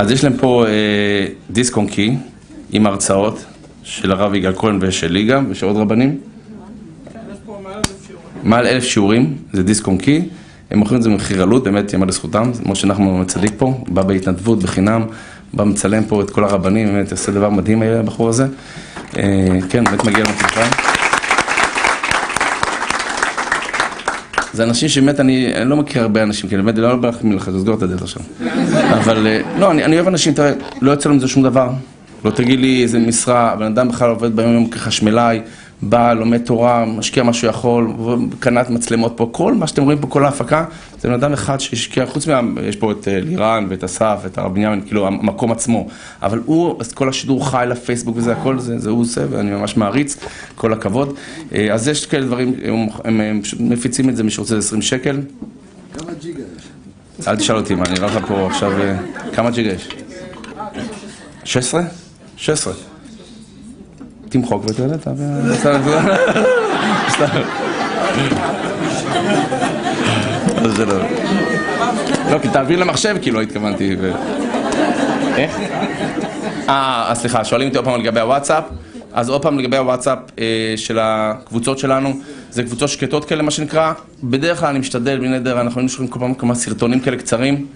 אז 0.00 0.10
יש 0.10 0.24
להם 0.24 0.32
פה 0.36 0.64
אה, 0.66 1.26
דיסק 1.50 1.76
און 1.76 1.86
קי 1.86 2.16
עם 2.72 2.86
הרצאות 2.86 3.44
של 3.82 4.12
הרב 4.12 4.34
יגאל 4.34 4.52
כהן 4.56 4.78
ושלי 4.80 5.24
גם, 5.24 5.46
ושל 5.48 5.66
עוד 5.66 5.76
רבנים. 5.76 6.18
מעל 8.42 8.66
אלף 8.66 8.84
שיעורים. 8.84 9.36
זה 9.52 9.62
דיסק 9.62 9.86
און 9.86 9.98
קי. 9.98 10.22
הם 10.70 10.78
מוכרים 10.78 10.98
את 10.98 11.02
זה 11.02 11.10
במחיר 11.10 11.42
עלות, 11.42 11.64
באמת 11.64 11.92
יאמר 11.92 12.06
לזכותם. 12.06 12.50
משה 12.66 12.86
נחמן 12.86 13.24
צדיק 13.24 13.52
פה, 13.56 13.84
בא 13.88 14.02
בהתנדבות, 14.02 14.62
בחינם, 14.62 15.02
בא 15.54 15.64
מצלם 15.64 16.04
פה 16.04 16.22
את 16.22 16.30
כל 16.30 16.44
הרבנים, 16.44 16.88
באמת 16.88 17.12
עושה 17.12 17.32
דבר 17.32 17.50
מדהים 17.50 17.82
היה 17.82 18.00
הבחור 18.00 18.28
הזה. 18.28 18.46
אה, 19.16 19.58
כן, 19.70 19.84
באמת 19.84 20.04
מגיע 20.04 20.24
לנו 20.24 20.34
תקווה. 20.38 20.99
זה 24.52 24.64
אנשים 24.64 24.88
שבאמת, 24.88 25.20
אני, 25.20 25.52
לא 25.64 25.76
מכיר 25.76 26.02
הרבה 26.02 26.22
אנשים, 26.22 26.50
כי 26.50 26.56
באמת, 26.56 26.78
לא 26.78 26.96
בא 26.96 27.08
לך 27.08 27.16
מלך, 27.24 27.48
תסגור 27.48 27.74
את 27.74 27.82
הדלת 27.82 28.02
עכשיו. 28.02 28.22
אבל, 28.90 29.26
אה, 29.26 29.40
לא, 29.58 29.70
אני, 29.70 29.96
אוהב 29.96 30.06
אנשים, 30.06 30.34
תראה, 30.34 30.52
לא 30.80 30.90
יוצא 30.90 31.08
לו 31.08 31.14
מזה 31.14 31.28
שום 31.28 31.42
דבר. 31.42 31.70
לא 32.24 32.30
תגיד 32.30 32.60
לי 32.60 32.82
איזה 32.82 32.98
משרה, 32.98 33.52
הבן 33.52 33.66
אדם 33.66 33.88
בכלל 33.88 34.10
עובד 34.10 34.36
ביום 34.36 34.52
יום 34.52 34.70
כחשמלאי, 34.70 35.40
בא, 35.82 36.12
לומד 36.12 36.38
תורה, 36.44 36.84
משקיע 36.84 37.22
מה 37.22 37.32
שהוא 37.32 37.50
יכול, 37.50 37.92
קנת 38.38 38.70
מצלמות 38.70 39.12
פה, 39.16 39.28
כל 39.32 39.54
מה 39.54 39.66
שאתם 39.66 39.82
רואים 39.82 39.98
פה, 39.98 40.06
כל 40.06 40.24
ההפקה, 40.24 40.64
זה 41.00 41.08
בן 41.08 41.14
אדם 41.14 41.32
אחד 41.32 41.60
שהשקיע, 41.60 42.06
חוץ 42.06 42.26
מה... 42.26 42.40
יש 42.62 42.76
פה 42.76 42.92
את 42.92 43.08
אה, 43.08 43.20
לירן 43.20 43.66
ואת 43.68 43.84
אסף 43.84 44.18
ואת 44.22 44.38
הרב 44.38 44.54
בנימין, 44.54 44.80
כאילו 44.86 45.06
המקום 45.06 45.52
עצמו, 45.52 45.88
אבל 46.22 46.40
הוא, 46.44 46.80
אז 46.80 46.92
כל 46.92 47.08
השידור 47.08 47.50
חי 47.50 47.64
לפייסבוק 47.68 48.16
וזה 48.16 48.32
הכל, 48.32 48.58
זה, 48.58 48.78
זה 48.78 48.90
הוא 48.90 49.00
עושה, 49.00 49.20
ואני 49.30 49.50
ממש 49.50 49.76
מעריץ, 49.76 50.16
כל 50.54 50.72
הכבוד. 50.72 51.14
אה, 51.54 51.74
אז 51.74 51.88
יש 51.88 52.06
כאלה 52.06 52.26
דברים, 52.26 52.54
הם, 52.64 52.86
הם, 53.04 53.20
הם 53.20 53.40
מפיצים 53.60 54.08
את 54.08 54.16
זה, 54.16 54.22
מי 54.22 54.30
שרוצה 54.30 54.60
זה 54.60 54.66
20 54.66 54.82
שקל. 54.82 55.20
כמה 55.98 56.12
ג'יגה 56.20 56.42
יש? 56.56 57.28
אל 57.28 57.36
תשאל 57.36 57.56
אותי 57.56 57.74
מה, 57.74 57.84
אני 57.84 57.98
אראה 57.98 58.06
לך 58.06 58.26
פה 58.28 58.46
עכשיו, 58.46 58.72
אה, 58.80 58.96
כמה 59.32 59.50
ג'יגה 59.50 59.70
יש? 59.70 59.88
16? 61.44 61.82
16. 62.36 62.89
תמחוק 64.30 64.64
סתם. 67.08 67.40
אז 70.64 70.72
זה 70.76 70.86
לא... 70.86 70.94
לא, 72.30 72.38
כי 72.38 72.48
תעביר 72.48 72.78
למחשב, 72.78 73.16
כאילו, 73.22 73.40
התכוונתי. 73.40 73.96
איך? 75.36 75.58
אה, 76.68 77.12
סליחה, 77.14 77.44
שואלים 77.44 77.68
אותי 77.68 77.78
עוד 77.78 77.86
פעם 77.86 78.00
לגבי 78.00 78.20
הוואטסאפ. 78.20 78.64
אז 79.12 79.28
עוד 79.28 79.42
פעם 79.42 79.58
לגבי 79.58 79.76
הוואטסאפ 79.76 80.18
אה, 80.38 80.74
של 80.76 80.98
הקבוצות 81.00 81.78
שלנו, 81.78 82.12
זה 82.50 82.62
קבוצות 82.62 82.88
שקטות 82.88 83.24
כאלה, 83.24 83.42
מה 83.42 83.50
שנקרא. 83.50 83.92
בדרך 84.22 84.60
כלל 84.60 84.68
אני 84.68 84.78
משתדל, 84.78 85.18
בלי 85.18 85.28
נדר, 85.28 85.60
אנחנו 85.60 85.80
היינו 85.80 85.88
שולחים 85.88 86.08
כל 86.08 86.18
פעם 86.18 86.34
כמה 86.34 86.54
סרטונים 86.54 87.00
כאלה 87.00 87.16
קצרים. 87.16 87.66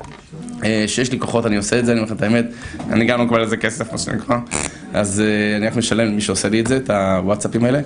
אה, 0.64 0.84
שיש 0.86 1.12
לי 1.12 1.18
כוחות, 1.18 1.46
אני 1.46 1.57
עושה 1.57 1.78
את 1.78 1.86
זה, 1.86 1.92
אני 1.92 2.00
אומר 2.00 2.11
לך 2.12 2.16
את 2.16 2.22
האמת, 2.22 2.44
אני 2.90 3.05
גם 3.05 3.18
לא 3.18 3.24
מקבל 3.24 3.40
על 3.40 3.46
זה 3.46 3.57
כסף, 3.57 3.92
מה 3.92 3.98
שנקרא, 3.98 4.36
אז 4.95 5.20
אה, 5.20 5.57
אני 5.57 5.66
רק 5.66 5.76
משלם 5.76 6.07
למי 6.07 6.20
שעושה 6.20 6.49
לי 6.49 6.61
את 6.61 6.66
זה, 6.66 6.76
את 6.76 6.90
הוואטסאפים 6.90 7.64
האלה, 7.64 7.80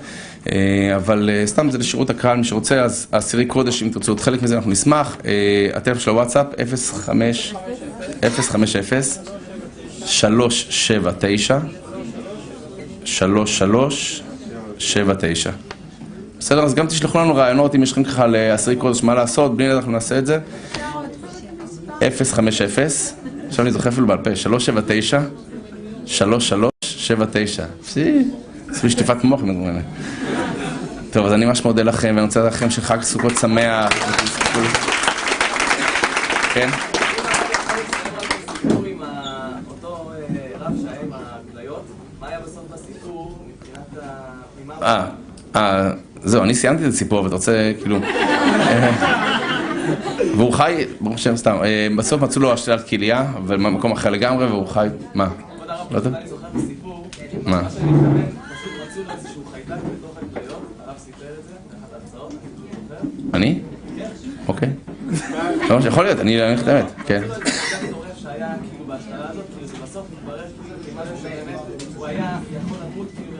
אה, 0.52 0.96
אבל 0.96 1.30
אה, 1.32 1.46
סתם 1.46 1.70
זה 1.70 1.78
לשירות 1.78 2.10
הקהל, 2.10 2.36
מי 2.36 2.44
שרוצה, 2.44 2.82
אז 2.82 3.06
עשירי 3.12 3.46
קודש, 3.46 3.82
אם 3.82 3.88
תרצו 3.88 4.12
עוד 4.12 4.20
חלק 4.20 4.42
מזה, 4.42 4.56
אנחנו 4.56 4.70
נשמח. 4.70 5.16
הטלפון 5.74 6.00
של 6.00 6.10
הוואטסאפ, 6.10 6.46
05 7.06 7.54
050 8.40 8.82
379 10.06 11.58
3379 13.04 15.50
בסדר, 16.38 16.64
אז 16.64 16.74
גם 16.74 16.86
תשלחו 16.86 17.18
לנו 17.18 17.34
רעיונות 17.34 17.74
אם 17.74 17.82
יש 17.82 17.92
לכם 17.92 18.04
ככה 18.04 18.26
לעשירי 18.26 18.76
קודש 18.76 19.02
מה 19.02 19.14
לעשות, 19.14 19.56
בלי 19.56 19.66
נדע 19.66 19.76
אנחנו 19.76 19.92
נעשה 19.92 20.18
את 20.18 20.26
זה. 20.26 20.38
050, 22.00 22.66
עכשיו 23.48 23.64
אני 23.64 23.72
זוכר 23.72 23.88
אפילו 23.88 24.06
בעל 24.06 24.18
פה, 24.18 24.36
379, 24.36 25.20
3379. 27.08 27.64
פסי, 27.82 28.24
עשו 28.70 28.90
שטיפת 28.90 29.24
מוח 29.24 29.40
הדברים 29.40 29.66
האלה. 29.66 29.80
טוב, 31.10 31.26
אז 31.26 31.32
אני 31.32 31.46
ממש 31.46 31.64
מודה 31.64 31.82
לכם, 31.82 32.08
ואני 32.08 32.26
רוצה 32.26 32.42
לכם 32.42 32.70
שחג 32.70 33.02
סוכות 33.02 33.32
שמח. 33.40 33.92
כן? 36.54 36.68
אה, 44.82 45.06
אה, 45.06 45.06
אה, 45.56 45.90
זהו, 46.22 46.42
אני 46.42 46.54
סיימתי 46.54 46.84
את 46.84 46.88
הסיפור, 46.88 47.24
ואתה 47.24 47.34
רוצה, 47.34 47.72
כאילו... 47.80 47.96
אה, 47.96 48.90
והוא 50.36 50.52
חי, 50.52 50.84
ברוך 51.00 51.14
השם, 51.14 51.36
סתם, 51.36 51.58
בסוף 51.96 52.22
מצאו 52.22 52.42
לו 52.42 52.52
השתלת 52.52 52.88
כליה, 52.88 53.24
אבל 53.36 53.56
במקום 53.56 53.92
אחר 53.92 54.10
לגמרי, 54.10 54.46
והוא 54.46 54.66
חי, 54.66 54.88
מה? 55.14 55.28
לא 55.90 55.96
יודע. 55.96 56.10
מה? 57.44 57.62
מה 57.62 57.70
שאני 57.70 57.92
מתכוון, 57.92 58.22
פשוט 58.54 58.72
לו 59.06 59.12
איזשהו 59.14 59.42
חיידק 59.52 59.76
בתוך 59.84 60.16
הכליות, 60.16 60.62
הרב 60.86 60.98
סיפר 60.98 61.24
את 61.38 61.44
זה, 61.44 61.54
באחת 61.70 61.92
ההרצאות, 61.92 62.32
אני. 63.34 63.52
אני? 63.52 63.60
אוקיי. 64.48 64.68
לא, 65.68 65.78
יכול 65.86 66.04
להיות, 66.04 66.20
אני 66.20 66.46
אגיד 66.46 66.58
לך 66.58 66.62
את 66.62 66.68
האמת, 66.68 66.86
כן. 67.06 67.22
כאילו 67.22 67.34
כאילו 67.44 68.04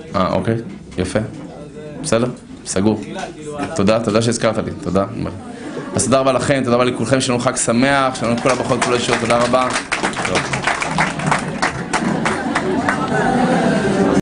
כאילו 0.05 0.17
אה, 0.17 0.33
אוקיי, 0.33 0.57
יפה. 0.99 1.19
בסדר, 2.03 2.31
סגור. 2.67 3.01
תודה, 3.77 4.05
תודה 4.05 4.23
שהזכרת 4.23 4.57
לי, 4.57 4.71
תודה. 4.83 5.05
אז 5.95 6.05
תודה 6.05 6.19
רבה 6.19 6.33
לכם, 6.33 6.61
תודה 6.65 6.77
רבה 6.77 6.85
לכולכם, 6.85 7.21
לנו 7.29 7.39
חג 7.39 7.57
שמח, 7.57 8.13
יש 8.17 8.23
לנו 8.23 8.37
כל 8.43 8.51
הברכות, 8.51 8.85
כל 8.85 8.93
הישועות, 8.93 9.21
תודה 9.21 9.39
רבה. 9.39 9.69